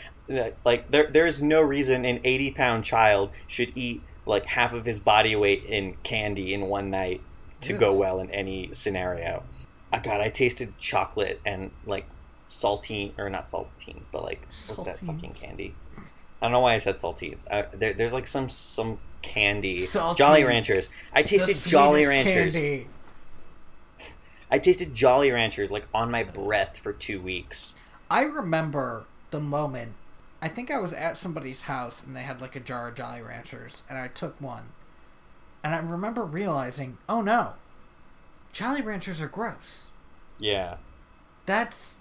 Like, 0.63 0.89
there, 0.89 1.07
there's 1.07 1.43
no 1.43 1.61
reason 1.61 2.05
an 2.05 2.21
80 2.23 2.51
pound 2.51 2.83
child 2.83 3.29
should 3.47 3.71
eat 3.77 4.01
like 4.25 4.45
half 4.47 4.73
of 4.73 4.85
his 4.85 4.99
body 4.99 5.35
weight 5.35 5.63
in 5.65 5.95
candy 6.01 6.55
in 6.55 6.61
one 6.61 6.89
night 6.89 7.21
to 7.65 7.73
go 7.73 7.93
well 7.95 8.19
in 8.19 8.29
any 8.31 8.69
scenario. 8.73 9.43
I 9.91 9.99
God, 9.99 10.21
I 10.21 10.29
tasted 10.29 10.77
chocolate 10.77 11.39
and 11.45 11.71
like 11.85 12.05
saltine, 12.49 13.11
or 13.17 13.29
not 13.29 13.45
saltines, 13.45 14.07
but 14.11 14.23
like 14.23 14.47
what's 14.67 14.85
that 14.85 14.97
fucking 14.97 15.33
candy? 15.33 15.75
I 15.97 16.45
don't 16.45 16.51
know 16.51 16.59
why 16.59 16.75
I 16.75 16.77
said 16.79 16.95
saltines. 16.95 17.49
I, 17.49 17.63
there, 17.75 17.93
there's 17.93 18.13
like 18.13 18.27
some 18.27 18.49
some 18.49 18.99
candy, 19.21 19.81
Saltines. 19.81 20.17
Jolly 20.17 20.43
Ranchers. 20.43 20.89
I 21.13 21.23
tasted 21.23 21.57
Jolly 21.69 22.05
Ranchers. 22.05 22.53
candy. 22.53 22.87
I 24.51 24.59
tasted 24.59 24.93
Jolly 24.93 25.31
Ranchers 25.31 25.71
like 25.71 25.87
on 25.93 26.11
my 26.11 26.23
breath 26.23 26.77
for 26.77 26.93
two 26.93 27.19
weeks. 27.19 27.75
I 28.09 28.21
remember 28.21 29.05
the 29.31 29.39
moment. 29.39 29.93
I 30.41 30.47
think 30.47 30.69
I 30.69 30.77
was 30.77 30.93
at 30.93 31.17
somebody's 31.17 31.63
house 31.63 32.03
and 32.03 32.15
they 32.15 32.21
had 32.21 32.41
like 32.41 32.55
a 32.55 32.59
jar 32.59 32.89
of 32.89 32.95
Jolly 32.95 33.21
Ranchers, 33.21 33.83
and 33.89 33.97
I 33.97 34.07
took 34.07 34.39
one. 34.39 34.69
And 35.65 35.73
I 35.73 35.79
remember 35.79 36.23
realizing, 36.23 36.99
oh 37.09 37.21
no, 37.21 37.53
Jolly 38.53 38.83
Ranchers 38.83 39.19
are 39.19 39.27
gross. 39.27 39.87
Yeah. 40.37 40.75
That's. 41.47 41.97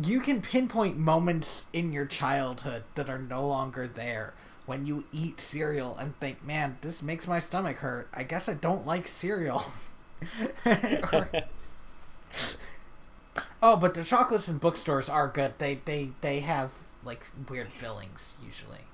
You 0.00 0.20
can 0.20 0.40
pinpoint 0.40 0.96
moments 0.96 1.66
in 1.72 1.92
your 1.92 2.06
childhood 2.06 2.84
that 2.94 3.10
are 3.10 3.18
no 3.18 3.48
longer 3.48 3.88
there 3.88 4.34
when 4.64 4.86
you 4.86 5.06
eat 5.10 5.40
cereal 5.40 5.96
and 5.98 6.16
think, 6.20 6.46
man, 6.46 6.78
this 6.82 7.02
makes 7.02 7.26
my 7.26 7.40
stomach 7.40 7.78
hurt. 7.78 8.08
I 8.14 8.22
guess 8.22 8.48
I 8.48 8.54
don't 8.54 8.86
like 8.86 9.08
cereal. 9.08 9.64
Or- 11.12 11.28
oh, 13.62 13.76
but 13.76 13.94
the 13.94 14.04
chocolates 14.04 14.48
in 14.48 14.58
bookstores 14.58 15.08
are 15.08 15.26
good. 15.26 15.54
They 15.58 15.80
they 15.84 16.10
they 16.20 16.40
have 16.40 16.72
like 17.04 17.26
weird 17.48 17.72
fillings 17.72 18.36
usually. 18.44 18.84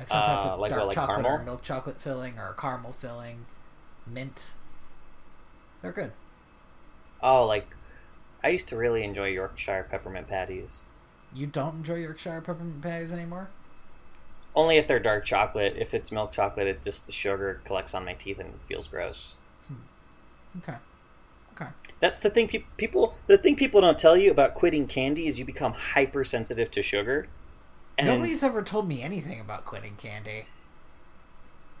Like 0.00 0.08
sometimes 0.08 0.46
Uh, 0.46 0.54
a 0.54 0.56
like 0.56 0.70
dark 0.70 0.80
what, 0.80 0.86
like 0.88 0.94
chocolate 0.94 1.26
or 1.26 1.44
milk 1.44 1.62
chocolate 1.62 2.00
filling 2.00 2.38
or 2.38 2.54
caramel 2.54 2.92
filling, 2.92 3.44
mint. 4.06 4.52
They're 5.82 5.92
good. 5.92 6.12
Oh, 7.22 7.44
like 7.44 7.76
I 8.42 8.48
used 8.48 8.66
to 8.68 8.76
really 8.76 9.02
enjoy 9.04 9.28
Yorkshire 9.28 9.86
peppermint 9.90 10.26
patties. 10.26 10.80
You 11.34 11.46
don't 11.46 11.76
enjoy 11.76 11.96
Yorkshire 11.96 12.40
peppermint 12.40 12.80
patties 12.80 13.12
anymore? 13.12 13.50
Only 14.54 14.76
if 14.76 14.86
they're 14.86 14.98
dark 14.98 15.24
chocolate. 15.26 15.76
If 15.76 15.92
it's 15.92 16.10
milk 16.10 16.32
chocolate, 16.32 16.66
it 16.66 16.82
just 16.82 17.06
the 17.06 17.12
sugar 17.12 17.60
collects 17.64 17.94
on 17.94 18.04
my 18.06 18.14
teeth 18.14 18.38
and 18.38 18.54
it 18.54 18.60
feels 18.66 18.88
gross. 18.88 19.36
Okay. 20.58 20.76
Okay. 21.54 21.70
That's 22.00 22.20
the 22.20 22.30
thing. 22.30 22.48
Pe- 22.48 22.64
people, 22.76 23.14
the 23.26 23.38
thing 23.38 23.54
people 23.54 23.80
don't 23.80 23.98
tell 23.98 24.16
you 24.16 24.30
about 24.30 24.54
quitting 24.54 24.86
candy 24.86 25.26
is 25.26 25.38
you 25.38 25.44
become 25.44 25.72
hypersensitive 25.74 26.70
to 26.72 26.82
sugar. 26.82 27.28
And 28.00 28.08
Nobody's 28.08 28.42
ever 28.42 28.62
told 28.62 28.88
me 28.88 29.02
anything 29.02 29.40
about 29.40 29.64
quitting 29.66 29.96
candy. 29.96 30.46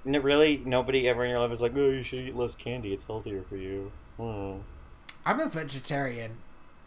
n- 0.06 0.22
really, 0.22 0.62
nobody 0.64 1.08
ever 1.08 1.24
in 1.24 1.30
your 1.30 1.40
life 1.40 1.50
is 1.52 1.62
like, 1.62 1.72
"Oh, 1.76 1.88
you 1.90 2.02
should 2.02 2.20
eat 2.20 2.36
less 2.36 2.54
candy. 2.54 2.92
It's 2.92 3.04
healthier 3.04 3.42
for 3.48 3.56
you." 3.56 3.90
Hmm. 4.16 4.58
I'm 5.24 5.40
a 5.40 5.46
vegetarian. 5.48 6.38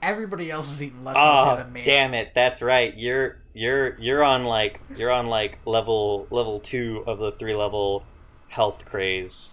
Everybody 0.02 0.52
else 0.52 0.70
is 0.72 0.84
eating 0.84 1.04
less 1.04 1.16
Oh, 1.18 1.56
than 1.56 1.72
me. 1.72 1.84
damn 1.84 2.14
it! 2.14 2.34
That's 2.36 2.62
right. 2.62 2.96
You're 2.96 3.38
you're 3.54 3.98
you're 4.00 4.24
on 4.24 4.46
like 4.46 4.80
you're 4.98 5.12
on 5.12 5.26
like 5.28 5.60
level 5.66 6.28
level 6.30 6.60
two 6.60 7.04
of 7.08 7.20
the 7.20 7.32
three 7.32 7.56
level 7.56 8.04
health 8.50 8.86
craze. 8.86 9.52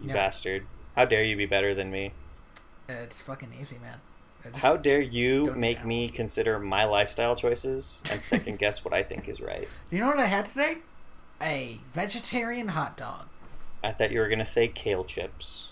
You 0.00 0.08
Yeah. 0.08 0.14
bastard! 0.14 0.66
How 0.96 1.04
dare 1.04 1.22
you 1.24 1.36
be 1.36 1.46
better 1.46 1.74
than 1.74 1.90
me? 1.90 2.12
It's 2.88 3.20
fucking 3.20 3.52
easy, 3.58 3.78
man. 3.78 4.00
Just- 4.44 4.56
How 4.56 4.76
dare 4.76 5.00
you 5.00 5.54
make 5.56 5.84
me 5.84 6.08
consider 6.08 6.58
my 6.58 6.84
lifestyle 6.84 7.36
choices 7.36 8.02
and 8.10 8.20
second 8.22 8.58
guess 8.58 8.84
what 8.84 8.94
I 8.94 9.02
think 9.02 9.28
is 9.28 9.40
right? 9.40 9.68
Do 9.90 9.96
you 9.96 10.02
know 10.02 10.08
what 10.08 10.18
I 10.18 10.26
had 10.26 10.46
today? 10.46 10.78
A 11.42 11.78
vegetarian 11.92 12.68
hot 12.68 12.96
dog. 12.96 13.26
I 13.82 13.92
thought 13.92 14.10
you 14.10 14.20
were 14.20 14.28
gonna 14.28 14.44
say 14.44 14.68
kale 14.68 15.04
chips. 15.04 15.70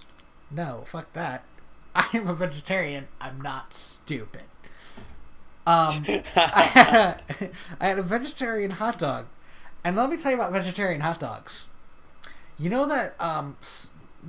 No, 0.50 0.82
fuck 0.86 1.12
that. 1.12 1.44
I 1.94 2.08
am 2.14 2.28
a 2.28 2.34
vegetarian. 2.34 3.08
I'm 3.20 3.40
not 3.40 3.74
stupid. 3.74 4.44
Um, 5.66 6.04
I 6.36 6.62
had, 6.62 6.94
a, 6.94 7.50
I 7.80 7.86
had 7.88 7.98
a 7.98 8.02
vegetarian 8.02 8.70
hot 8.72 8.98
dog, 8.98 9.26
and 9.84 9.96
let 9.96 10.08
me 10.08 10.16
tell 10.16 10.30
you 10.30 10.36
about 10.38 10.52
vegetarian 10.52 11.00
hot 11.02 11.20
dogs. 11.20 11.66
You 12.58 12.70
know 12.70 12.86
that 12.86 13.14
um, 13.20 13.56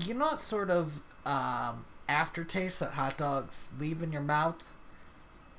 you 0.06 0.14
know 0.14 0.26
what 0.26 0.42
sort 0.42 0.70
of 0.70 1.02
um 1.26 1.86
aftertaste 2.10 2.80
that 2.80 2.91
hot 2.91 3.18
dogs 3.18 3.70
leave 3.80 4.01
in 4.03 4.12
your 4.12 4.22
mouth. 4.22 4.76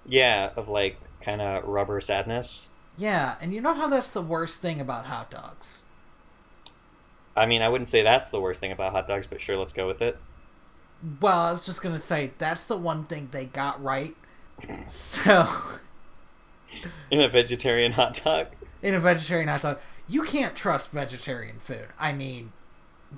yeah, 0.06 0.50
of 0.56 0.68
like 0.68 0.98
kind 1.20 1.40
of 1.40 1.64
rubber 1.64 2.00
sadness. 2.00 2.68
Yeah, 2.96 3.36
and 3.40 3.54
you 3.54 3.60
know 3.60 3.74
how 3.74 3.86
that's 3.88 4.10
the 4.10 4.20
worst 4.22 4.60
thing 4.60 4.80
about 4.80 5.06
hot 5.06 5.30
dogs. 5.30 5.82
I 7.36 7.46
mean, 7.46 7.62
I 7.62 7.68
wouldn't 7.68 7.88
say 7.88 8.02
that's 8.02 8.30
the 8.30 8.40
worst 8.40 8.60
thing 8.60 8.72
about 8.72 8.92
hot 8.92 9.06
dogs, 9.06 9.26
but 9.26 9.40
sure, 9.40 9.56
let's 9.56 9.72
go 9.72 9.86
with 9.86 10.02
it. 10.02 10.18
Well, 11.20 11.38
I 11.38 11.50
was 11.52 11.64
just 11.64 11.80
gonna 11.82 11.98
say 11.98 12.32
that's 12.38 12.66
the 12.66 12.76
one 12.76 13.04
thing 13.04 13.28
they 13.30 13.46
got 13.46 13.82
right. 13.82 14.16
So. 14.88 15.48
In 17.10 17.20
a 17.20 17.28
vegetarian 17.28 17.92
hot 17.92 18.20
dog. 18.22 18.48
in 18.82 18.94
a 18.94 19.00
vegetarian 19.00 19.48
hot 19.48 19.62
dog. 19.62 19.78
You 20.08 20.22
can't 20.22 20.54
trust 20.54 20.90
vegetarian 20.90 21.58
food. 21.58 21.88
I 21.98 22.12
mean, 22.12 22.52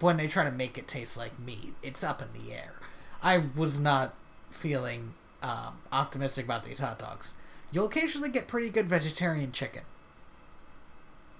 when 0.00 0.16
they 0.16 0.26
try 0.26 0.44
to 0.44 0.50
make 0.50 0.78
it 0.78 0.88
taste 0.88 1.16
like 1.16 1.38
meat, 1.38 1.74
it's 1.82 2.02
up 2.02 2.22
in 2.22 2.28
the 2.32 2.52
air. 2.54 2.74
I 3.22 3.38
was 3.56 3.78
not 3.78 4.14
feeling 4.50 5.14
um, 5.42 5.78
optimistic 5.90 6.44
about 6.44 6.64
these 6.64 6.78
hot 6.78 6.98
dogs. 6.98 7.34
You'll 7.70 7.86
occasionally 7.86 8.28
get 8.28 8.48
pretty 8.48 8.68
good 8.70 8.88
vegetarian 8.88 9.52
chicken. 9.52 9.82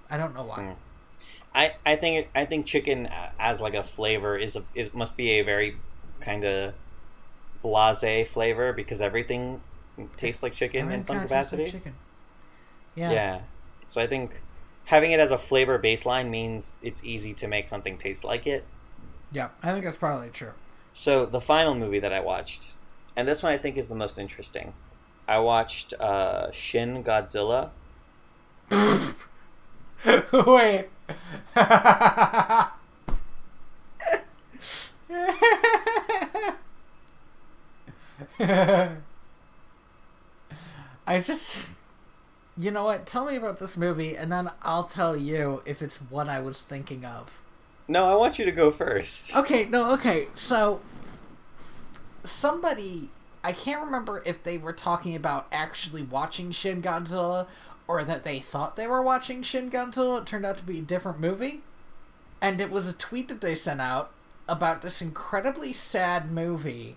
I 0.09 0.17
don't 0.17 0.33
know 0.33 0.43
why. 0.43 0.59
Mm. 0.59 0.75
I, 1.55 1.75
I 1.85 1.95
think 1.95 2.29
I 2.33 2.45
think 2.45 2.65
chicken 2.65 3.07
as 3.39 3.61
like 3.61 3.75
a 3.75 3.83
flavor 3.83 4.37
is 4.37 4.55
a, 4.55 4.63
is 4.73 4.93
must 4.93 5.15
be 5.15 5.39
a 5.39 5.43
very 5.43 5.77
kind 6.19 6.43
of 6.43 6.73
blase 7.61 8.27
flavor 8.27 8.73
because 8.73 9.01
everything 9.01 9.61
tastes 10.17 10.41
like 10.41 10.53
chicken 10.53 10.91
in 10.91 11.03
some 11.03 11.17
kinda 11.17 11.21
like 11.21 11.29
capacity. 11.29 11.69
chicken. 11.69 11.93
Yeah. 12.95 13.11
Yeah. 13.11 13.41
So 13.85 14.01
I 14.01 14.07
think 14.07 14.41
having 14.85 15.11
it 15.11 15.19
as 15.19 15.31
a 15.31 15.37
flavor 15.37 15.77
baseline 15.77 16.29
means 16.29 16.75
it's 16.81 17.03
easy 17.03 17.33
to 17.33 17.47
make 17.47 17.69
something 17.69 17.97
taste 17.97 18.23
like 18.23 18.47
it. 18.47 18.65
Yeah, 19.31 19.49
I 19.61 19.71
think 19.71 19.85
that's 19.85 19.97
probably 19.97 20.29
true. 20.29 20.53
So 20.93 21.25
the 21.25 21.41
final 21.41 21.73
movie 21.73 21.99
that 21.99 22.13
I 22.13 22.19
watched, 22.19 22.75
and 23.15 23.27
this 23.27 23.41
one 23.41 23.51
I 23.51 23.57
think 23.57 23.77
is 23.77 23.89
the 23.89 23.95
most 23.95 24.19
interesting. 24.19 24.73
I 25.27 25.39
watched 25.39 25.93
uh, 25.95 26.51
Shin 26.51 27.03
Godzilla. 27.03 27.71
Wait. 30.45 30.87
I 41.07 41.19
just. 41.21 41.77
You 42.55 42.69
know 42.69 42.83
what? 42.83 43.07
Tell 43.07 43.25
me 43.25 43.35
about 43.35 43.57
this 43.57 43.75
movie, 43.77 44.15
and 44.15 44.31
then 44.31 44.51
I'll 44.61 44.83
tell 44.83 45.17
you 45.17 45.63
if 45.65 45.81
it's 45.81 45.97
what 45.97 46.29
I 46.29 46.39
was 46.39 46.61
thinking 46.61 47.03
of. 47.03 47.39
No, 47.87 48.05
I 48.05 48.15
want 48.15 48.39
you 48.39 48.45
to 48.45 48.51
go 48.51 48.71
first. 48.71 49.35
Okay, 49.35 49.65
no, 49.65 49.91
okay. 49.93 50.27
So, 50.35 50.81
somebody. 52.23 53.09
I 53.45 53.51
can't 53.51 53.83
remember 53.83 54.23
if 54.25 54.41
they 54.41 54.57
were 54.57 54.71
talking 54.71 55.15
about 55.15 55.47
actually 55.51 56.01
watching 56.01 56.51
Shin 56.51 56.81
Godzilla 56.81 57.45
or 57.87 58.05
that 58.05 58.23
they 58.23 58.39
thought 58.39 58.77
they 58.77 58.87
were 58.87 59.01
watching 59.01 59.43
Shin 59.43 59.69
Godzilla. 59.69 60.21
It 60.21 60.25
turned 60.25 60.45
out 60.45 60.57
to 60.57 60.63
be 60.63 60.79
a 60.79 60.81
different 60.81 61.19
movie. 61.19 61.61
And 62.41 62.61
it 62.61 62.71
was 62.71 62.87
a 62.87 62.93
tweet 62.93 63.27
that 63.27 63.41
they 63.41 63.55
sent 63.55 63.81
out 63.81 64.11
about 64.47 64.81
this 64.81 65.01
incredibly 65.01 65.73
sad 65.73 66.31
movie. 66.31 66.95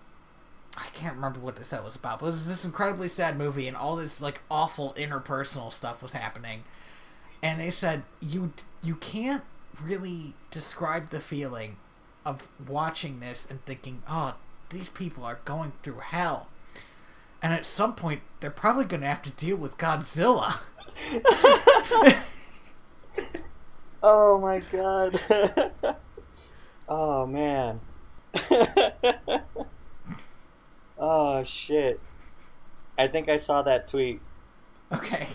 I 0.77 0.89
can't 0.93 1.15
remember 1.15 1.41
what 1.41 1.65
said 1.65 1.85
was 1.85 1.97
about, 1.97 2.21
but 2.21 2.27
it 2.27 2.31
was 2.31 2.49
this 2.49 2.65
incredibly 2.65 3.09
sad 3.09 3.39
movie, 3.39 3.67
and 3.67 3.77
all 3.77 3.97
this 3.97 4.21
like 4.21 4.41
awful 4.51 4.93
interpersonal 4.97 5.73
stuff 5.73 6.03
was 6.03 6.13
happening. 6.13 6.65
And 7.43 7.61
they 7.61 7.71
said 7.71 8.03
you 8.21 8.53
you 8.83 8.97
can't 8.97 9.43
really 9.83 10.35
describe 10.51 11.11
the 11.11 11.21
feeling 11.21 11.77
of 12.25 12.49
watching 12.67 13.21
this 13.21 13.47
and 13.49 13.65
thinking, 13.65 14.03
oh, 14.09 14.35
these 14.71 14.89
people 14.89 15.25
are 15.25 15.41
going 15.45 15.73
through 15.83 15.99
hell. 15.99 16.49
And 17.43 17.53
at 17.53 17.67
some 17.67 17.95
point, 17.95 18.23
they're 18.41 18.51
probably 18.51 18.85
going 18.85 19.03
to 19.03 19.07
have 19.07 19.23
to 19.23 19.31
deal 19.31 19.57
with 19.57 19.77
Godzilla. 19.79 20.61
Oh 24.09 24.39
my 24.39 24.61
god. 24.71 25.21
oh 26.89 27.27
man. 27.27 27.81
oh 30.99 31.43
shit. 31.43 31.99
I 32.97 33.09
think 33.09 33.29
I 33.29 33.37
saw 33.37 33.63
that 33.63 33.89
tweet. 33.89 34.21
Okay. 34.93 35.27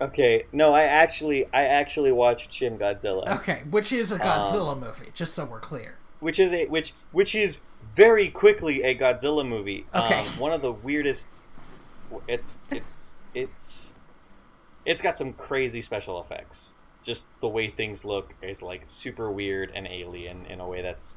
Okay, 0.00 0.44
no, 0.52 0.72
I 0.72 0.82
actually 0.84 1.46
I 1.52 1.64
actually 1.64 2.12
watched 2.12 2.52
Shin 2.52 2.78
Godzilla, 2.78 3.26
Okay. 3.40 3.62
Which 3.70 3.92
is 3.92 4.12
a 4.12 4.18
Godzilla 4.18 4.78
movie, 4.78 5.10
just 5.12 5.34
so 5.34 5.44
we're 5.44 5.58
clear. 5.60 5.96
which 6.20 6.38
is 6.38 6.52
a 6.52 6.66
which 6.66 6.94
which 7.12 7.34
is 7.34 7.58
very 7.94 8.28
quickly 8.28 8.82
a 8.82 8.96
Godzilla 8.96 9.46
movie. 9.46 9.86
Okay. 9.94 10.20
Um, 10.20 10.26
one 10.38 10.52
of 10.52 10.60
the 10.60 10.72
weirdest 10.72 11.26
it's 12.28 12.58
it's 12.70 13.16
it's 13.34 13.92
it's 14.86 15.02
got 15.02 15.16
some 15.16 15.32
crazy 15.32 15.80
special 15.80 16.20
effects. 16.20 16.74
Just 17.02 17.26
the 17.40 17.48
way 17.48 17.68
things 17.68 18.04
look 18.04 18.34
is 18.42 18.62
like 18.62 18.82
super 18.86 19.30
weird 19.30 19.72
and 19.74 19.86
alien 19.86 20.46
in 20.46 20.60
a 20.60 20.68
way 20.68 20.80
that's 20.82 21.16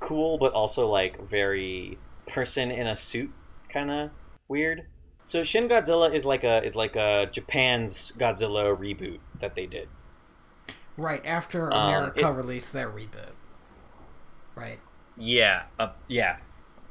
cool 0.00 0.38
but 0.38 0.52
also 0.52 0.86
like 0.86 1.20
very 1.20 1.98
person 2.26 2.70
in 2.70 2.86
a 2.86 2.96
suit 2.96 3.30
kind 3.68 3.90
of 3.90 4.10
weird. 4.48 4.86
So 5.28 5.42
Shin 5.42 5.68
Godzilla 5.68 6.10
is 6.14 6.24
like 6.24 6.42
a 6.42 6.64
is 6.64 6.74
like 6.74 6.96
a 6.96 7.28
Japan's 7.30 8.14
Godzilla 8.16 8.74
reboot 8.74 9.18
that 9.40 9.54
they 9.54 9.66
did. 9.66 9.90
Right 10.96 11.20
after 11.26 11.70
Um, 11.70 11.88
America 11.88 12.26
it- 12.28 12.32
released 12.32 12.72
their 12.72 12.88
reboot. 12.88 13.32
Right. 14.54 14.80
Yeah, 15.18 15.64
uh, 15.78 15.90
yeah. 16.06 16.38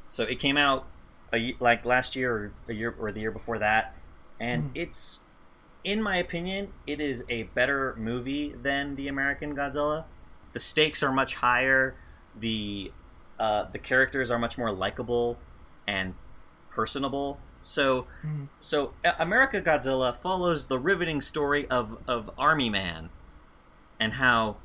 So 0.06 0.22
it 0.22 0.38
came 0.38 0.56
out 0.56 0.86
a, 1.32 1.56
like 1.58 1.84
last 1.84 2.14
year 2.14 2.32
or 2.32 2.52
a 2.68 2.74
year 2.74 2.94
or 2.96 3.10
the 3.10 3.18
year 3.18 3.32
before 3.32 3.58
that, 3.58 3.96
and 4.38 4.66
Mhm. 4.72 4.82
it's, 4.82 5.18
in 5.82 6.00
my 6.00 6.16
opinion, 6.18 6.72
it 6.86 7.00
is 7.00 7.24
a 7.28 7.42
better 7.42 7.96
movie 7.98 8.52
than 8.52 8.94
the 8.94 9.08
American 9.08 9.56
Godzilla. 9.56 10.04
The 10.52 10.60
stakes 10.60 11.02
are 11.02 11.10
much 11.10 11.34
higher. 11.34 11.96
The 12.38 12.92
uh, 13.40 13.64
the 13.72 13.78
characters 13.80 14.30
are 14.30 14.38
much 14.38 14.56
more 14.56 14.70
likable 14.70 15.38
and 15.88 16.14
personable. 16.70 17.40
So 17.62 18.06
Mhm. 18.24 18.48
so 18.60 18.92
uh, 19.04 19.12
America 19.18 19.60
Godzilla 19.60 20.16
follows 20.16 20.68
the 20.68 20.78
riveting 20.78 21.20
story 21.20 21.68
of 21.68 21.98
of 22.08 22.30
Army 22.38 22.70
Man, 22.70 23.10
and 24.00 24.14
how 24.14 24.56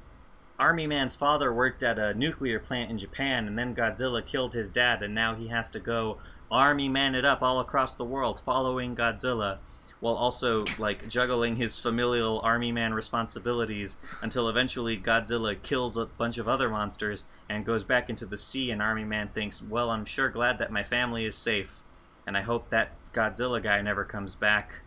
Army 0.59 0.87
Man's 0.87 1.15
father 1.15 1.51
worked 1.51 1.83
at 1.83 1.97
a 1.97 2.13
nuclear 2.13 2.59
plant 2.59 2.91
in 2.91 2.97
Japan, 2.97 3.47
and 3.47 3.57
then 3.57 3.75
Godzilla 3.75 4.25
killed 4.25 4.53
his 4.53 4.71
dad, 4.71 5.01
and 5.01 5.13
now 5.13 5.35
he 5.35 5.47
has 5.47 5.69
to 5.71 5.79
go 5.79 6.19
Army 6.51 6.87
Man 6.87 7.15
it 7.15 7.25
up 7.25 7.41
all 7.41 7.59
across 7.59 7.93
the 7.95 8.05
world, 8.05 8.39
following 8.39 8.95
Godzilla, 8.95 9.57
while 9.99 10.13
also 10.15 10.63
like 10.77 11.09
juggling 11.09 11.55
his 11.55 11.79
familial 11.79 12.39
army 12.41 12.71
man 12.71 12.93
responsibilities 12.93 13.97
until 14.21 14.47
eventually 14.49 14.97
Godzilla 14.97 15.59
kills 15.61 15.97
a 15.97 16.05
bunch 16.05 16.37
of 16.37 16.47
other 16.47 16.69
monsters 16.69 17.23
and 17.49 17.65
goes 17.65 17.83
back 17.83 18.09
into 18.09 18.25
the 18.25 18.37
sea 18.37 18.69
and 18.69 18.81
army 18.81 19.05
man 19.05 19.29
thinks, 19.29 19.61
"Well, 19.61 19.89
I'm 19.89 20.05
sure 20.05 20.29
glad 20.29 20.59
that 20.59 20.71
my 20.71 20.83
family 20.83 21.25
is 21.25 21.35
safe 21.35 21.81
and 22.25 22.37
I 22.37 22.41
hope 22.41 22.69
that 22.69 22.91
Godzilla 23.13 23.61
guy 23.61 23.81
never 23.81 24.03
comes 24.05 24.35
back." 24.35 24.81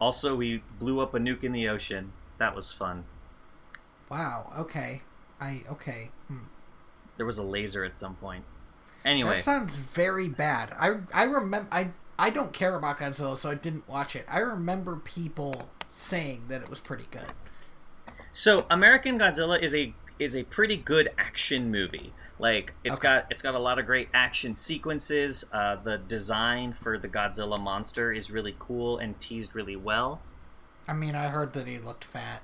Also, 0.00 0.34
we 0.34 0.62
blew 0.78 1.00
up 1.00 1.14
a 1.14 1.18
nuke 1.18 1.44
in 1.44 1.52
the 1.52 1.68
ocean. 1.68 2.12
That 2.38 2.54
was 2.54 2.72
fun. 2.72 3.04
Wow. 4.08 4.52
Okay. 4.58 5.02
I 5.40 5.62
okay. 5.68 6.10
Hmm. 6.28 6.44
There 7.16 7.26
was 7.26 7.38
a 7.38 7.42
laser 7.42 7.84
at 7.84 7.96
some 7.96 8.16
point. 8.16 8.44
Anyway, 9.04 9.34
That 9.34 9.44
sounds 9.44 9.76
very 9.76 10.28
bad. 10.28 10.74
I 10.78 10.96
I 11.12 11.24
remember 11.24 11.68
I 11.70 11.90
I 12.18 12.30
don't 12.30 12.52
care 12.52 12.74
about 12.74 12.98
Godzilla, 12.98 13.36
so 13.36 13.50
I 13.50 13.54
didn't 13.54 13.88
watch 13.88 14.16
it. 14.16 14.24
I 14.28 14.38
remember 14.38 14.96
people 14.96 15.68
saying 15.90 16.44
that 16.48 16.62
it 16.62 16.70
was 16.70 16.80
pretty 16.80 17.06
good. 17.10 17.32
So 18.32 18.66
American 18.70 19.18
Godzilla 19.18 19.60
is 19.60 19.74
a 19.74 19.94
is 20.18 20.34
a 20.34 20.44
pretty 20.44 20.76
good 20.76 21.10
action 21.18 21.70
movie. 21.70 22.12
Like 22.38 22.72
it's 22.82 22.98
Okay. 22.98 23.08
got 23.08 23.26
it's 23.30 23.42
got 23.42 23.54
a 23.54 23.58
lot 23.58 23.78
of 23.78 23.86
great 23.86 24.08
action 24.12 24.54
sequences. 24.54 25.44
Uh, 25.52 25.76
the 25.76 25.98
design 25.98 26.72
for 26.72 26.98
the 26.98 27.08
Godzilla 27.08 27.60
monster 27.60 28.12
is 28.12 28.30
really 28.30 28.56
cool 28.58 28.98
and 28.98 29.18
teased 29.20 29.54
really 29.54 29.76
well. 29.76 30.20
I 30.88 30.92
mean, 30.94 31.14
I 31.14 31.28
heard 31.28 31.52
that 31.54 31.66
he 31.66 31.78
looked 31.78 32.04
fat. 32.04 32.42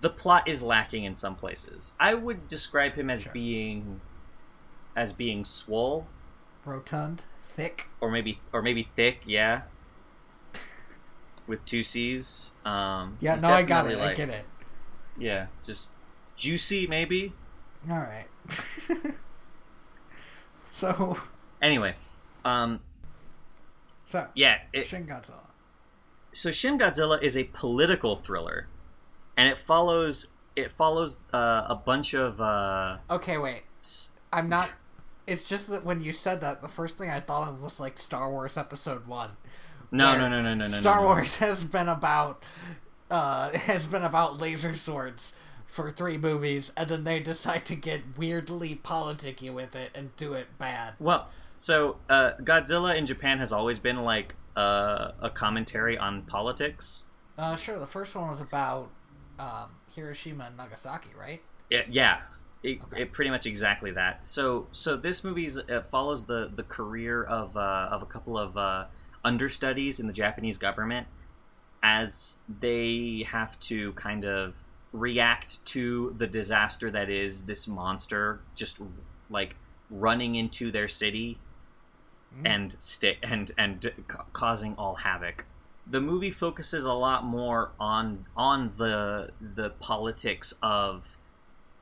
The 0.00 0.10
plot 0.10 0.48
is 0.48 0.62
lacking 0.62 1.04
in 1.04 1.14
some 1.14 1.34
places. 1.36 1.92
I 2.00 2.14
would 2.14 2.48
describe 2.48 2.94
him 2.94 3.10
as 3.10 3.22
Sure. 3.22 3.32
being 3.32 4.00
as 4.96 5.12
being 5.12 5.44
swole 5.44 6.06
Rotund, 6.64 7.22
thick. 7.48 7.88
or 8.00 8.10
maybe 8.10 8.40
or 8.52 8.62
maybe 8.62 8.88
thick, 8.94 9.20
yeah. 9.26 9.62
With 11.46 11.64
two 11.64 11.82
C's. 11.82 12.50
Um, 12.64 13.16
Yeah, 13.20 13.34
no, 13.36 13.48
I 13.48 13.62
got 13.62 13.86
it. 13.86 13.90
definitely, 13.96 14.12
I 14.12 14.14
get 14.14 14.28
it. 14.28 14.44
Yeah, 15.18 15.46
just 15.64 15.92
juicy 16.36 16.86
maybe. 16.86 17.32
All 17.90 17.98
right. 17.98 18.26
so, 20.82 21.18
Anyway, 21.60 21.94
um, 22.46 22.80
so 24.06 24.26
yeah, 24.34 24.60
it, 24.72 24.86
Shin 24.86 25.06
Godzilla. 25.06 25.50
so 26.32 26.50
Shin 26.50 26.78
Godzilla 26.78 27.22
is 27.22 27.36
a 27.36 27.44
political 27.44 28.16
thriller, 28.16 28.68
and 29.36 29.48
it 29.48 29.58
follows 29.58 30.28
it 30.56 30.70
follows 30.70 31.18
uh, 31.34 31.66
a 31.68 31.74
bunch 31.74 32.14
of 32.14 32.40
uh, 32.40 32.96
Okay, 33.10 33.36
wait. 33.36 33.64
I'm 34.32 34.48
not. 34.48 34.70
It's 35.26 35.46
just 35.46 35.68
that 35.68 35.84
when 35.84 36.00
you 36.00 36.10
said 36.12 36.40
that, 36.40 36.62
the 36.62 36.68
first 36.68 36.96
thing 36.96 37.10
I 37.10 37.20
thought 37.20 37.48
of 37.48 37.62
was 37.62 37.78
like 37.78 37.98
Star 37.98 38.30
Wars 38.30 38.56
Episode 38.56 39.06
One. 39.06 39.32
no 39.90 40.16
no 40.16 40.26
no 40.26 40.40
no 40.40 40.54
no 40.54 40.64
no 40.64 40.80
Star 40.80 40.96
no, 40.96 41.02
no. 41.02 41.06
Wars 41.08 41.36
has 41.46 41.64
been 41.64 41.90
about 41.90 42.42
uh, 43.10 43.50
has 43.50 43.86
been 43.86 44.02
about 44.02 44.40
laser 44.40 44.74
swords 44.74 45.34
for 45.72 45.90
three 45.90 46.18
movies, 46.18 46.70
and 46.76 46.90
then 46.90 47.04
they 47.04 47.18
decide 47.18 47.64
to 47.64 47.74
get 47.74 48.02
weirdly 48.18 48.78
politicky 48.84 49.52
with 49.52 49.74
it 49.74 49.90
and 49.94 50.14
do 50.16 50.34
it 50.34 50.46
bad. 50.58 50.92
Well, 51.00 51.28
so 51.56 51.96
uh, 52.10 52.32
Godzilla 52.42 52.94
in 52.94 53.06
Japan 53.06 53.38
has 53.38 53.52
always 53.52 53.78
been 53.78 53.96
like 54.02 54.34
uh, 54.54 55.12
a 55.20 55.30
commentary 55.32 55.96
on 55.96 56.22
politics. 56.22 57.04
Uh, 57.38 57.56
sure. 57.56 57.78
The 57.78 57.86
first 57.86 58.14
one 58.14 58.28
was 58.28 58.42
about 58.42 58.90
um, 59.38 59.70
Hiroshima 59.94 60.44
and 60.44 60.58
Nagasaki, 60.58 61.08
right? 61.18 61.40
It, 61.70 61.86
yeah, 61.88 62.20
it, 62.62 62.80
Okay. 62.82 63.02
it 63.02 63.12
pretty 63.12 63.30
much 63.30 63.46
exactly 63.46 63.92
that. 63.92 64.28
So 64.28 64.68
so 64.72 64.94
this 64.96 65.24
movie 65.24 65.48
uh, 65.70 65.80
follows 65.80 66.26
the 66.26 66.50
the 66.54 66.64
career 66.64 67.24
of 67.24 67.56
uh, 67.56 67.88
of 67.90 68.02
a 68.02 68.06
couple 68.06 68.36
of 68.36 68.58
uh, 68.58 68.84
understudies 69.24 69.98
in 69.98 70.06
the 70.06 70.12
Japanese 70.12 70.58
government 70.58 71.06
as 71.82 72.36
they 72.60 73.24
have 73.28 73.58
to 73.60 73.92
kind 73.94 74.24
of 74.26 74.54
react 74.92 75.64
to 75.66 76.14
the 76.18 76.26
disaster 76.26 76.90
that 76.90 77.08
is 77.08 77.44
this 77.44 77.66
monster 77.66 78.40
just 78.54 78.78
like 79.30 79.56
running 79.90 80.34
into 80.34 80.70
their 80.70 80.88
city 80.88 81.38
Mm. 82.34 82.48
and 82.48 82.72
sta- 82.80 83.18
and 83.22 83.50
and 83.58 83.92
ca- 84.08 84.24
causing 84.32 84.74
all 84.76 84.94
havoc. 84.94 85.44
The 85.86 86.00
movie 86.00 86.30
focuses 86.30 86.86
a 86.86 86.94
lot 86.94 87.24
more 87.24 87.72
on 87.78 88.24
on 88.34 88.72
the 88.78 89.32
the 89.38 89.68
politics 89.68 90.54
of 90.62 91.18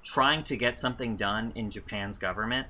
trying 0.02 0.42
to 0.42 0.56
get 0.56 0.76
something 0.76 1.14
done 1.14 1.52
in 1.54 1.70
Japan's 1.70 2.18
government, 2.18 2.66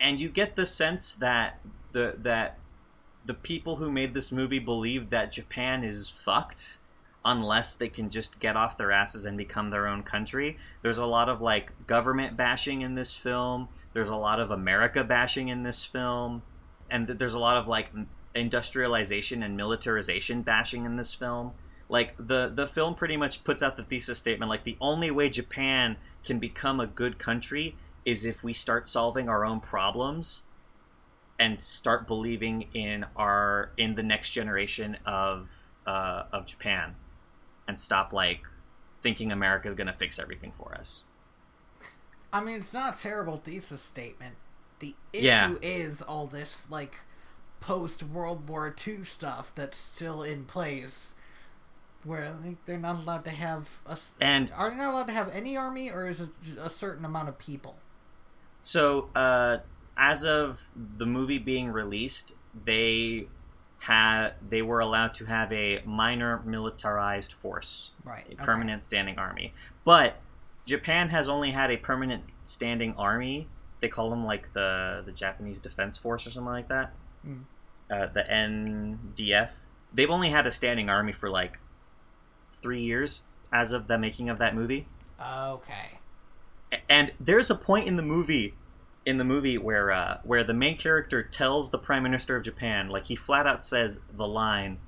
and 0.00 0.18
you 0.18 0.28
get 0.28 0.56
the 0.56 0.66
sense 0.66 1.14
that 1.14 1.60
the 1.92 2.14
that 2.18 2.58
the 3.26 3.34
people 3.34 3.76
who 3.76 3.92
made 3.92 4.12
this 4.12 4.32
movie 4.32 4.58
believe 4.58 5.10
that 5.10 5.30
Japan 5.30 5.84
is 5.84 6.08
fucked 6.08 6.78
unless 7.24 7.76
they 7.76 7.88
can 7.88 8.08
just 8.08 8.40
get 8.40 8.56
off 8.56 8.78
their 8.78 8.90
asses 8.90 9.26
and 9.26 9.36
become 9.36 9.70
their 9.70 9.86
own 9.86 10.02
country. 10.02 10.56
There's 10.82 10.98
a 10.98 11.04
lot 11.04 11.28
of 11.28 11.40
like 11.40 11.86
government 11.86 12.36
bashing 12.36 12.80
in 12.80 12.94
this 12.94 13.12
film. 13.12 13.68
There's 13.92 14.08
a 14.08 14.16
lot 14.16 14.40
of 14.40 14.50
America 14.50 15.04
bashing 15.04 15.48
in 15.48 15.62
this 15.62 15.84
film. 15.84 16.42
And 16.90 17.06
th- 17.06 17.18
there's 17.18 17.34
a 17.34 17.38
lot 17.38 17.58
of 17.58 17.68
like 17.68 17.90
industrialization 18.34 19.42
and 19.42 19.56
militarization 19.56 20.42
bashing 20.42 20.86
in 20.86 20.96
this 20.96 21.12
film. 21.14 21.52
Like 21.88 22.16
the 22.16 22.50
the 22.54 22.66
film 22.66 22.94
pretty 22.94 23.16
much 23.16 23.44
puts 23.44 23.62
out 23.62 23.76
the 23.76 23.84
thesis 23.84 24.18
statement 24.18 24.48
like 24.48 24.64
the 24.64 24.76
only 24.80 25.10
way 25.10 25.28
Japan 25.28 25.96
can 26.24 26.38
become 26.38 26.80
a 26.80 26.86
good 26.86 27.18
country 27.18 27.76
is 28.04 28.24
if 28.24 28.42
we 28.42 28.52
start 28.52 28.86
solving 28.86 29.28
our 29.28 29.44
own 29.44 29.60
problems 29.60 30.44
and 31.38 31.60
start 31.60 32.06
believing 32.06 32.68
in 32.72 33.04
our 33.16 33.72
in 33.76 33.94
the 33.94 34.02
next 34.02 34.30
generation 34.30 34.96
of 35.04 35.50
uh, 35.86 36.24
of 36.32 36.46
Japan 36.46 36.94
and 37.70 37.80
stop 37.80 38.12
like 38.12 38.42
thinking 39.02 39.32
America's 39.32 39.74
gonna 39.74 39.92
fix 39.94 40.18
everything 40.18 40.52
for 40.52 40.74
us. 40.74 41.04
I 42.32 42.40
mean, 42.42 42.56
it's 42.56 42.74
not 42.74 42.98
a 42.98 43.00
terrible 43.00 43.38
thesis 43.38 43.80
statement. 43.80 44.36
The 44.80 44.94
issue 45.12 45.24
Yeah. 45.24 45.54
is 45.62 46.02
all 46.02 46.26
this 46.26 46.70
like 46.70 47.00
post 47.60 48.02
World 48.02 48.48
War 48.48 48.74
II 48.86 49.02
stuff 49.02 49.52
that's 49.54 49.76
still 49.78 50.22
in 50.22 50.44
place, 50.44 51.14
where 52.04 52.34
like, 52.44 52.64
they're 52.66 52.78
not 52.78 52.96
allowed 52.96 53.24
to 53.24 53.30
have 53.30 53.80
a. 53.86 53.98
And 54.20 54.50
Are 54.56 54.70
they 54.70 54.76
not 54.76 54.92
allowed 54.92 55.06
to 55.08 55.12
have 55.12 55.28
any 55.30 55.56
army, 55.56 55.90
or 55.90 56.06
is 56.08 56.20
it 56.22 56.30
a 56.58 56.70
certain 56.70 57.04
amount 57.04 57.28
of 57.28 57.38
people? 57.38 57.78
so 58.62 59.08
uh, 59.14 59.58
as 59.96 60.22
of 60.24 60.70
the 60.76 61.06
movie 61.06 61.38
being 61.38 61.68
released, 61.70 62.34
they 62.66 63.26
had 63.80 64.32
they 64.46 64.60
were 64.60 64.80
allowed 64.80 65.14
to 65.14 65.24
have 65.24 65.50
a 65.52 65.82
minor 65.86 66.42
militarized 66.44 67.32
force. 67.32 67.92
Right. 68.04 68.26
a 68.28 68.34
okay. 68.34 68.44
permanent 68.44 68.84
standing 68.84 69.18
army. 69.18 69.54
But 69.84 70.16
Japan 70.66 71.08
has 71.08 71.28
only 71.28 71.50
had 71.50 71.70
a 71.70 71.78
permanent 71.78 72.24
standing 72.44 72.94
army. 72.96 73.48
They 73.80 73.88
call 73.88 74.10
them 74.10 74.24
like 74.24 74.52
the 74.52 75.02
the 75.04 75.12
Japanese 75.12 75.60
Defense 75.60 75.96
Force 75.96 76.26
or 76.26 76.30
something 76.30 76.52
like 76.52 76.68
that. 76.68 76.92
Mm. 77.26 77.44
Uh, 77.90 78.06
the 78.06 78.22
NDF. 78.30 79.52
They've 79.92 80.10
only 80.10 80.30
had 80.30 80.46
a 80.46 80.50
standing 80.50 80.90
army 80.90 81.12
for 81.12 81.30
like 81.30 81.58
three 82.50 82.82
years 82.82 83.22
as 83.50 83.72
of 83.72 83.88
the 83.88 83.98
making 83.98 84.28
of 84.28 84.38
that 84.38 84.54
movie. 84.54 84.86
Okay. 85.20 85.98
And 86.88 87.12
there's 87.18 87.50
a 87.50 87.54
point 87.54 87.88
in 87.88 87.96
the 87.96 88.02
movie 88.02 88.54
in 89.06 89.16
the 89.16 89.24
movie 89.24 89.58
where 89.58 89.90
uh, 89.90 90.18
where 90.24 90.44
the 90.44 90.54
main 90.54 90.76
character 90.76 91.22
tells 91.22 91.70
the 91.70 91.78
prime 91.78 92.02
minister 92.02 92.36
of 92.36 92.44
Japan, 92.44 92.88
like 92.88 93.06
he 93.06 93.16
flat 93.16 93.46
out 93.46 93.64
says 93.64 93.98
the 94.12 94.26
line, 94.26 94.78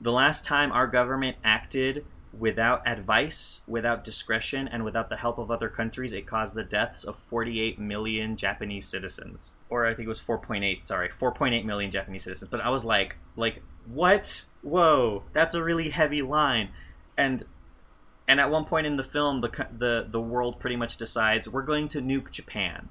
"The 0.00 0.12
last 0.12 0.44
time 0.44 0.70
our 0.72 0.86
government 0.86 1.36
acted 1.42 2.04
without 2.38 2.86
advice, 2.86 3.62
without 3.66 4.04
discretion, 4.04 4.68
and 4.68 4.84
without 4.84 5.08
the 5.08 5.16
help 5.16 5.38
of 5.38 5.50
other 5.50 5.68
countries, 5.68 6.12
it 6.12 6.26
caused 6.26 6.54
the 6.54 6.62
deaths 6.62 7.04
of 7.04 7.16
48 7.16 7.78
million 7.78 8.36
Japanese 8.36 8.86
citizens." 8.86 9.52
Or 9.70 9.86
I 9.86 9.94
think 9.94 10.06
it 10.06 10.08
was 10.08 10.20
4.8. 10.20 10.84
Sorry, 10.84 11.08
4.8 11.08 11.64
million 11.64 11.90
Japanese 11.90 12.24
citizens. 12.24 12.50
But 12.50 12.60
I 12.60 12.68
was 12.68 12.84
like, 12.84 13.16
like 13.36 13.62
what? 13.86 14.44
Whoa, 14.62 15.24
that's 15.32 15.54
a 15.54 15.62
really 15.62 15.88
heavy 15.88 16.20
line, 16.20 16.70
and 17.16 17.44
and 18.26 18.40
at 18.40 18.50
one 18.50 18.66
point 18.66 18.86
in 18.86 18.96
the 18.96 19.04
film, 19.04 19.40
the 19.40 19.66
the 19.78 20.06
the 20.06 20.20
world 20.20 20.60
pretty 20.60 20.76
much 20.76 20.98
decides 20.98 21.48
we're 21.48 21.62
going 21.62 21.88
to 21.88 22.02
nuke 22.02 22.30
Japan 22.30 22.90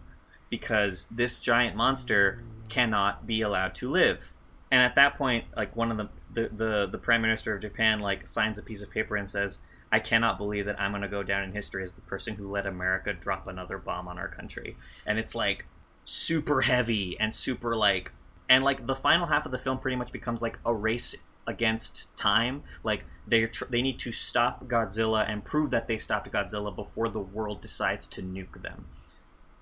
because 0.49 1.07
this 1.11 1.39
giant 1.39 1.75
monster 1.75 2.43
cannot 2.69 3.25
be 3.25 3.41
allowed 3.41 3.75
to 3.75 3.89
live. 3.89 4.33
And 4.71 4.81
at 4.81 4.95
that 4.95 5.15
point, 5.15 5.45
like 5.55 5.75
one 5.75 5.91
of 5.91 5.97
the 5.97 6.09
the 6.33 6.49
the, 6.49 6.87
the 6.87 6.97
prime 6.97 7.21
minister 7.21 7.55
of 7.55 7.61
Japan 7.61 7.99
like 7.99 8.27
signs 8.27 8.57
a 8.57 8.61
piece 8.61 8.81
of 8.81 8.91
paper 8.91 9.15
and 9.15 9.29
says, 9.29 9.59
"I 9.91 9.99
cannot 9.99 10.37
believe 10.37 10.65
that 10.65 10.79
I'm 10.79 10.91
going 10.91 11.03
to 11.03 11.07
go 11.07 11.23
down 11.23 11.43
in 11.43 11.53
history 11.53 11.83
as 11.83 11.93
the 11.93 12.01
person 12.01 12.35
who 12.35 12.51
let 12.51 12.65
America 12.65 13.13
drop 13.13 13.47
another 13.47 13.77
bomb 13.77 14.07
on 14.07 14.17
our 14.17 14.27
country." 14.27 14.75
And 15.05 15.17
it's 15.17 15.35
like 15.35 15.65
super 16.03 16.61
heavy 16.61 17.17
and 17.19 17.33
super 17.33 17.75
like 17.75 18.13
and 18.49 18.63
like 18.63 18.85
the 18.85 18.95
final 18.95 19.27
half 19.27 19.45
of 19.45 19.51
the 19.51 19.57
film 19.57 19.77
pretty 19.77 19.97
much 19.97 20.11
becomes 20.11 20.41
like 20.41 20.57
a 20.65 20.73
race 20.73 21.13
against 21.45 22.15
time 22.15 22.63
like 22.81 23.03
they 23.27 23.45
tr- 23.45 23.65
they 23.65 23.81
need 23.81 23.99
to 23.99 24.13
stop 24.13 24.65
Godzilla 24.67 25.29
and 25.29 25.43
prove 25.43 25.69
that 25.71 25.87
they 25.87 25.97
stopped 25.97 26.31
Godzilla 26.31 26.73
before 26.73 27.09
the 27.09 27.19
world 27.19 27.61
decides 27.61 28.07
to 28.07 28.21
nuke 28.21 28.61
them 28.61 28.85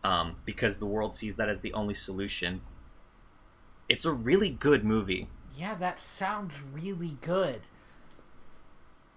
um, 0.05 0.35
because 0.45 0.79
the 0.79 0.85
world 0.85 1.15
sees 1.15 1.35
that 1.35 1.49
as 1.49 1.61
the 1.61 1.73
only 1.73 1.93
solution 1.93 2.61
it's 3.89 4.05
a 4.05 4.11
really 4.11 4.49
good 4.49 4.83
movie 4.83 5.27
Yeah, 5.55 5.75
that 5.75 5.99
sounds 5.99 6.61
really 6.73 7.17
good. 7.21 7.61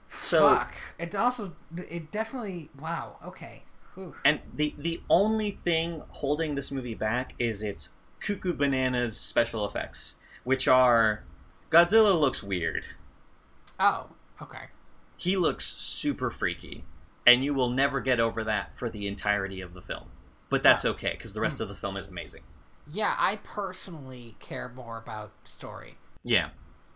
So 0.09 0.49
Fuck. 0.49 0.74
It 0.99 1.14
also 1.14 1.53
it 1.76 2.11
definitely 2.11 2.70
wow. 2.78 3.16
Okay. 3.24 3.64
Whew. 3.95 4.14
and 4.24 4.41
the 4.55 4.74
the 4.78 5.01
only 5.11 5.51
thing 5.51 6.03
holding 6.09 6.55
this 6.55 6.70
movie 6.70 6.95
back 6.95 7.34
is 7.39 7.62
its 7.62 7.91
cuckoo 8.20 8.55
bananas 8.55 9.18
special 9.18 9.66
effects, 9.66 10.16
which 10.45 10.68
are 10.68 11.24
Godzilla 11.70 12.18
looks 12.18 12.43
weird. 12.43 12.86
Oh. 13.78 14.07
Okay. 14.41 14.66
He 15.16 15.36
looks 15.36 15.66
super 15.66 16.30
freaky, 16.30 16.84
and 17.26 17.45
you 17.45 17.53
will 17.53 17.70
never 17.70 18.01
get 18.01 18.20
over 18.20 18.45
that 18.45 18.74
for 18.74 18.89
the 18.89 19.09
entirety 19.09 19.61
of 19.61 19.74
the 19.74 19.82
film. 19.82 20.07
But 20.51 20.62
that's 20.62 20.84
Ah. 20.84 20.90
okay 20.90 21.12
because 21.12 21.32
the 21.34 21.40
rest 21.40 21.61
of 21.61 21.68
the 21.68 21.74
film 21.74 21.96
is 21.96 22.07
amazing. 22.09 22.42
Yeah, 22.90 23.14
I 23.18 23.36
personally 23.36 24.36
care 24.38 24.68
more 24.68 24.96
about 24.99 25.32
story. 25.44 25.99
Yeah. 26.24 26.51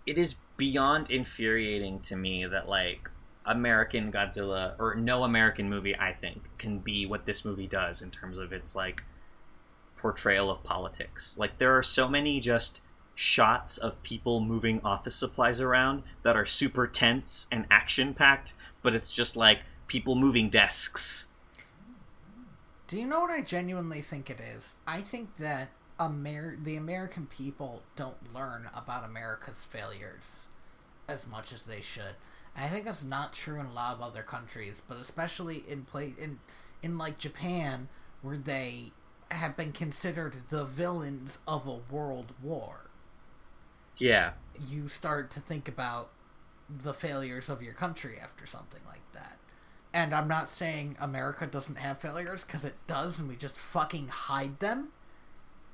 It 0.07 0.17
is 0.19 0.37
beyond 0.57 1.11
infuriating 1.11 2.01
to 2.01 2.17
me 2.17 2.47
that 2.47 2.69
like 2.69 3.11
American 3.45 4.11
Godzilla 4.11 4.75
or 4.79 4.95
no 4.95 5.25
American 5.25 5.69
movie 5.69 5.95
I 5.97 6.13
think 6.13 6.49
can 6.59 6.79
be 6.79 7.05
what 7.07 7.27
this 7.27 7.45
movie 7.45 7.67
does 7.67 8.01
in 8.01 8.11
terms 8.11 8.39
of 8.39 8.53
its 8.53 8.75
like 8.75 9.03
portrayal 9.97 10.51
of 10.51 10.63
politics. 10.65 11.37
Like 11.39 11.59
there 11.59 11.77
are 11.77 11.83
so 11.83 12.09
many 12.09 12.41
just 12.41 12.81
shots 13.15 13.77
of 13.79 14.03
people 14.03 14.41
moving 14.41 14.81
office 14.83 15.15
supplies 15.15 15.61
around 15.61 16.03
that 16.23 16.37
are 16.37 16.47
super 16.47 16.87
tense 16.87 17.47
and 17.53 17.67
action 17.71 18.15
packed, 18.15 18.55
but 18.83 18.95
it's 18.95 19.11
just 19.13 19.37
like 19.37 19.61
people 19.87 20.15
moving 20.15 20.49
desks. 20.49 21.27
Do 22.93 22.99
you 22.99 23.07
know 23.07 23.21
what 23.21 23.31
I 23.31 23.41
genuinely 23.41 24.03
think 24.03 24.29
it 24.29 24.39
is? 24.39 24.75
I 24.87 25.01
think 25.01 25.39
that 25.39 25.71
Amer- 25.99 26.59
the 26.63 26.77
American 26.77 27.25
people 27.25 27.83
don't 27.97 28.35
learn 28.35 28.69
about 28.75 29.03
America's 29.03 29.65
failures 29.65 30.49
as 31.09 31.27
much 31.27 31.55
as 31.55 31.63
they 31.63 31.81
should. 31.81 32.17
And 32.55 32.67
I 32.67 32.69
think 32.69 32.85
that's 32.85 33.03
not 33.03 33.33
true 33.33 33.59
in 33.59 33.65
a 33.65 33.73
lot 33.73 33.95
of 33.95 34.03
other 34.03 34.23
countries, 34.23 34.83
but 34.87 34.99
especially 34.99 35.65
in 35.67 35.85
play 35.87 36.13
in 36.19 36.41
in 36.83 36.99
like 36.99 37.17
Japan, 37.17 37.89
where 38.21 38.37
they 38.37 38.93
have 39.31 39.57
been 39.57 39.73
considered 39.73 40.35
the 40.51 40.67
villains 40.67 41.39
of 41.49 41.67
a 41.67 41.81
world 41.91 42.35
war. 42.43 42.91
Yeah. 43.97 44.33
You 44.69 44.87
start 44.87 45.31
to 45.31 45.41
think 45.41 45.67
about 45.67 46.11
the 46.69 46.93
failures 46.93 47.49
of 47.49 47.63
your 47.63 47.73
country 47.73 48.19
after 48.23 48.45
something 48.45 48.83
like 48.87 49.11
that. 49.15 49.39
And 49.95 50.15
I'm 50.15 50.29
not 50.29 50.49
saying 50.49 50.97
America 51.01 51.47
doesn't 51.47 51.77
have 51.77 51.99
failures 51.99 52.45
because 52.45 52.65
it 52.65 52.75
does, 52.87 53.21
and 53.21 53.29
we 53.29 53.37
just 53.37 53.59
fucking 53.59 54.09
hide 54.09 54.59
them 54.61 54.89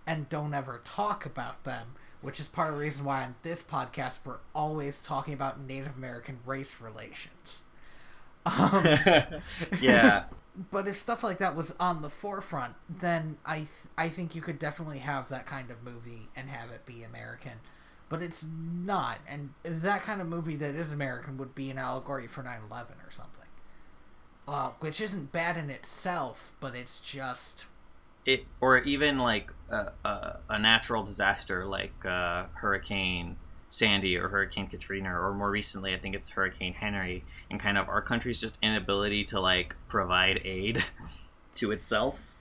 and 0.06 0.28
don't 0.28 0.54
ever 0.54 0.80
talk 0.84 1.26
about 1.26 1.64
them, 1.64 1.88
which 2.20 2.40
is 2.40 2.48
part 2.48 2.70
of 2.70 2.74
the 2.74 2.80
reason 2.80 3.04
why 3.04 3.22
on 3.22 3.36
this 3.42 3.62
podcast 3.62 4.20
we're 4.24 4.38
always 4.54 5.02
talking 5.02 5.34
about 5.34 5.60
Native 5.60 5.96
American 5.96 6.38
race 6.46 6.80
relations. 6.80 7.64
Um, 8.46 8.84
yeah. 9.80 10.24
but 10.70 10.88
if 10.88 10.96
stuff 10.96 11.22
like 11.22 11.38
that 11.38 11.54
was 11.54 11.74
on 11.78 12.02
the 12.02 12.10
forefront, 12.10 12.74
then 12.88 13.38
I 13.44 13.56
th- 13.56 13.68
I 13.96 14.08
think 14.08 14.34
you 14.34 14.42
could 14.42 14.58
definitely 14.58 14.98
have 14.98 15.28
that 15.28 15.46
kind 15.46 15.70
of 15.70 15.82
movie 15.82 16.28
and 16.34 16.48
have 16.48 16.70
it 16.70 16.86
be 16.86 17.02
American. 17.02 17.60
But 18.08 18.22
it's 18.22 18.44
not, 18.48 19.18
and 19.28 19.50
that 19.62 20.02
kind 20.02 20.20
of 20.22 20.26
movie 20.26 20.56
that 20.56 20.74
is 20.74 20.92
American 20.92 21.36
would 21.36 21.54
be 21.54 21.70
an 21.70 21.78
allegory 21.78 22.26
for 22.26 22.42
9/11 22.42 23.06
or 23.06 23.10
something. 23.10 23.37
Uh, 24.48 24.70
which 24.80 24.98
isn't 24.98 25.30
bad 25.30 25.58
in 25.58 25.68
itself, 25.68 26.54
but 26.58 26.74
it's 26.74 27.00
just 27.00 27.66
it 28.24 28.46
or 28.62 28.78
even 28.78 29.18
like 29.18 29.52
a, 29.68 29.92
a, 30.02 30.38
a 30.48 30.58
natural 30.58 31.02
disaster 31.02 31.66
like 31.66 31.92
uh, 32.06 32.46
Hurricane 32.54 33.36
Sandy 33.68 34.16
or 34.16 34.28
Hurricane 34.28 34.66
Katrina, 34.66 35.10
or 35.10 35.34
more 35.34 35.50
recently, 35.50 35.92
I 35.94 35.98
think 35.98 36.14
it's 36.14 36.30
Hurricane 36.30 36.72
Henry, 36.72 37.24
and 37.50 37.60
kind 37.60 37.76
of 37.76 37.90
our 37.90 38.00
country's 38.00 38.40
just 38.40 38.58
inability 38.62 39.22
to 39.24 39.38
like 39.38 39.76
provide 39.86 40.40
aid 40.46 40.82
to 41.56 41.70
itself. 41.70 42.34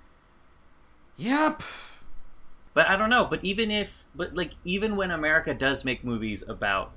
yep. 1.17 1.61
But 2.73 2.87
I 2.87 2.95
don't 2.95 3.09
know. 3.09 3.25
But 3.25 3.43
even 3.43 3.69
if, 3.69 4.05
but 4.15 4.33
like, 4.35 4.51
even 4.63 4.95
when 4.95 5.11
America 5.11 5.53
does 5.53 5.83
make 5.83 6.05
movies 6.05 6.41
about 6.47 6.93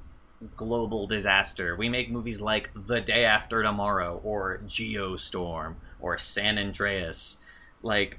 global 0.57 1.07
disaster, 1.07 1.77
we 1.77 1.89
make 1.89 2.11
movies 2.11 2.41
like 2.41 2.71
The 2.75 3.01
Day 3.01 3.25
After 3.25 3.63
Tomorrow 3.63 4.21
or 4.25 4.61
Geostorm 4.67 5.77
or 6.01 6.19
San 6.19 6.59
Andreas. 6.59 7.39
Like, 7.83 8.19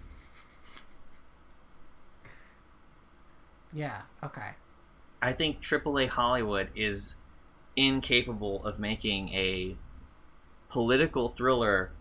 Yeah. 3.74 4.02
Okay. 4.24 4.52
I 5.22 5.34
think 5.34 5.62
AAA 5.62 6.08
Hollywood 6.08 6.70
is 6.76 7.16
incapable 7.76 8.66
of 8.66 8.80
making 8.80 9.30
a 9.30 9.76
political 10.70 11.30
thriller 11.30 11.92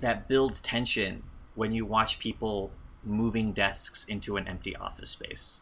that 0.00 0.28
builds 0.28 0.60
tension 0.60 1.22
when 1.54 1.72
you 1.72 1.84
watch 1.84 2.18
people 2.18 2.70
moving 3.04 3.52
desks 3.52 4.04
into 4.04 4.36
an 4.36 4.46
empty 4.46 4.76
office 4.76 5.10
space. 5.10 5.60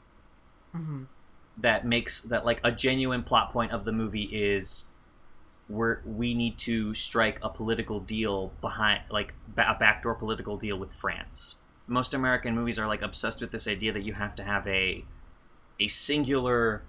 Mm 0.75 0.87
hmm 0.87 1.03
That 1.59 1.87
makes 1.87 2.21
that 2.23 2.45
like 2.45 2.61
a 2.63 2.73
genuine 2.73 3.23
plot 3.23 3.53
point 3.53 3.73
of 3.73 3.85
the 3.85 3.93
movie 3.93 4.25
is 4.25 4.87
we're 5.69 6.01
we 6.05 6.35
need 6.35 6.59
to 6.59 6.95
strike 6.95 7.39
a 7.43 7.49
political 7.49 7.99
deal 8.01 8.53
behind 8.61 9.03
like 9.11 9.35
a 9.57 9.75
backdoor 9.75 10.15
political 10.15 10.57
deal 10.57 10.79
with 10.79 10.93
France. 10.93 11.57
Most 11.87 12.15
American 12.15 12.55
movies 12.55 12.79
are 12.79 12.87
like 12.87 13.03
obsessed 13.03 13.41
with 13.41 13.53
this 13.53 13.67
idea 13.67 13.93
that 13.93 14.03
you 14.03 14.15
have 14.15 14.35
to 14.37 14.45
have 14.45 14.67
a 14.67 15.05
a 15.81 15.89
singular 15.89 16.83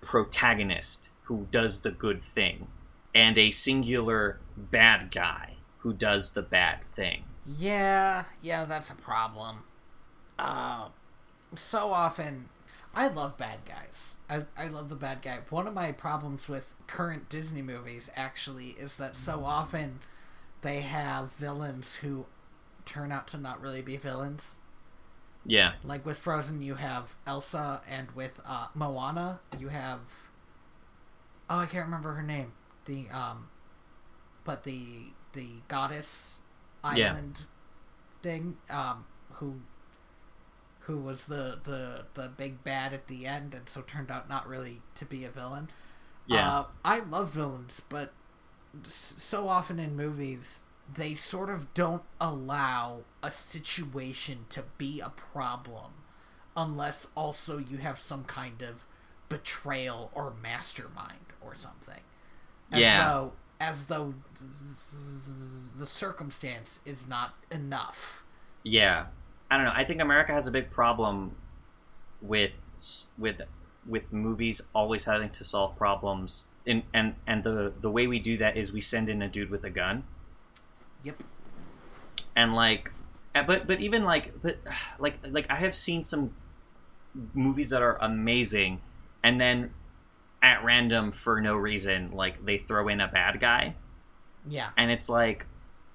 protagonist 0.00 1.10
who 1.24 1.48
does 1.50 1.80
the 1.80 1.90
good 1.90 2.22
thing 2.22 2.68
and 3.14 3.38
a 3.38 3.50
singular 3.50 4.40
bad 4.56 5.10
guy 5.10 5.54
who 5.78 5.92
does 5.92 6.32
the 6.32 6.42
bad 6.42 6.82
thing. 6.82 7.24
Yeah, 7.46 8.24
yeah, 8.42 8.64
that's 8.64 8.90
a 8.90 8.94
problem. 8.94 9.64
Uh, 10.38 10.88
so 11.54 11.92
often, 11.92 12.48
I 12.94 13.08
love 13.08 13.36
bad 13.36 13.60
guys. 13.66 14.16
I, 14.28 14.44
I 14.56 14.68
love 14.68 14.88
the 14.88 14.96
bad 14.96 15.22
guy. 15.22 15.38
One 15.50 15.66
of 15.66 15.74
my 15.74 15.92
problems 15.92 16.48
with 16.48 16.74
current 16.86 17.28
Disney 17.28 17.62
movies, 17.62 18.08
actually, 18.16 18.68
is 18.70 18.96
that 18.96 19.16
so 19.16 19.44
often 19.44 20.00
they 20.62 20.80
have 20.80 21.32
villains 21.32 21.96
who 21.96 22.26
turn 22.84 23.12
out 23.12 23.26
to 23.28 23.36
not 23.38 23.60
really 23.60 23.82
be 23.82 23.96
villains. 23.96 24.56
Yeah. 25.44 25.72
Like 25.82 26.06
with 26.06 26.16
Frozen, 26.18 26.62
you 26.62 26.76
have 26.76 27.16
Elsa, 27.26 27.82
and 27.88 28.10
with 28.12 28.40
uh, 28.46 28.68
Moana, 28.74 29.40
you 29.58 29.68
have. 29.68 30.00
Oh, 31.50 31.58
I 31.58 31.66
can't 31.66 31.84
remember 31.84 32.12
her 32.14 32.22
name. 32.22 32.52
The 32.86 33.08
um, 33.10 33.48
but 34.44 34.62
the 34.64 35.12
the 35.34 35.48
goddess 35.68 36.38
Yeah. 36.94 37.10
island 37.10 37.40
thing. 38.22 38.56
Um, 38.70 39.04
who 39.34 39.60
who 40.86 40.98
was 40.98 41.24
the 41.24 41.58
the 41.64 42.04
the 42.14 42.28
big 42.28 42.62
bad 42.64 42.92
at 42.92 43.06
the 43.06 43.26
end, 43.26 43.54
and 43.54 43.68
so 43.68 43.82
turned 43.82 44.10
out 44.10 44.28
not 44.28 44.46
really 44.46 44.82
to 44.96 45.04
be 45.04 45.24
a 45.24 45.30
villain. 45.30 45.70
Yeah. 46.26 46.58
Uh, 46.58 46.64
I 46.84 46.98
love 47.00 47.30
villains, 47.30 47.82
but 47.88 48.12
so 48.88 49.48
often 49.48 49.78
in 49.78 49.96
movies 49.96 50.64
they 50.92 51.14
sort 51.14 51.48
of 51.48 51.72
don't 51.74 52.02
allow 52.20 53.00
a 53.22 53.30
situation 53.30 54.44
to 54.50 54.64
be 54.76 55.00
a 55.00 55.08
problem 55.08 55.92
unless 56.56 57.06
also 57.14 57.58
you 57.58 57.78
have 57.78 57.98
some 57.98 58.24
kind 58.24 58.62
of 58.62 58.86
betrayal 59.28 60.10
or 60.14 60.34
mastermind 60.42 61.32
or 61.40 61.54
something. 61.56 62.00
As 62.70 62.80
Yeah. 62.80 63.04
Though, 63.08 63.32
as 63.60 63.86
though 63.86 64.14
the 65.76 65.86
circumstance 65.86 66.80
is 66.84 67.08
not 67.08 67.34
enough. 67.50 68.22
Yeah, 68.62 69.06
I 69.54 69.56
don't 69.56 69.66
know. 69.66 69.72
I 69.72 69.84
think 69.84 70.00
America 70.00 70.32
has 70.32 70.48
a 70.48 70.50
big 70.50 70.70
problem 70.70 71.36
with 72.20 72.50
with 73.16 73.40
with 73.86 74.12
movies 74.12 74.60
always 74.74 75.04
having 75.04 75.30
to 75.30 75.44
solve 75.44 75.76
problems, 75.76 76.44
and 76.66 76.82
and 76.92 77.14
and 77.24 77.44
the 77.44 77.72
the 77.80 77.88
way 77.90 78.08
we 78.08 78.18
do 78.18 78.36
that 78.38 78.56
is 78.56 78.72
we 78.72 78.80
send 78.80 79.08
in 79.08 79.22
a 79.22 79.28
dude 79.28 79.50
with 79.50 79.62
a 79.62 79.70
gun, 79.70 80.02
Yep. 81.04 81.22
and 82.34 82.52
like, 82.54 82.90
uh, 83.34 83.44
but 83.44 83.68
but 83.68 83.80
even 83.80 84.02
like 84.02 84.32
but 84.42 84.58
like 84.98 85.18
like 85.30 85.48
I 85.48 85.56
have 85.56 85.74
seen 85.76 86.02
some 86.02 86.34
movies 87.32 87.70
that 87.70 87.80
are 87.80 87.96
amazing, 88.00 88.80
and 89.22 89.40
then 89.40 89.70
at 90.42 90.64
random 90.64 91.12
for 91.12 91.40
no 91.40 91.54
reason 91.54 92.10
like 92.10 92.44
they 92.44 92.58
throw 92.58 92.88
in 92.88 93.00
a 93.00 93.08
bad 93.08 93.40
guy 93.40 93.74
Yeah. 94.46 94.70
and 94.76 94.90
it's 94.90 95.08
like 95.08 95.46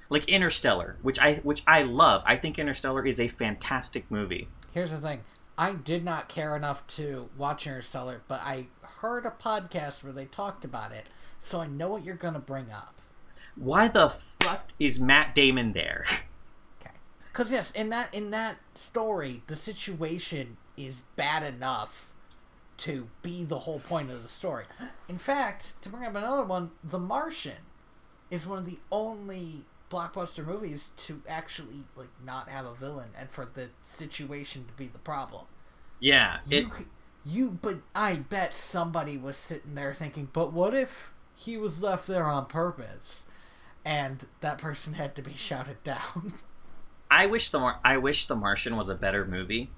like 0.10 0.26
Interstellar, 0.26 0.98
which 1.02 1.20
I 1.20 1.36
which 1.36 1.64
I 1.68 1.84
love. 1.84 2.24
I 2.26 2.36
think 2.36 2.58
Interstellar 2.60 3.06
is 3.06 3.20
a 3.20 3.28
fantastic 3.28 4.10
movie. 4.10 4.48
Here's 4.74 4.92
the 4.92 4.98
thing. 4.98 5.22
I 5.58 5.74
did 5.74 6.04
not 6.06 6.30
care 6.30 6.56
enough 6.56 6.86
to 6.88 7.30
watch 7.38 7.68
Interstellar, 7.68 8.22
but 8.28 8.42
I 8.42 8.68
heard 9.02 9.26
a 9.26 9.32
podcast 9.32 10.04
where 10.04 10.14
they 10.14 10.26
talked 10.26 10.64
about 10.64 10.92
it, 10.94 11.06
so 11.40 11.60
I 11.62 11.68
know 11.68 11.90
what 11.90 12.04
you're 12.06 12.16
gonna 12.16 12.40
bring 12.40 12.72
up. 12.72 12.96
Why 13.56 13.88
the 13.90 14.10
fuck 14.10 14.70
is 14.80 15.00
Matt 15.00 15.34
Damon 15.36 15.74
there? 15.74 16.06
Okay. 16.82 16.92
Cause 17.34 17.52
yes, 17.52 17.72
in 17.72 17.90
that 17.90 18.14
in 18.14 18.32
that 18.32 18.56
story, 18.74 19.44
the 19.48 19.56
situation 19.58 20.56
is 20.78 21.04
bad 21.18 21.44
enough 21.44 22.14
to 22.78 23.10
be 23.22 23.44
the 23.44 23.60
whole 23.60 23.80
point 23.80 24.10
of 24.10 24.22
the 24.22 24.30
story. 24.30 24.64
In 25.10 25.18
fact, 25.18 25.74
to 25.82 25.90
bring 25.90 26.06
up 26.06 26.16
another 26.16 26.46
one, 26.46 26.72
The 26.82 26.98
Martian. 27.00 27.58
is 28.32 28.48
one 28.48 28.60
of 28.60 28.66
the 28.66 28.80
only 28.90 29.66
blockbuster 29.90 30.46
movies 30.46 30.92
to 30.98 31.22
actually 31.28 31.84
like 31.96 32.10
not 32.24 32.50
have 32.50 32.66
a 32.66 32.74
villain 32.76 33.10
and 33.18 33.30
for 33.30 33.46
the 33.46 33.70
situation 33.82 34.66
to 34.66 34.74
be 34.74 34.88
the 34.88 35.00
problem. 35.00 35.46
Yeah. 36.00 36.40
You, 36.48 36.72
you, 37.26 37.50
but 37.62 37.80
I 37.94 38.16
bet 38.16 38.54
somebody 38.54 39.18
was 39.18 39.36
sitting 39.38 39.76
there 39.76 39.94
thinking, 39.94 40.30
but 40.32 40.54
what 40.54 40.74
if 40.74 41.12
he 41.36 41.58
was 41.58 41.82
left 41.82 42.08
there 42.08 42.26
on 42.26 42.46
purpose, 42.46 43.26
and 43.86 44.26
that 44.42 44.58
person 44.58 44.94
had 44.94 45.16
to 45.16 45.22
be 45.22 45.34
shouted 45.36 45.84
down? 45.84 46.34
I 47.12 47.26
wish 47.26 47.50
the 47.50 47.60
Mar- 47.60 47.80
I 47.84 47.98
wish 47.98 48.28
the 48.28 48.36
Martian 48.36 48.76
was 48.78 48.90
a 48.90 48.96
better 48.96 49.26
movie. 49.26 49.72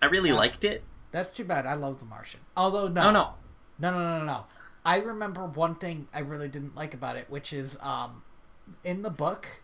I 0.00 0.06
really 0.06 0.30
Yeah. 0.30 0.36
liked 0.36 0.64
it. 0.64 0.84
That's 1.10 1.36
too 1.36 1.44
bad. 1.44 1.66
I 1.66 1.74
love 1.74 2.00
The 2.00 2.06
Martian. 2.06 2.40
Although 2.56 2.88
No, 2.88 3.10
no, 3.10 3.34
no, 3.78 3.90
no, 3.90 3.98
no, 3.98 4.18
no, 4.20 4.24
no. 4.24 4.44
I 4.84 4.98
remember 4.98 5.44
one 5.46 5.74
thing 5.74 6.08
I 6.14 6.20
really 6.20 6.48
didn't 6.48 6.74
like 6.74 6.94
about 6.94 7.16
it, 7.16 7.28
which 7.28 7.52
is 7.52 7.76
um, 7.80 8.22
in 8.84 9.02
the 9.02 9.10
book, 9.10 9.62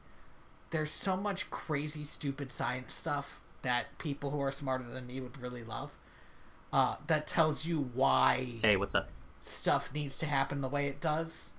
there's 0.71 0.91
so 0.91 1.17
much 1.17 1.51
crazy, 1.51 2.05
stupid 2.05 2.53
science 2.53 2.95
stuff 2.95 3.41
that 3.63 3.99
people 3.99 4.31
who 4.31 4.41
are 4.41 4.53
smarter 4.53 4.85
than 4.85 5.07
me 5.07 5.21
would 5.21 5.41
really 5.41 5.65
love. 5.65 5.97
Uh, 6.73 6.97
that 7.07 7.27
tells 7.27 7.65
you 7.65 7.91
why 7.95 8.47
Hey, 8.63 8.77
what's 8.77 8.95
up? 8.95 9.09
stuff 9.41 9.91
needs 9.95 10.19
to 10.19 10.27
happen 10.27 10.61
the 10.61 10.69
way 10.69 10.87
it 10.87 11.01
does 11.01 11.55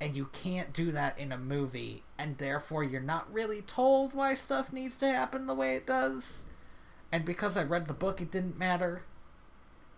and 0.00 0.14
you 0.16 0.28
can't 0.32 0.72
do 0.74 0.90
that 0.92 1.18
in 1.18 1.32
a 1.32 1.38
movie 1.38 2.02
and 2.18 2.36
therefore 2.36 2.84
you're 2.84 3.00
not 3.00 3.32
really 3.32 3.62
told 3.62 4.12
why 4.12 4.34
stuff 4.34 4.70
needs 4.72 4.96
to 4.98 5.06
happen 5.06 5.46
the 5.46 5.54
way 5.54 5.74
it 5.74 5.86
does 5.86 6.44
and 7.10 7.24
because 7.24 7.56
i 7.56 7.62
read 7.62 7.86
the 7.86 7.94
book 7.94 8.20
it 8.20 8.30
didn't 8.30 8.58
matter 8.58 9.04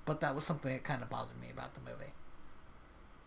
but 0.05 0.21
that 0.21 0.35
was 0.35 0.45
something 0.45 0.73
that 0.73 0.85
kind 0.85 1.03
of 1.03 1.11
bothered 1.11 1.41
me 1.41 1.49
about 1.51 1.75
the 1.75 1.81
movie 1.81 2.13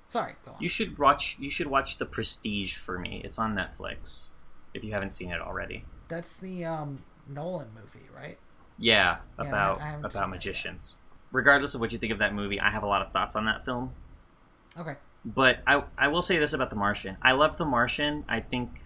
sorry 0.08 0.36
go 0.46 0.52
on 0.52 0.58
You 0.60 0.70
should 0.70 0.98
watch. 0.98 1.36
You 1.40 1.50
should 1.50 1.68
watch 1.68 1.98
The 1.98 2.06
Prestige 2.06 2.76
for 2.76 2.98
me. 3.00 3.22
It's 3.24 3.38
on 3.40 3.56
Netflix. 3.56 4.30
If 4.74 4.84
you 4.84 4.92
haven't 4.92 5.12
seen 5.12 5.32
it 5.32 5.42
already. 5.42 5.86
that's 6.08 6.38
the 6.40 6.66
um 6.66 7.04
nolan 7.28 7.68
movie 7.76 8.08
right 8.16 8.38
Yeah, 8.78 9.18
Yeah, 9.40 9.46
about 9.48 9.82
I 9.82 9.96
about 10.04 10.30
magicians. 10.30 10.96
Regardless 11.32 11.76
of 11.76 11.82
what 11.82 11.92
you 11.92 11.98
think 11.98 12.14
of 12.14 12.20
that 12.20 12.34
movie, 12.34 12.60
I 12.60 12.70
have 12.70 12.84
a 12.84 12.88
lot 12.88 13.02
of 13.02 13.12
thoughts 13.12 13.36
on 13.36 13.46
that 13.46 13.66
film. 13.66 13.92
okay 14.80 14.96
But 15.26 15.60
I 15.68 15.84
I 15.98 16.08
will 16.08 16.22
say 16.22 16.38
this 16.38 16.54
about 16.54 16.70
The 16.70 16.76
Martian. 16.78 17.18
I 17.22 17.34
love 17.34 17.58
The 17.58 17.66
Martian. 17.66 18.24
I 18.30 18.40
think 18.40 18.80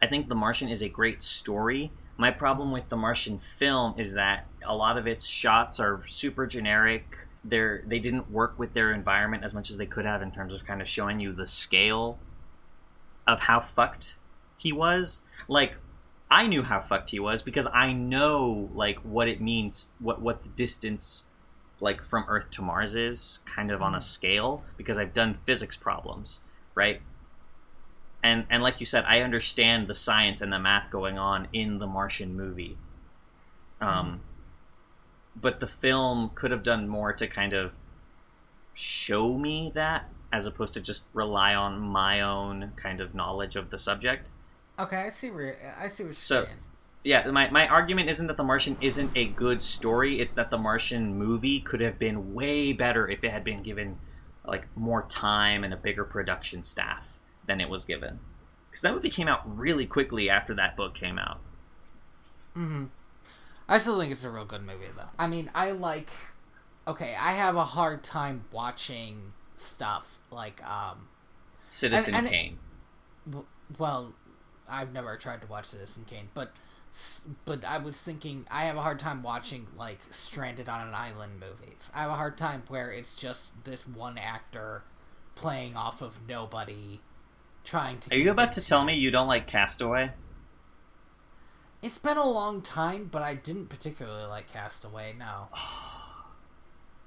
I 0.00 0.06
think 0.06 0.28
The 0.28 0.34
Martian 0.34 0.68
is 0.68 0.82
a 0.82 0.88
great 0.88 1.22
story. 1.22 1.92
My 2.16 2.30
problem 2.30 2.72
with 2.72 2.88
The 2.88 2.96
Martian 2.96 3.38
film 3.38 3.94
is 3.98 4.14
that 4.14 4.46
a 4.64 4.74
lot 4.74 4.96
of 4.96 5.06
its 5.06 5.26
shots 5.26 5.80
are 5.80 6.02
super 6.08 6.46
generic. 6.46 7.18
They're 7.44 7.82
they 7.86 7.98
didn't 7.98 8.30
work 8.30 8.58
with 8.58 8.72
their 8.72 8.92
environment 8.92 9.44
as 9.44 9.52
much 9.52 9.70
as 9.70 9.76
they 9.76 9.86
could 9.86 10.04
have 10.04 10.22
in 10.22 10.30
terms 10.30 10.54
of 10.54 10.64
kind 10.64 10.80
of 10.80 10.88
showing 10.88 11.20
you 11.20 11.32
the 11.32 11.46
scale 11.46 12.18
of 13.26 13.40
how 13.40 13.60
fucked 13.60 14.16
he 14.56 14.72
was. 14.72 15.20
Like 15.48 15.76
I 16.30 16.46
knew 16.46 16.62
how 16.62 16.80
fucked 16.80 17.10
he 17.10 17.20
was 17.20 17.42
because 17.42 17.66
I 17.72 17.92
know 17.92 18.70
like 18.74 18.98
what 19.00 19.28
it 19.28 19.40
means, 19.40 19.88
what 19.98 20.20
what 20.20 20.42
the 20.42 20.48
distance 20.50 21.24
like 21.80 22.02
from 22.02 22.24
Earth 22.28 22.48
to 22.52 22.62
Mars 22.62 22.94
is, 22.94 23.40
kind 23.44 23.70
of 23.70 23.82
on 23.82 23.94
a 23.94 24.00
scale, 24.00 24.62
because 24.76 24.96
I've 24.96 25.12
done 25.12 25.34
physics 25.34 25.76
problems, 25.76 26.40
right? 26.74 27.02
And 28.22 28.46
and 28.48 28.62
like 28.62 28.78
you 28.78 28.86
said, 28.86 29.04
I 29.06 29.20
understand 29.20 29.88
the 29.88 29.94
science 29.94 30.40
and 30.40 30.52
the 30.52 30.60
math 30.60 30.90
going 30.90 31.18
on 31.18 31.48
in 31.52 31.78
the 31.78 31.86
Martian 31.86 32.36
movie. 32.36 32.78
Um, 33.80 34.20
but 35.34 35.60
the 35.60 35.66
film 35.66 36.30
could 36.34 36.50
have 36.50 36.62
done 36.62 36.88
more 36.88 37.12
to 37.12 37.26
kind 37.26 37.52
of 37.52 37.74
show 38.74 39.36
me 39.36 39.70
that, 39.74 40.08
as 40.32 40.46
opposed 40.46 40.74
to 40.74 40.80
just 40.80 41.04
rely 41.12 41.54
on 41.54 41.78
my 41.80 42.20
own 42.20 42.72
kind 42.76 43.00
of 43.00 43.14
knowledge 43.14 43.56
of 43.56 43.70
the 43.70 43.78
subject. 43.78 44.30
okay 44.78 44.96
i 45.06 45.08
see 45.10 45.30
where 45.30 45.74
i 45.78 45.86
see 45.88 46.02
what 46.04 46.08
you're 46.08 46.14
So- 46.14 46.44
saying 46.44 46.56
Yeah, 47.04 47.26
my, 47.30 47.50
my 47.50 47.66
argument 47.68 48.08
isn't 48.10 48.28
that 48.28 48.36
The 48.36 48.44
Martian 48.44 48.76
isn't 48.80 49.10
a 49.16 49.26
good 49.26 49.60
story. 49.60 50.20
It's 50.20 50.34
that 50.34 50.50
The 50.50 50.56
Martian 50.58 51.18
movie 51.18 51.58
could 51.60 51.80
have 51.80 51.98
been 51.98 52.32
way 52.32 52.72
better 52.72 53.08
if 53.08 53.24
it 53.24 53.32
had 53.32 53.42
been 53.42 53.60
given 53.62 53.98
like 54.46 54.68
more 54.76 55.02
time 55.08 55.64
and 55.64 55.74
a 55.74 55.76
bigger 55.76 56.04
production 56.04 56.62
staff 56.62 57.18
than 57.48 57.60
it 57.60 57.68
was 57.68 57.84
given. 57.84 58.20
Because 58.70 58.82
that 58.82 58.94
movie 58.94 59.10
came 59.10 59.26
out 59.26 59.40
really 59.58 59.84
quickly 59.84 60.30
after 60.30 60.54
that 60.54 60.76
book 60.76 60.94
came 60.94 61.18
out. 61.18 61.40
Mm-hmm. 62.56 62.84
I 63.68 63.78
still 63.78 63.98
think 63.98 64.12
it's 64.12 64.24
a 64.24 64.30
real 64.30 64.44
good 64.44 64.62
movie, 64.64 64.86
though. 64.96 65.08
I 65.18 65.26
mean, 65.26 65.50
I 65.54 65.70
like. 65.72 66.10
Okay, 66.86 67.14
I 67.18 67.32
have 67.32 67.56
a 67.56 67.64
hard 67.64 68.02
time 68.02 68.44
watching 68.52 69.32
stuff 69.56 70.18
like 70.30 70.62
um. 70.68 71.08
Citizen 71.66 72.14
And- 72.14 72.26
and- 72.26 72.32
Kane. 72.34 72.58
w- 73.26 73.46
Well, 73.78 74.12
I've 74.68 74.92
never 74.92 75.16
tried 75.16 75.40
to 75.42 75.46
watch 75.46 75.66
Citizen 75.66 76.04
Kane, 76.06 76.28
but 76.34 76.52
but 77.46 77.64
I 77.64 77.78
was 77.78 77.98
thinking 77.98 78.46
I 78.50 78.64
have 78.64 78.76
a 78.76 78.82
hard 78.82 78.98
time 78.98 79.22
watching 79.22 79.66
like 79.78 80.00
Stranded 80.10 80.68
on 80.68 80.86
an 80.86 80.94
Island 80.94 81.40
movies. 81.40 81.90
I 81.94 82.02
have 82.02 82.10
a 82.10 82.14
hard 82.16 82.36
time 82.36 82.64
where 82.68 82.90
it's 82.90 83.14
just 83.14 83.52
this 83.64 83.86
one 83.86 84.18
actor 84.18 84.82
playing 85.34 85.74
off 85.76 86.02
of 86.02 86.18
nobody, 86.28 87.00
trying 87.64 87.98
to. 88.00 88.12
Are 88.14 88.18
you 88.18 88.30
about 88.30 88.52
to 88.52 88.56
convince 88.56 88.68
tell 88.68 88.84
me 88.84 88.94
you 88.94 89.10
don't 89.10 89.28
like 89.28 89.46
Castaway? 89.46 90.10
It's 91.82 91.98
been 91.98 92.16
a 92.16 92.28
long 92.30 92.62
time, 92.62 93.08
but 93.10 93.22
I 93.22 93.34
didn't 93.34 93.66
particularly 93.68 94.24
like 94.26 94.52
Castaway. 94.52 95.14
No. 95.18 95.48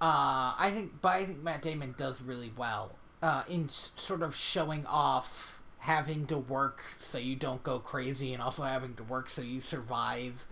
Uh, 0.02 0.54
I 0.60 0.72
think, 0.74 1.02
but 1.02 1.10
I 1.14 1.26
think 1.26 1.42
Matt 1.42 1.62
Damon 1.62 1.96
does 1.98 2.22
really 2.22 2.52
well 2.56 2.92
uh, 3.24 3.44
in 3.48 3.66
s- 3.66 3.94
sort 3.96 4.22
of 4.22 4.36
showing 4.36 4.86
off 4.86 5.58
having 5.80 6.28
to 6.28 6.38
work 6.38 6.82
so 7.00 7.18
you 7.18 7.36
don't 7.38 7.64
go 7.64 7.80
crazy, 7.80 8.34
and 8.34 8.44
also 8.44 8.64
having 8.64 8.96
to 8.96 9.04
work 9.04 9.30
so 9.30 9.42
you 9.42 9.62
survive, 9.62 10.48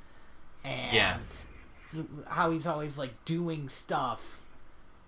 and 0.63 0.95
Yeah. 0.95 1.17
how 2.29 2.51
he's 2.51 2.65
always 2.65 2.97
like 2.97 3.25
doing 3.25 3.67
stuff 3.67 4.39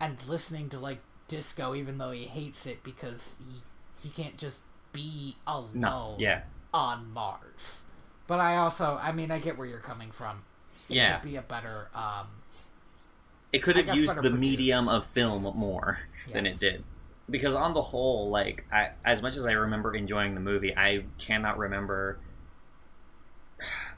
and 0.02 0.18
listening 0.28 0.68
to 0.70 0.80
like 0.80 1.00
disco, 1.30 1.74
even 1.74 1.98
though 1.98 2.12
he 2.12 2.24
hates 2.26 2.68
it 2.68 2.84
because 2.84 3.38
he 3.40 3.62
he 4.04 4.10
can't 4.10 4.38
just 4.38 4.64
be 4.92 5.38
alone 5.48 5.70
No. 5.76 6.18
Yeah. 6.20 6.42
on 6.74 7.10
Mars. 7.14 7.86
But 8.28 8.40
I 8.40 8.58
also, 8.58 9.00
I 9.02 9.12
mean, 9.12 9.32
I 9.32 9.40
get 9.40 9.58
where 9.58 9.68
you're 9.68 9.80
coming 9.80 10.12
from. 10.12 10.44
It 10.90 10.96
Yeah. 10.96 11.18
could 11.20 11.30
be 11.30 11.36
a 11.36 11.42
better. 11.42 11.90
Um, 11.94 12.28
It 13.52 13.60
could 13.60 13.76
have 13.78 13.96
used 13.96 14.16
the 14.16 14.22
produced. 14.22 14.40
medium 14.40 14.88
of 14.90 15.06
film 15.06 15.44
more 15.44 16.00
than 16.32 16.46
it 16.46 16.60
did. 16.60 16.84
Because 17.30 17.56
on 17.56 17.74
the 17.74 17.82
whole, 17.82 18.30
like 18.30 18.66
I, 18.72 18.92
as 19.04 19.22
much 19.22 19.36
as 19.36 19.46
I 19.46 19.52
remember 19.54 19.96
enjoying 19.96 20.36
the 20.36 20.42
movie, 20.42 20.76
I 20.76 21.06
cannot 21.18 21.58
remember. 21.58 22.20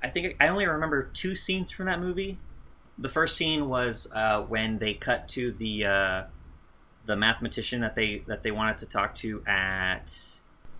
I 0.03 0.09
think 0.09 0.36
I 0.39 0.47
only 0.49 0.67
remember 0.67 1.03
two 1.03 1.36
scenes 1.36 1.69
from 1.71 1.88
that 1.88 1.99
movie. 1.99 2.38
The 2.97 3.09
first 3.09 3.36
scene 3.36 3.67
was 3.67 4.07
uh, 4.13 4.41
when 4.43 4.78
they 4.80 4.93
cut 4.93 5.28
to 5.30 5.51
the 5.51 5.86
uh, 5.86 6.23
the 7.05 7.15
mathematician 7.15 7.82
that 7.82 7.95
they 7.95 8.23
that 8.28 8.43
they 8.43 8.51
wanted 8.51 8.78
to 8.80 8.86
talk 8.86 9.15
to 9.15 9.43
at 9.45 10.37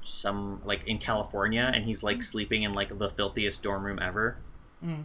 some 0.08 0.62
like 0.66 0.88
in 0.88 0.98
California, 0.98 1.72
and 1.74 1.86
he's 1.86 2.04
like 2.04 2.24
sleeping 2.24 2.64
in 2.64 2.74
like 2.74 2.98
the 2.98 3.10
filthiest 3.10 3.64
dorm 3.64 3.84
room 3.86 4.00
ever 4.02 4.38
mm, 4.84 5.04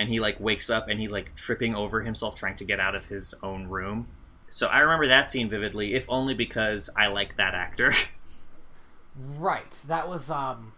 and 0.00 0.08
he 0.08 0.18
like 0.18 0.40
wakes 0.40 0.70
up 0.70 0.88
and 0.88 0.98
he's 0.98 1.10
like 1.10 1.34
tripping 1.36 1.74
over 1.74 2.00
himself 2.00 2.34
trying 2.34 2.56
to 2.56 2.64
get 2.64 2.80
out 2.80 2.94
of 2.94 3.06
his 3.06 3.34
own 3.42 3.66
room. 3.68 4.08
So 4.48 4.66
I 4.66 4.78
remember 4.78 5.06
that 5.08 5.30
scene 5.30 5.48
vividly, 5.48 5.94
if 5.94 6.06
only 6.08 6.34
because 6.34 6.88
I 6.96 7.08
like 7.08 7.36
that 7.36 7.54
actor, 7.54 7.92
right. 9.38 9.70
That 9.86 10.08
was 10.08 10.30
um. 10.30 10.72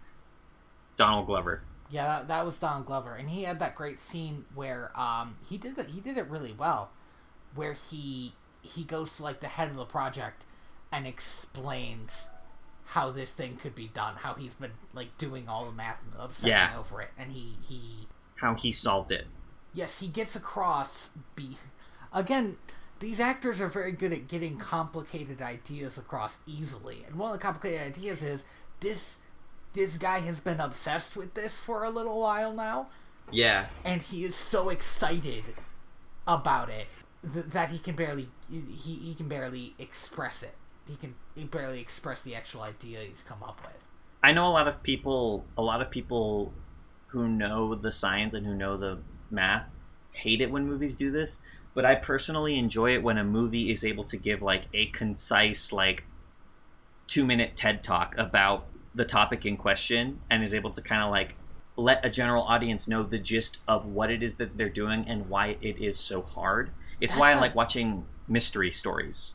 Donald 0.95 1.25
Glover. 1.25 1.63
Yeah, 1.89 2.05
that, 2.05 2.27
that 2.27 2.45
was 2.45 2.59
Donald 2.59 2.85
Glover, 2.85 3.15
and 3.15 3.29
he 3.29 3.43
had 3.43 3.59
that 3.59 3.75
great 3.75 3.99
scene 3.99 4.45
where 4.53 4.91
um 4.99 5.37
he 5.47 5.57
did 5.57 5.77
that 5.77 5.89
he 5.91 6.01
did 6.01 6.17
it 6.17 6.27
really 6.27 6.53
well, 6.53 6.91
where 7.55 7.73
he 7.73 8.33
he 8.61 8.83
goes 8.83 9.17
to 9.17 9.23
like 9.23 9.39
the 9.39 9.47
head 9.47 9.69
of 9.69 9.75
the 9.75 9.85
project 9.85 10.45
and 10.91 11.07
explains 11.07 12.27
how 12.85 13.09
this 13.11 13.31
thing 13.33 13.57
could 13.57 13.73
be 13.75 13.87
done, 13.87 14.15
how 14.17 14.33
he's 14.35 14.53
been 14.55 14.71
like 14.93 15.17
doing 15.17 15.47
all 15.49 15.65
the 15.65 15.71
math 15.71 15.99
and 16.11 16.21
obsessing 16.21 16.49
Yeah. 16.49 16.77
over 16.77 17.01
it, 17.01 17.09
and 17.17 17.31
he 17.31 17.57
he 17.67 18.07
How 18.35 18.55
he 18.55 18.71
solved 18.71 19.11
it. 19.11 19.27
yes 19.73 19.99
he 19.99 20.07
gets 20.07 20.35
across 20.35 21.09
be 21.35 21.57
again 22.13 22.57
these 22.99 23.19
actors 23.19 23.59
are 23.59 23.67
very 23.67 23.91
good 23.91 24.13
at 24.13 24.27
getting 24.27 24.57
complicated 24.57 25.41
ideas 25.41 25.97
across 25.97 26.39
easily 26.45 27.03
and 27.07 27.15
one 27.15 27.31
of 27.33 27.39
the 27.39 27.41
complicated 27.43 27.81
ideas 27.81 28.21
is 28.23 28.45
this 28.81 29.19
this 29.73 29.97
guy 29.97 30.19
has 30.19 30.39
been 30.39 30.59
obsessed 30.59 31.17
with 31.17 31.33
this 31.33 31.59
for 31.59 31.83
a 31.83 31.89
little 31.89 32.19
while 32.19 32.53
now 32.53 32.85
Yeah, 33.31 33.67
and 33.83 34.01
he 34.01 34.23
is 34.23 34.35
so 34.35 34.69
excited 34.69 35.43
about 36.27 36.69
it 36.69 36.87
th- 37.33 37.47
that 37.47 37.69
he 37.69 37.79
can 37.79 37.95
barely 37.95 38.29
he, 38.49 38.93
he 38.95 39.15
can 39.15 39.27
barely 39.27 39.73
express 39.79 40.43
it 40.43 40.55
he 40.87 40.95
can 40.95 41.15
he 41.35 41.43
barely 41.43 41.79
express 41.79 42.21
the 42.21 42.35
actual 42.35 42.61
idea 42.61 42.99
he's 43.01 43.23
come 43.23 43.41
up 43.43 43.59
with 43.65 43.83
I 44.23 44.31
know 44.31 44.47
a 44.47 44.49
lot 44.49 44.67
of 44.67 44.81
people. 44.81 45.45
A 45.57 45.61
lot 45.61 45.81
of 45.81 45.91
people 45.91 46.53
who 47.07 47.27
know 47.27 47.75
the 47.75 47.91
science 47.91 48.33
and 48.33 48.45
who 48.47 48.55
know 48.55 48.77
the 48.77 48.99
math 49.29 49.69
hate 50.13 50.41
it 50.41 50.49
when 50.49 50.65
movies 50.65 50.95
do 50.95 51.11
this. 51.11 51.39
But 51.73 51.85
I 51.85 51.95
personally 51.95 52.57
enjoy 52.57 52.95
it 52.95 53.03
when 53.03 53.17
a 53.17 53.23
movie 53.23 53.69
is 53.69 53.83
able 53.83 54.05
to 54.05 54.17
give 54.17 54.41
like 54.41 54.63
a 54.73 54.85
concise, 54.87 55.73
like 55.73 56.05
two 57.07 57.25
minute 57.25 57.57
TED 57.57 57.83
talk 57.83 58.15
about 58.17 58.65
the 58.95 59.03
topic 59.03 59.45
in 59.45 59.57
question 59.57 60.21
and 60.29 60.43
is 60.43 60.53
able 60.53 60.71
to 60.71 60.81
kind 60.81 61.03
of 61.03 61.11
like 61.11 61.35
let 61.75 62.05
a 62.05 62.09
general 62.09 62.43
audience 62.43 62.87
know 62.87 63.03
the 63.03 63.17
gist 63.17 63.57
of 63.67 63.87
what 63.87 64.09
it 64.09 64.23
is 64.23 64.37
that 64.37 64.55
they're 64.57 64.69
doing 64.69 65.03
and 65.07 65.27
why 65.27 65.57
it 65.61 65.79
is 65.79 65.97
so 65.99 66.21
hard. 66.21 66.69
It's 67.01 67.15
why 67.15 67.31
I 67.31 67.39
like 67.39 67.55
watching 67.55 68.05
mystery 68.27 68.71
stories. 68.71 69.33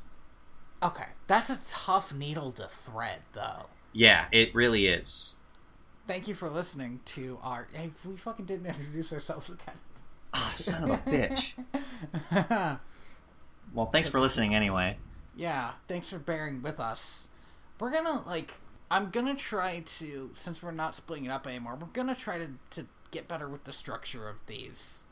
Okay, 0.83 1.07
that's 1.29 1.51
a 1.51 1.59
tough 1.71 2.13
needle 2.13 2.51
to 2.53 2.67
thread, 2.67 3.21
though. 3.33 3.67
Yeah, 3.93 4.27
it 4.33 4.53
really 4.55 4.89
is. 4.89 5.35
Thank 6.09 6.27
you 6.27 6.35
for 6.35 6.49
listening 6.51 7.01
to 7.07 7.39
our. 7.43 7.69
Hey, 7.73 7.91
we 8.05 8.17
fucking 8.17 8.47
didn't 8.47 8.67
introduce 8.67 9.13
ourselves 9.13 9.49
again. 9.51 9.77
Ah, 10.35 10.51
son 10.55 10.85
of 10.85 10.91
a 10.91 10.99
bitch. 10.99 11.55
Well, 13.75 13.87
thanks 13.87 14.09
for 14.09 14.19
listening 14.21 14.55
anyway. 14.55 14.97
yeah, 15.37 15.73
thanks 15.89 16.09
for 16.09 16.19
bearing 16.19 16.63
with 16.63 16.81
us. 16.81 17.29
We're 17.79 17.91
gonna 17.91 18.23
like. 18.27 18.61
I'm 18.91 19.11
gonna 19.11 19.35
try 19.35 19.81
to, 19.81 20.31
since 20.33 20.63
we're 20.63 20.71
not 20.71 20.95
splitting 20.95 21.27
it 21.27 21.31
up 21.31 21.47
anymore. 21.47 21.77
We're 21.79 21.89
gonna 21.89 22.15
try 22.15 22.39
to 22.39 22.49
to 22.71 22.87
get 23.11 23.29
better 23.29 23.47
with 23.49 23.65
the 23.65 23.73
structure 23.73 24.27
of 24.29 24.37
these 24.47 25.05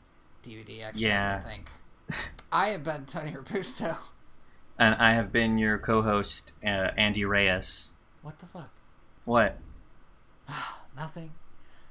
DVD 0.43 0.81
extras. 0.85 1.01
Yeah. 1.01 1.41
I 1.43 1.47
think. 1.47 1.69
I 2.51 2.69
have 2.69 2.83
been 2.83 3.05
Tony 3.05 3.35
Robusto. 3.35 3.95
And 4.79 4.95
I 4.95 5.13
have 5.13 5.31
been 5.31 5.57
your 5.57 5.77
co-host, 5.77 6.53
uh, 6.63 6.91
Andy 6.97 7.25
Reyes. 7.25 7.91
What 8.21 8.37
the 8.39 8.45
fuck? 8.45 8.69
What, 9.25 9.57
Nothing. 10.95 11.31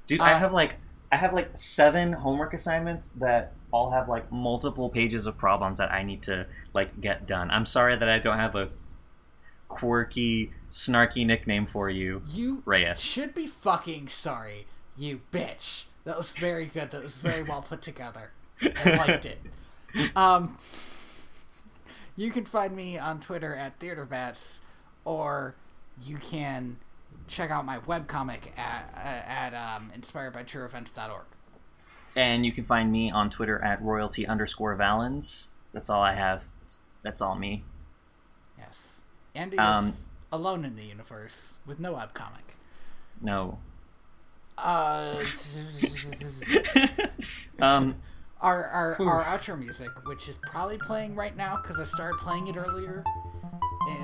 dude? 0.07 0.21
I 0.21 0.33
Uh, 0.33 0.39
have 0.39 0.53
like 0.53 0.77
I 1.13 1.17
have 1.17 1.33
like 1.33 1.57
seven 1.57 2.13
homework 2.13 2.53
assignments 2.55 3.11
that 3.17 3.53
all 3.73 3.91
have 3.93 4.09
like 4.09 4.31
multiple 4.33 4.89
pages 4.91 5.27
of 5.27 5.39
problems 5.39 5.79
that 5.79 5.91
I 5.93 6.03
need 6.03 6.23
to 6.23 6.47
like 6.75 7.01
get 7.01 7.27
done. 7.27 7.51
I'm 7.51 7.65
sorry 7.67 7.95
that 7.97 8.09
I 8.09 8.19
don't 8.19 8.39
have 8.39 8.55
a 8.57 8.71
quirky, 9.69 10.53
snarky 10.71 11.27
nickname 11.27 11.67
for 11.67 11.89
you, 11.91 12.23
You 12.27 12.63
Reyes. 12.65 13.01
should 13.01 13.35
be 13.35 13.47
fucking 13.47 14.09
sorry, 14.09 14.67
you 14.97 15.21
bitch. 15.33 15.85
That 16.05 16.17
was 16.17 16.31
very 16.33 16.67
good. 16.67 16.91
That 16.93 17.03
was 17.03 17.17
very 17.17 17.43
well 17.43 17.63
put 17.63 17.83
together. 17.83 18.31
I 18.63 18.97
liked 18.97 19.25
it. 19.27 19.39
Um, 20.15 20.59
you 22.17 22.31
can 22.31 22.45
find 22.45 22.75
me 22.75 22.99
on 22.99 23.21
Twitter 23.21 23.55
at 23.55 23.79
TheaterBats, 23.79 24.61
or 25.05 25.55
you 26.03 26.17
can 26.17 26.79
check 27.29 27.51
out 27.51 27.65
my 27.65 27.79
webcomic 27.79 28.57
at 28.59 28.93
at 28.97 29.55
um, 29.55 29.93
inspiredbytrueevents.org. 29.97 31.27
And 32.15 32.47
you 32.47 32.53
can 32.53 32.65
find 32.65 32.91
me 32.91 33.11
on 33.11 33.29
Twitter 33.29 33.63
at 33.63 33.83
royalty 33.83 34.27
underscore 34.27 34.75
valens. 34.75 35.49
That's 35.73 35.91
all 35.91 36.03
I 36.03 36.15
have. 36.15 36.49
That's 37.03 37.21
all 37.21 37.35
me. 37.35 37.63
Yes, 38.59 39.03
Andy 39.35 39.59
Um, 39.59 39.89
is 39.89 40.07
alone 40.33 40.65
in 40.65 40.77
the 40.77 40.85
universe 40.85 41.59
with 41.67 41.79
no 41.79 41.95
webcomic. 41.95 42.57
No. 43.21 43.59
Uh, 44.57 45.23
um, 47.61 47.97
our 48.41 48.65
our, 48.69 49.03
our 49.03 49.25
outro 49.25 49.59
music, 49.59 49.89
which 50.07 50.29
is 50.29 50.39
probably 50.43 50.79
playing 50.79 51.15
right 51.15 51.37
now 51.37 51.57
because 51.57 51.79
I 51.79 51.85
started 51.85 52.19
playing 52.19 52.49
it 52.49 52.57
earlier, 52.57 53.03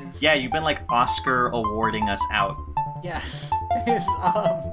is 0.07 0.21
yeah, 0.23 0.35
you've 0.35 0.53
been 0.53 0.63
like 0.65 0.81
Oscar 0.91 1.49
awarding 1.49 2.09
us 2.09 2.21
out. 2.33 2.57
yes 3.03 3.51
is 3.87 4.03
um 4.23 4.73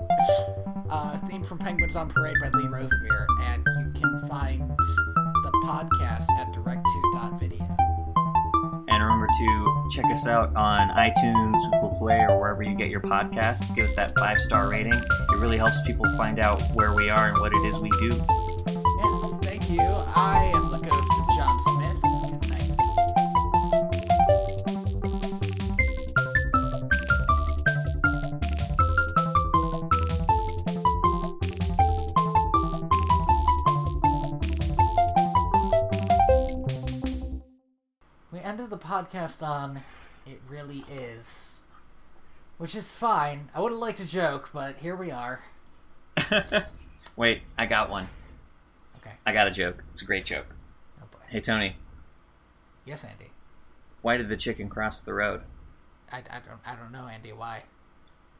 uh 0.89 1.17
theme 1.27 1.43
from 1.43 1.57
Penguins 1.57 1.95
on 1.95 2.09
Parade 2.09 2.37
by 2.41 2.49
Lee 2.49 2.67
Rosevere, 2.67 3.27
and 3.43 3.63
you 3.79 4.01
can 4.01 4.27
find 4.27 4.69
the 4.69 5.51
podcast 5.65 6.25
at 6.39 6.51
direct2.video. 6.53 7.75
And 8.91 9.03
remember 9.03 9.27
to 9.27 9.89
check 9.91 10.05
us 10.05 10.25
out 10.25 10.55
on 10.55 10.89
iTunes, 10.89 11.53
Google 11.71 11.95
Play, 11.99 12.25
or 12.27 12.39
wherever 12.39 12.63
you 12.63 12.75
get 12.75 12.89
your 12.89 13.01
podcasts. 13.01 13.73
Give 13.75 13.85
us 13.85 13.93
that 13.95 14.17
five 14.17 14.37
star 14.39 14.67
rating. 14.69 14.93
It 14.93 15.37
really 15.37 15.57
helps 15.57 15.75
people 15.85 16.05
find 16.17 16.39
out 16.39 16.61
where 16.73 16.93
we 16.95 17.09
are 17.09 17.29
and 17.29 17.37
what 17.37 17.53
it 17.53 17.63
is 17.65 17.77
we 17.77 17.89
do. 17.91 18.09
I 19.77 20.51
am 20.55 20.71
the 20.71 20.79
ghost 20.79 21.11
of 21.19 21.27
John 21.37 21.59
Smith. 21.67 22.01
Good 22.25 22.49
night. 22.49 22.71
We 38.31 38.39
ended 38.39 38.71
the 38.71 38.77
podcast 38.79 39.43
on 39.43 39.81
"It 40.25 40.41
really 40.49 40.83
is," 40.91 41.51
which 42.57 42.73
is 42.73 42.91
fine. 42.91 43.49
I 43.53 43.61
would 43.61 43.71
have 43.71 43.79
liked 43.79 43.99
a 43.99 44.07
joke, 44.07 44.49
but 44.51 44.77
here 44.77 44.95
we 44.95 45.11
are. 45.11 45.43
Wait, 47.15 47.43
I 47.55 47.67
got 47.67 47.91
one. 47.91 48.07
I 49.25 49.33
got 49.33 49.47
a 49.47 49.51
joke. 49.51 49.83
It's 49.91 50.01
a 50.01 50.05
great 50.05 50.25
joke. 50.25 50.47
Oh 51.01 51.05
boy. 51.11 51.19
Hey, 51.27 51.41
Tony, 51.41 51.75
Yes, 52.85 53.03
Andy. 53.03 53.31
why 54.01 54.17
did 54.17 54.29
the 54.29 54.37
chicken 54.37 54.69
cross 54.69 55.01
the 55.01 55.13
road? 55.13 55.41
I, 56.11 56.17
I 56.17 56.39
don't 56.39 56.59
I 56.65 56.75
don't 56.75 56.91
know, 56.91 57.07
Andy. 57.07 57.31
Why? 57.33 57.63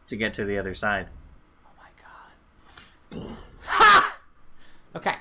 To 0.08 0.16
get 0.16 0.34
to 0.36 0.46
the 0.46 0.58
other 0.58 0.74
side. 0.74 1.08
Oh 1.66 1.70
my 1.78 1.90
god. 3.22 3.36
ha! 3.64 4.16
Okay. 4.96 5.14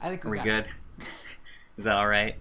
I 0.00 0.08
think 0.08 0.24
we 0.24 0.38
Are 0.38 0.42
good? 0.42 0.66
is 1.76 1.84
that 1.84 1.96
all 1.96 2.06
right? 2.06 2.34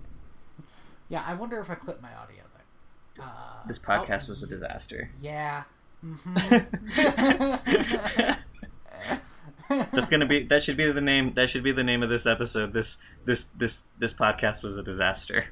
Yeah, 1.09 1.21
I 1.27 1.33
wonder 1.33 1.59
if 1.59 1.69
I 1.69 1.75
clipped 1.75 2.01
my 2.01 2.13
audio 2.15 2.43
there. 2.53 3.25
Uh, 3.25 3.67
This 3.67 3.77
podcast 3.77 4.27
oh, 4.27 4.29
was 4.29 4.41
a 4.43 4.47
disaster. 4.47 5.11
Yeah. 5.21 5.63
hmm 6.01 6.37
That's 9.69 10.09
gonna 10.09 10.25
be. 10.25 10.43
That 10.47 10.63
should 10.63 10.77
be 10.77 10.91
the 10.91 11.01
name. 11.01 11.33
That 11.35 11.49
should 11.49 11.63
be 11.63 11.71
the 11.71 11.83
name 11.83 12.01
of 12.01 12.09
this 12.09 12.25
episode. 12.25 12.73
This 12.73 12.97
this 13.25 13.45
this 13.55 13.87
this 13.99 14.13
podcast 14.13 14.63
was 14.63 14.77
a 14.77 14.83
disaster. 14.83 15.49